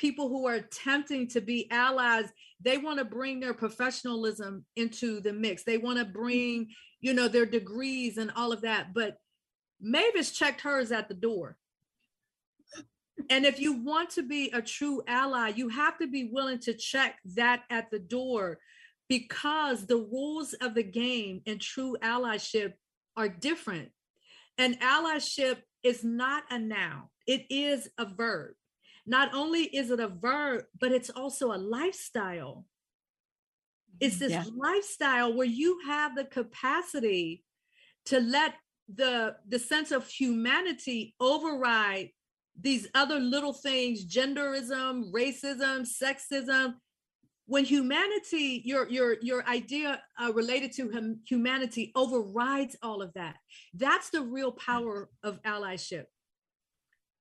people 0.03 0.29
who 0.29 0.49
are 0.49 0.55
attempting 0.55 1.29
to 1.29 1.41
be 1.41 1.71
allies 1.71 2.27
they 2.61 2.77
want 2.77 2.99
to 2.99 3.05
bring 3.05 3.39
their 3.39 3.55
professionalism 3.55 4.65
into 4.75 5.21
the 5.21 5.33
mix 5.33 5.63
they 5.63 5.79
want 5.79 5.97
to 5.97 6.05
bring 6.05 6.69
you 7.01 7.15
know 7.15 7.29
their 7.29 7.47
degrees 7.47 8.19
and 8.19 8.33
all 8.35 8.53
of 8.53 8.63
that 8.63 8.93
but 8.93 9.19
mavis 9.81 10.33
checked 10.33 10.61
hers 10.61 10.91
at 10.91 11.09
the 11.09 11.15
door 11.15 11.57
and 13.31 13.45
if 13.45 13.61
you 13.61 13.75
want 13.75 14.11
to 14.11 14.23
be 14.23 14.51
a 14.51 14.63
true 14.63 15.03
ally, 15.07 15.49
you 15.55 15.69
have 15.69 15.99
to 15.99 16.07
be 16.07 16.31
willing 16.33 16.59
to 16.61 16.75
check 16.75 17.17
that 17.37 17.63
at 17.71 17.91
the 17.91 17.99
door 17.99 18.59
because 19.09 19.87
the 19.87 19.97
rules 19.97 20.55
of 20.55 20.75
the 20.75 20.83
game 20.83 21.43
and 21.47 21.61
true 21.61 21.97
allyship 22.03 22.73
are 23.17 23.29
different. 23.29 23.91
And 24.59 24.81
allyship 24.81 25.59
is 25.83 26.03
not 26.05 26.45
a 26.51 26.59
noun, 26.59 27.05
it 27.27 27.47
is 27.51 27.89
a 27.99 28.07
verb. 28.07 28.55
Not 29.07 29.35
only 29.35 29.63
is 29.65 29.91
it 29.91 30.01
a 30.01 30.09
verb, 30.09 30.65
but 30.79 30.93
it's 30.93 31.11
also 31.11 31.53
a 31.53 31.59
lifestyle. 31.59 32.67
It's 34.01 34.19
this 34.19 34.33
Yeah. 34.33 34.45
lifestyle 34.55 35.35
where 35.35 35.47
you 35.47 35.81
have 35.87 36.15
the 36.15 36.25
capacity 36.25 37.45
to 38.07 38.21
let 38.21 38.55
the 38.93 39.37
the 39.47 39.59
sense 39.59 39.93
of 39.93 40.09
humanity 40.09 41.15
override 41.21 42.11
these 42.61 42.89
other 42.95 43.19
little 43.21 43.53
things 43.53 44.05
genderism 44.05 45.11
racism 45.13 45.87
sexism 45.87 46.75
when 47.47 47.65
humanity 47.65 48.61
your 48.65 48.89
your 48.91 49.17
your 49.23 49.47
idea 49.49 50.03
uh, 50.21 50.33
related 50.35 50.73
to 50.73 50.91
hum- 50.91 51.21
humanity 51.25 51.93
overrides 51.95 52.77
all 52.83 53.01
of 53.01 53.13
that 53.15 53.37
that's 53.75 54.11
the 54.11 54.21
real 54.21 54.53
power 54.53 55.09
of 55.23 55.41
allyship 55.43 56.07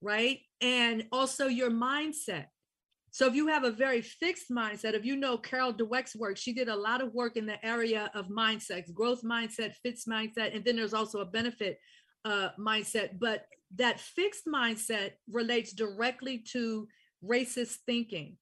right 0.01 0.39
and 0.61 1.05
also 1.11 1.47
your 1.47 1.69
mindset 1.71 2.45
so 3.13 3.27
if 3.27 3.35
you 3.35 3.47
have 3.47 3.63
a 3.63 3.71
very 3.71 4.01
fixed 4.01 4.49
mindset 4.49 4.93
if 4.93 5.05
you 5.05 5.15
know 5.15 5.37
carol 5.37 5.73
dweck's 5.73 6.15
work 6.15 6.37
she 6.37 6.53
did 6.53 6.69
a 6.69 6.75
lot 6.75 7.01
of 7.01 7.13
work 7.13 7.37
in 7.37 7.45
the 7.45 7.63
area 7.65 8.09
of 8.15 8.27
mindsets 8.27 8.91
growth 8.93 9.21
mindset 9.23 9.73
fixed 9.83 10.07
mindset 10.07 10.55
and 10.55 10.63
then 10.65 10.75
there's 10.75 10.93
also 10.93 11.19
a 11.19 11.25
benefit 11.25 11.79
uh, 12.25 12.49
mindset 12.59 13.19
but 13.19 13.45
that 13.75 13.99
fixed 13.99 14.45
mindset 14.45 15.11
relates 15.29 15.73
directly 15.73 16.39
to 16.39 16.87
racist 17.23 17.77
thinking 17.85 18.37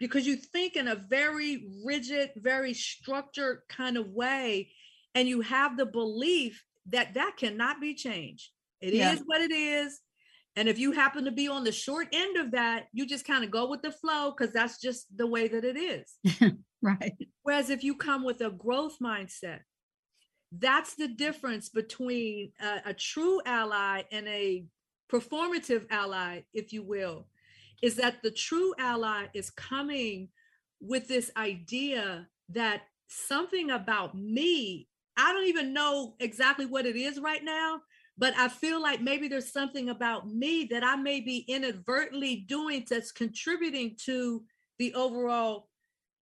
because 0.00 0.26
you 0.26 0.34
think 0.34 0.76
in 0.76 0.88
a 0.88 0.94
very 0.94 1.68
rigid, 1.84 2.30
very 2.34 2.72
structured 2.72 3.60
kind 3.68 3.98
of 3.98 4.08
way, 4.08 4.72
and 5.14 5.28
you 5.28 5.42
have 5.42 5.76
the 5.76 5.84
belief 5.84 6.64
that 6.86 7.14
that 7.14 7.36
cannot 7.36 7.80
be 7.80 7.94
changed. 7.94 8.48
It 8.80 8.94
is 8.94 8.98
Yeah. 8.98 9.16
what 9.26 9.42
it 9.42 9.52
is. 9.52 10.00
And 10.56 10.68
if 10.68 10.78
you 10.78 10.92
happen 10.92 11.24
to 11.24 11.30
be 11.30 11.48
on 11.48 11.64
the 11.64 11.72
short 11.72 12.08
end 12.12 12.36
of 12.36 12.50
that, 12.52 12.86
you 12.92 13.06
just 13.06 13.26
kind 13.26 13.44
of 13.44 13.50
go 13.50 13.68
with 13.68 13.82
the 13.82 13.92
flow 13.92 14.34
because 14.36 14.52
that's 14.52 14.80
just 14.80 15.06
the 15.16 15.26
way 15.26 15.48
that 15.48 15.64
it 15.64 15.76
is. 15.76 16.52
right. 16.82 17.14
Whereas 17.42 17.70
if 17.70 17.84
you 17.84 17.94
come 17.94 18.24
with 18.24 18.40
a 18.40 18.50
growth 18.50 18.98
mindset, 19.00 19.60
that's 20.52 20.94
the 20.94 21.08
difference 21.08 21.68
between 21.68 22.52
a, 22.60 22.90
a 22.90 22.94
true 22.94 23.40
ally 23.46 24.02
and 24.10 24.26
a 24.26 24.64
performative 25.10 25.86
ally, 25.90 26.40
if 26.52 26.72
you 26.72 26.82
will, 26.82 27.26
is 27.82 27.96
that 27.96 28.22
the 28.22 28.30
true 28.30 28.74
ally 28.78 29.26
is 29.34 29.50
coming 29.50 30.28
with 30.80 31.06
this 31.08 31.30
idea 31.36 32.26
that 32.48 32.82
something 33.08 33.70
about 33.70 34.16
me, 34.16 34.88
I 35.16 35.32
don't 35.32 35.46
even 35.46 35.72
know 35.72 36.14
exactly 36.18 36.66
what 36.66 36.86
it 36.86 36.96
is 36.96 37.20
right 37.20 37.44
now, 37.44 37.80
but 38.20 38.36
I 38.36 38.48
feel 38.48 38.82
like 38.82 39.00
maybe 39.00 39.28
there's 39.28 39.50
something 39.50 39.88
about 39.88 40.28
me 40.28 40.68
that 40.70 40.84
I 40.84 40.94
may 40.94 41.22
be 41.22 41.38
inadvertently 41.48 42.36
doing 42.36 42.84
that's 42.88 43.10
contributing 43.10 43.96
to 44.04 44.44
the 44.78 44.92
overall 44.92 45.68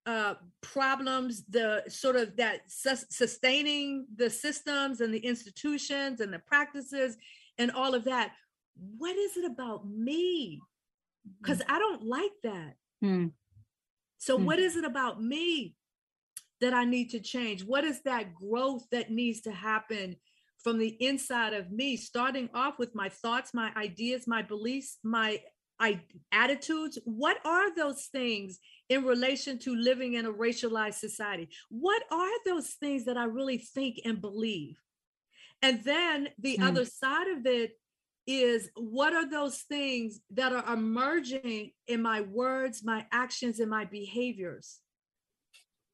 uh, 0.07 0.35
problems, 0.61 1.45
the 1.51 1.83
sort 1.89 2.15
of 2.15 2.37
that 2.37 2.61
sus- 2.71 3.05
sustaining 3.11 4.07
the 4.15 4.31
systems 4.31 5.01
and 5.01 5.13
the 5.13 5.19
institutions 5.19 6.21
and 6.21 6.33
the 6.33 6.39
practices 6.39 7.17
and 7.59 7.73
all 7.73 7.97
of 7.97 8.05
that. 8.05 8.31
What 8.97 9.17
is 9.17 9.37
it 9.37 9.45
about 9.45 9.85
me? 9.89 10.61
Because 11.43 11.61
I 11.69 11.81
don't 11.81 12.05
like 12.05 12.33
that. 12.45 12.77
Mm. 13.05 13.33
So, 14.19 14.39
Mm. 14.39 14.45
what 14.45 14.61
is 14.61 14.77
it 14.77 14.85
about 14.85 15.21
me 15.21 15.75
that 16.61 16.73
I 16.73 16.85
need 16.85 17.11
to 17.11 17.21
change? 17.21 17.65
What 17.65 17.85
is 17.85 18.03
that 18.03 18.35
growth 18.35 18.87
that 18.93 19.11
needs 19.11 19.41
to 19.43 19.51
happen 19.53 20.17
from 20.63 20.79
the 20.79 20.97
inside 21.01 21.55
of 21.55 21.71
me, 21.71 21.97
starting 21.97 22.51
off 22.55 22.79
with 22.79 22.95
my 22.95 23.09
thoughts, 23.09 23.55
my 23.55 23.73
ideas, 23.77 24.27
my 24.27 24.43
beliefs, 24.43 24.99
my 25.03 25.41
I, 25.81 26.01
attitudes? 26.33 26.99
What 27.05 27.39
are 27.45 27.75
those 27.75 28.07
things 28.07 28.59
in 28.89 29.05
relation 29.05 29.59
to 29.61 29.77
living 29.77 30.15
in 30.15 30.27
a 30.27 30.33
racialized 30.33 30.95
society? 30.95 31.49
What 31.69 32.03
are 32.11 32.45
those 32.45 32.71
things 32.71 33.05
that 33.05 33.17
I 33.17 33.25
really 33.25 33.59
think 33.59 34.01
and 34.05 34.21
believe? 34.21 34.77
And 35.63 35.83
then 35.85 36.29
the 36.39 36.59
Mm. 36.59 36.69
other 36.69 36.85
side 36.85 37.29
of 37.29 37.47
it 37.47 37.79
is 38.27 38.71
what 38.75 39.15
are 39.15 39.29
those 39.29 39.63
things 39.63 40.21
that 40.31 40.53
are 40.53 40.73
emerging 40.73 41.73
in 41.87 42.03
my 42.03 42.21
words, 42.23 42.85
my 42.85 43.07
actions, 43.13 43.61
and 43.61 43.71
my 43.71 43.85
behaviors? 43.85 44.81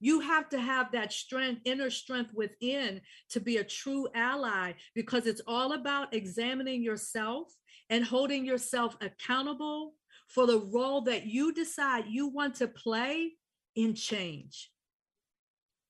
You 0.05 0.21
have 0.21 0.51
to 0.51 0.61
have 0.61 0.93
that 0.93 1.15
strength, 1.15 1.63
inner 1.65 1.89
strength 1.89 2.35
within 2.35 3.01
to 3.31 3.41
be 3.41 3.57
a 3.57 3.65
true 3.65 4.07
ally 4.15 4.73
because 4.95 5.27
it's 5.27 5.41
all 5.47 5.73
about 5.73 6.13
examining 6.13 6.83
yourself 6.83 7.51
and 7.89 8.05
holding 8.05 8.45
yourself 8.45 8.99
accountable 9.01 9.95
for 10.29 10.47
the 10.47 10.59
role 10.59 11.01
that 11.01 11.25
you 11.25 11.55
decide 11.55 12.05
you 12.07 12.27
want 12.27 12.57
to 12.57 12.69
play 12.69 13.31
in 13.77 13.95
change. 13.95 14.71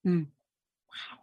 Hmm. 0.04 0.22
Wow. 0.88 1.18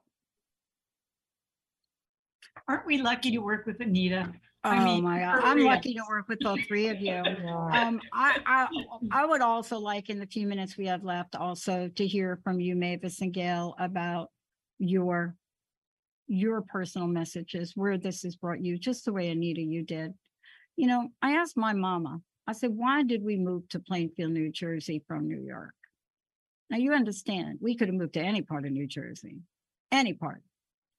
Aren't 2.67 2.85
we 2.85 3.01
lucky 3.01 3.31
to 3.31 3.37
work 3.37 3.65
with 3.65 3.79
Anita? 3.79 4.33
Oh 4.63 4.83
mean, 4.83 5.03
my 5.03 5.19
God. 5.19 5.39
for 5.39 5.45
I'm 5.45 5.57
real. 5.57 5.65
lucky 5.67 5.93
to 5.95 6.03
work 6.07 6.27
with 6.27 6.45
all 6.45 6.57
three 6.67 6.87
of 6.87 7.01
you. 7.01 7.23
Um, 7.71 8.01
I, 8.13 8.39
I, 8.45 8.67
I 9.11 9.25
would 9.25 9.41
also 9.41 9.79
like 9.79 10.09
in 10.09 10.19
the 10.19 10.25
few 10.25 10.45
minutes 10.45 10.77
we 10.77 10.87
have 10.87 11.03
left 11.03 11.35
also 11.35 11.89
to 11.95 12.07
hear 12.07 12.39
from 12.43 12.59
you, 12.59 12.75
Mavis 12.75 13.21
and 13.21 13.33
Gail, 13.33 13.75
about 13.79 14.29
your, 14.77 15.35
your 16.27 16.61
personal 16.63 17.07
messages, 17.07 17.71
where 17.75 17.97
this 17.97 18.23
has 18.23 18.35
brought 18.35 18.63
you, 18.63 18.77
just 18.77 19.05
the 19.05 19.13
way 19.13 19.29
Anita, 19.29 19.61
you 19.61 19.83
did. 19.83 20.13
You 20.75 20.87
know, 20.87 21.09
I 21.21 21.33
asked 21.33 21.55
my 21.55 21.73
mama, 21.73 22.19
I 22.45 22.53
said, 22.53 22.71
why 22.73 23.03
did 23.03 23.23
we 23.23 23.37
move 23.37 23.69
to 23.69 23.79
Plainfield, 23.79 24.31
New 24.31 24.51
Jersey 24.51 25.03
from 25.07 25.27
New 25.27 25.41
York? 25.41 25.73
Now 26.69 26.77
you 26.77 26.93
understand, 26.93 27.59
we 27.61 27.75
could 27.75 27.87
have 27.87 27.95
moved 27.95 28.13
to 28.15 28.21
any 28.21 28.41
part 28.41 28.65
of 28.65 28.71
New 28.71 28.87
Jersey, 28.87 29.39
any 29.91 30.13
part. 30.13 30.41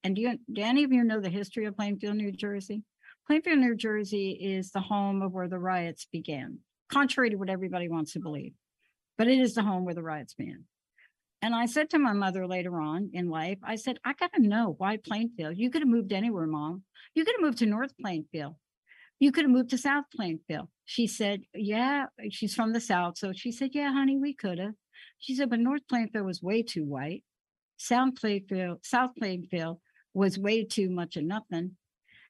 And 0.05 0.17
do 0.17 0.23
you, 0.23 0.39
do 0.53 0.63
any 0.63 0.85
of 0.85 0.93
you 0.93 1.05
know 1.05 1.21
the 1.21 1.29
history 1.29 1.67
of 1.67 1.77
Plainfield, 1.77 2.17
New 2.17 2.33
Jersey? 2.33 2.83
Plainfield, 3.27 3.59
New 3.59 3.77
Jersey 3.77 4.33
is 4.33 4.71
the 4.71 4.81
home 4.81 5.23
of 5.23 5.33
where 5.33 5.49
the 5.49 5.59
riots 5.59 6.07
began, 6.11 6.59
contrary 6.91 7.31
to 7.31 7.37
what 7.37 7.51
everybody 7.51 7.89
wants 7.89 8.13
to 8.13 8.21
believe. 8.21 8.53
But 9.17 9.29
it 9.29 9.39
is 9.39 9.55
the 9.55 9.63
home 9.63 9.85
where 9.85 9.95
the 9.95 10.03
riots 10.03 10.35
began. 10.35 10.65
And 11.41 11.55
I 11.55 11.67
said 11.67 11.91
to 11.91 11.99
my 11.99 12.13
mother 12.13 12.47
later 12.47 12.81
on 12.81 13.11
in 13.13 13.29
life, 13.29 13.59
I 13.65 13.77
said, 13.77 13.99
I 14.05 14.13
got 14.13 14.33
to 14.35 14.43
know 14.43 14.75
why 14.79 14.97
Plainfield. 14.97 15.59
You 15.59 15.71
could 15.71 15.83
have 15.83 15.89
moved 15.89 16.13
anywhere, 16.13 16.47
mom. 16.47 16.85
You 17.15 17.25
could 17.25 17.35
have 17.35 17.43
moved 17.43 17.59
to 17.59 17.67
North 17.67 17.93
Plainfield. 18.01 18.55
You 19.19 19.33
could 19.33 19.45
have 19.45 19.51
moved 19.51 19.71
to 19.71 19.79
South 19.79 20.05
Plainfield. 20.15 20.69
She 20.85 21.07
said, 21.07 21.43
Yeah, 21.55 22.07
she's 22.31 22.55
from 22.55 22.73
the 22.73 22.81
South. 22.81 23.19
So 23.19 23.33
she 23.33 23.53
said, 23.53 23.71
Yeah, 23.73 23.93
honey, 23.93 24.19
we 24.19 24.35
could 24.35 24.59
have. 24.59 24.75
She 25.19 25.35
said, 25.35 25.51
But 25.51 25.61
North 25.61 25.83
Plainfield 25.89 26.27
was 26.27 26.43
way 26.43 26.63
too 26.63 26.85
white. 26.85 27.25
South 27.77 28.17
Plainfield, 28.17 28.79
South 28.85 29.11
Plainfield 29.19 29.79
was 30.15 30.39
way 30.39 30.65
too 30.65 30.91
much 30.91 31.17
of 31.17 31.25
nothing. 31.25 31.73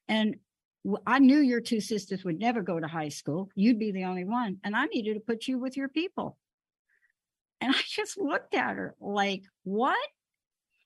And 0.07 0.37
I 1.05 1.19
knew 1.19 1.39
your 1.39 1.61
two 1.61 1.79
sisters 1.79 2.23
would 2.23 2.39
never 2.39 2.61
go 2.61 2.79
to 2.79 2.87
high 2.87 3.09
school. 3.09 3.49
You'd 3.55 3.79
be 3.79 3.91
the 3.91 4.03
only 4.03 4.25
one. 4.25 4.57
And 4.63 4.75
I 4.75 4.85
needed 4.85 5.13
to 5.13 5.19
put 5.21 5.47
you 5.47 5.57
with 5.57 5.77
your 5.77 5.87
people. 5.87 6.37
And 7.61 7.73
I 7.73 7.79
just 7.87 8.19
looked 8.19 8.53
at 8.53 8.75
her 8.75 8.95
like, 8.99 9.43
what? 9.63 9.97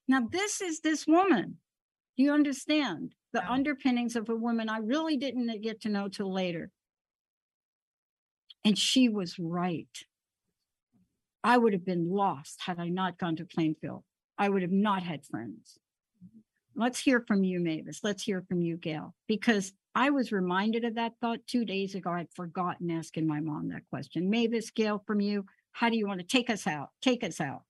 Now, 0.07 0.27
this 0.31 0.61
is 0.61 0.81
this 0.81 1.07
woman. 1.07 1.57
Do 2.15 2.23
you 2.23 2.31
understand 2.31 3.13
the 3.33 3.43
underpinnings 3.49 4.15
of 4.15 4.29
a 4.29 4.35
woman 4.35 4.69
I 4.69 4.77
really 4.77 5.17
didn't 5.17 5.49
uh, 5.49 5.55
get 5.61 5.81
to 5.81 5.89
know 5.89 6.07
till 6.07 6.31
later? 6.31 6.71
And 8.63 8.77
she 8.77 9.09
was 9.09 9.39
right. 9.39 9.87
I 11.43 11.57
would 11.57 11.73
have 11.73 11.85
been 11.85 12.09
lost 12.11 12.61
had 12.65 12.79
I 12.79 12.89
not 12.89 13.17
gone 13.17 13.37
to 13.37 13.45
Plainfield. 13.45 14.03
I 14.37 14.49
would 14.49 14.61
have 14.61 14.71
not 14.71 15.03
had 15.03 15.25
friends. 15.25 15.79
Mm-hmm. 16.23 16.81
Let's 16.81 16.99
hear 16.99 17.23
from 17.27 17.43
you, 17.43 17.59
Mavis. 17.59 18.01
Let's 18.03 18.23
hear 18.23 18.43
from 18.47 18.61
you, 18.61 18.77
Gail, 18.77 19.15
because 19.27 19.73
I 19.97 20.11
was 20.11 20.31
reminded 20.31 20.85
of 20.85 20.93
that 20.93 21.13
thought 21.19 21.39
two 21.47 21.65
days 21.65 21.95
ago. 21.95 22.11
I'd 22.11 22.31
forgotten 22.31 22.91
asking 22.91 23.25
my 23.25 23.39
mom 23.39 23.69
that 23.69 23.89
question. 23.89 24.29
Mavis, 24.29 24.69
Gail, 24.69 25.01
from 25.07 25.19
you, 25.19 25.47
how 25.71 25.89
do 25.89 25.97
you 25.97 26.05
want 26.05 26.19
to 26.19 26.25
take 26.25 26.51
us 26.51 26.67
out? 26.67 26.89
Take 27.01 27.23
us 27.23 27.41
out. 27.41 27.63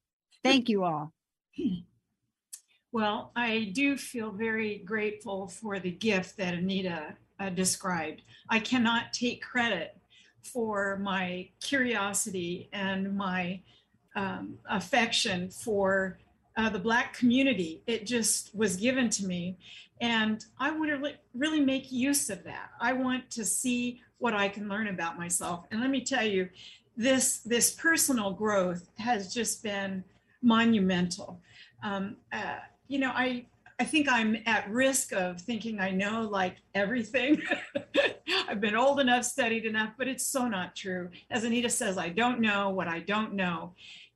Thank 0.44 0.68
you 0.68 0.84
all. 0.84 1.14
Well, 2.94 3.32
I 3.36 3.72
do 3.74 3.98
feel 3.98 4.32
very 4.32 4.78
grateful 4.80 5.50
for 5.50 5.78
the 5.78 5.92
gift 5.92 6.38
that 6.38 6.54
Anita 6.54 7.16
uh, 7.38 7.50
described. 7.50 8.22
I 8.50 8.60
cannot 8.60 9.12
take 9.12 9.44
credit 9.44 9.98
for 10.42 10.98
my 10.98 11.50
curiosity 11.62 12.70
and 12.72 13.16
my 13.16 13.60
um, 14.16 14.58
affection 14.70 15.50
for 15.50 16.18
uh, 16.56 16.70
the 16.70 16.80
Black 16.80 17.14
community. 17.14 17.84
It 17.86 18.08
just 18.08 18.56
was 18.56 18.78
given 18.78 19.10
to 19.12 19.26
me. 19.28 19.58
And 20.02 20.44
I 20.60 20.72
want 20.72 20.92
to 20.92 21.14
really, 21.34 21.60
make 21.60 21.92
use 21.92 22.30
of 22.30 22.44
that. 22.44 22.70
I 22.80 22.94
want 22.94 23.32
to 23.32 23.44
see 23.46 24.02
what 24.20 24.34
I 24.34 24.48
can 24.48 24.70
learn 24.70 24.88
about 24.88 25.18
myself. 25.18 25.66
And 25.72 25.82
let 25.82 25.90
me 25.90 26.02
tell 26.02 26.26
you, 26.26 26.50
this, 26.96 27.40
this 27.40 27.72
personal 27.72 28.32
growth 28.32 28.90
has 28.98 29.34
just 29.34 29.64
been 29.64 30.04
monumental. 30.42 31.42
Um, 31.84 32.18
uh, 32.32 32.58
you 32.88 33.00
know, 33.00 33.12
I 33.14 33.46
I 33.80 33.84
think 33.84 34.08
I'm 34.10 34.38
at 34.48 34.68
risk 34.72 35.14
of 35.14 35.40
thinking 35.40 35.80
I 35.80 35.92
know 35.92 36.24
like 36.24 36.56
everything. 36.74 37.44
I've 38.50 38.60
been 38.60 38.76
old 38.76 39.00
enough, 39.00 39.24
studied 39.24 39.66
enough, 39.66 39.92
but 40.00 40.08
it's 40.08 40.26
so 40.26 40.48
not 40.48 40.76
true. 40.76 41.10
As 41.30 41.44
Anita 41.44 41.70
says, 41.70 41.96
I 41.98 42.10
don't 42.10 42.40
know 42.40 42.70
what 42.70 42.88
I 42.88 43.02
don't 43.02 43.34
know. 43.34 43.74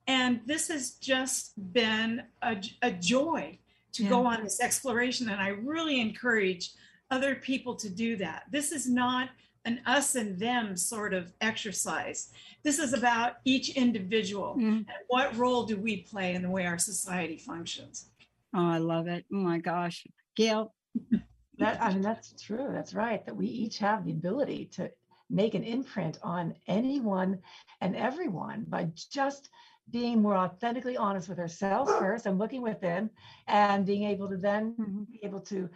And 0.07 0.41
this 0.47 0.69
has 0.69 0.91
just 0.91 1.53
been 1.73 2.23
a, 2.41 2.57
a 2.81 2.91
joy 2.91 3.59
to 3.93 4.03
go 4.03 4.25
on 4.25 4.43
this 4.43 4.59
exploration. 4.59 5.29
And 5.29 5.41
I 5.41 5.49
really 5.49 5.99
encourage 5.99 6.71
other 7.09 7.35
people 7.35 7.75
to 7.75 7.89
do 7.89 8.15
that. 8.17 8.43
This 8.51 8.71
is 8.71 8.89
not 8.89 9.29
an 9.65 9.81
us 9.85 10.15
and 10.15 10.39
them 10.39 10.75
sort 10.75 11.13
of 11.13 11.33
exercise. 11.41 12.29
This 12.63 12.79
is 12.79 12.93
about 12.93 13.33
each 13.45 13.75
individual. 13.75 14.55
Mm-hmm. 14.55 14.67
And 14.67 14.87
what 15.07 15.35
role 15.37 15.63
do 15.63 15.77
we 15.77 15.97
play 15.97 16.33
in 16.33 16.41
the 16.41 16.49
way 16.49 16.65
our 16.65 16.79
society 16.79 17.37
functions? 17.37 18.07
Oh, 18.55 18.67
I 18.67 18.79
love 18.79 19.07
it. 19.07 19.25
Oh 19.31 19.37
my 19.37 19.59
gosh. 19.59 20.05
Gail. 20.35 20.73
That 21.57 21.79
I 21.79 21.93
mean, 21.93 22.01
that's 22.01 22.33
true. 22.41 22.69
That's 22.73 22.95
right. 22.95 23.23
That 23.23 23.35
we 23.35 23.45
each 23.45 23.77
have 23.77 24.03
the 24.03 24.11
ability 24.11 24.65
to 24.73 24.89
make 25.29 25.53
an 25.53 25.63
imprint 25.63 26.17
on 26.23 26.55
anyone 26.67 27.39
and 27.81 27.95
everyone 27.95 28.65
by 28.67 28.89
just 29.11 29.49
being 29.91 30.21
more 30.21 30.37
authentically 30.37 30.97
honest 30.97 31.29
with 31.29 31.39
ourselves 31.39 31.91
first 31.91 32.25
and 32.25 32.39
looking 32.39 32.61
within 32.61 33.09
and 33.47 33.85
being 33.85 34.03
able 34.03 34.29
to 34.29 34.37
then 34.37 34.73
mm-hmm. 34.79 35.03
be 35.11 35.19
able 35.23 35.41
to 35.41 35.69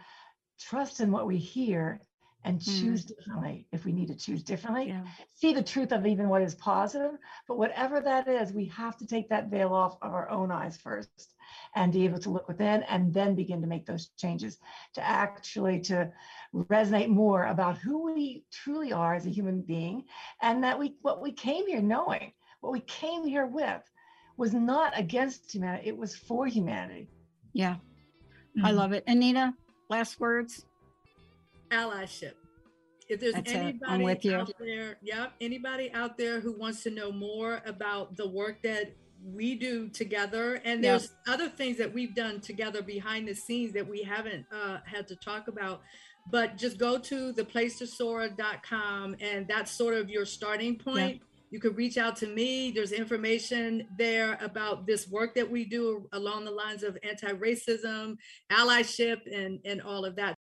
trust 0.58 1.00
in 1.00 1.10
what 1.10 1.26
we 1.26 1.36
hear 1.36 2.00
and 2.44 2.60
mm. 2.60 2.80
choose 2.80 3.04
differently 3.04 3.66
if 3.72 3.84
we 3.84 3.92
need 3.92 4.08
to 4.08 4.14
choose 4.14 4.42
differently. 4.42 4.96
See 5.34 5.52
the 5.52 5.62
truth 5.62 5.92
of 5.92 6.06
even 6.06 6.28
what 6.28 6.42
is 6.42 6.54
positive 6.54 7.18
but 7.46 7.58
whatever 7.58 8.00
that 8.00 8.28
is 8.28 8.52
we 8.52 8.66
have 8.66 8.96
to 8.98 9.06
take 9.06 9.28
that 9.28 9.50
veil 9.50 9.74
off 9.74 9.98
of 10.00 10.14
our 10.14 10.30
own 10.30 10.50
eyes 10.50 10.76
first 10.76 11.34
and 11.74 11.92
be 11.92 12.04
able 12.04 12.18
to 12.18 12.30
look 12.30 12.48
within 12.48 12.82
and 12.84 13.12
then 13.12 13.34
begin 13.34 13.60
to 13.60 13.66
make 13.66 13.86
those 13.86 14.08
changes 14.16 14.58
to 14.94 15.06
actually 15.06 15.80
to 15.80 16.10
resonate 16.54 17.08
more 17.08 17.46
about 17.46 17.78
who 17.78 18.04
we 18.04 18.44
truly 18.50 18.92
are 18.92 19.14
as 19.14 19.26
a 19.26 19.30
human 19.30 19.60
being 19.60 20.04
and 20.40 20.62
that 20.64 20.78
we 20.78 20.94
what 21.02 21.20
we 21.20 21.32
came 21.32 21.66
here 21.66 21.82
knowing 21.82 22.32
what 22.60 22.72
we 22.72 22.80
came 22.80 23.24
here 23.24 23.46
with 23.46 23.82
was 24.36 24.52
not 24.54 24.92
against 24.98 25.52
humanity 25.52 25.88
it 25.88 25.96
was 25.96 26.14
for 26.16 26.46
humanity 26.46 27.08
yeah 27.52 27.76
i 28.62 28.70
Mhm. 28.70 28.76
love 28.76 28.92
it 28.92 29.04
anita 29.06 29.52
last 29.88 30.18
words 30.20 30.64
allyship. 31.70 32.34
If 33.08 33.20
there's 33.20 33.34
That's 33.34 33.52
it. 33.52 33.56
I'm 33.56 34.00
anybody 34.00 34.04
with 34.04 34.24
you. 34.24 34.34
out 34.34 34.50
there, 34.58 34.96
yep, 35.02 35.32
anybody 35.40 35.92
out 35.92 36.16
there 36.18 36.40
who 36.40 36.52
wants 36.52 36.82
to 36.84 36.90
know 36.90 37.12
more 37.12 37.62
about 37.64 38.16
the 38.16 38.28
work 38.28 38.62
that 38.62 38.92
we 39.24 39.54
do 39.54 39.88
together, 39.88 40.54
and 40.64 40.82
Yeah. 40.82 40.90
there's 40.98 41.14
other 41.28 41.48
things 41.48 41.76
that 41.78 41.92
we've 41.94 42.14
done 42.16 42.40
together 42.40 42.82
behind 42.82 43.28
the 43.28 43.34
scenes 43.34 43.72
that 43.74 43.86
we 43.88 44.02
haven't 44.02 44.46
uh, 44.52 44.78
had 44.84 45.06
to 45.08 45.16
talk 45.16 45.46
about. 45.48 45.82
But 46.30 46.56
just 46.56 46.78
go 46.78 46.98
to 46.98 47.32
theplacetosoar.com, 47.32 49.16
and 49.20 49.46
that's 49.48 49.70
sort 49.70 49.94
of 49.94 50.10
your 50.10 50.24
starting 50.24 50.76
point. 50.76 51.22
You 51.50 51.60
could 51.60 51.76
reach 51.76 51.96
out 51.96 52.16
to 52.16 52.26
me. 52.26 52.70
There's 52.70 52.92
information 52.92 53.86
there 53.96 54.36
about 54.40 54.86
this 54.86 55.08
work 55.08 55.34
that 55.36 55.50
we 55.50 55.64
do 55.64 56.08
along 56.12 56.44
the 56.44 56.50
lines 56.50 56.82
of 56.82 56.98
anti-racism, 57.02 58.16
allyship, 58.50 59.20
and 59.32 59.60
and 59.64 59.80
all 59.80 60.04
of 60.04 60.16
that. 60.16 60.34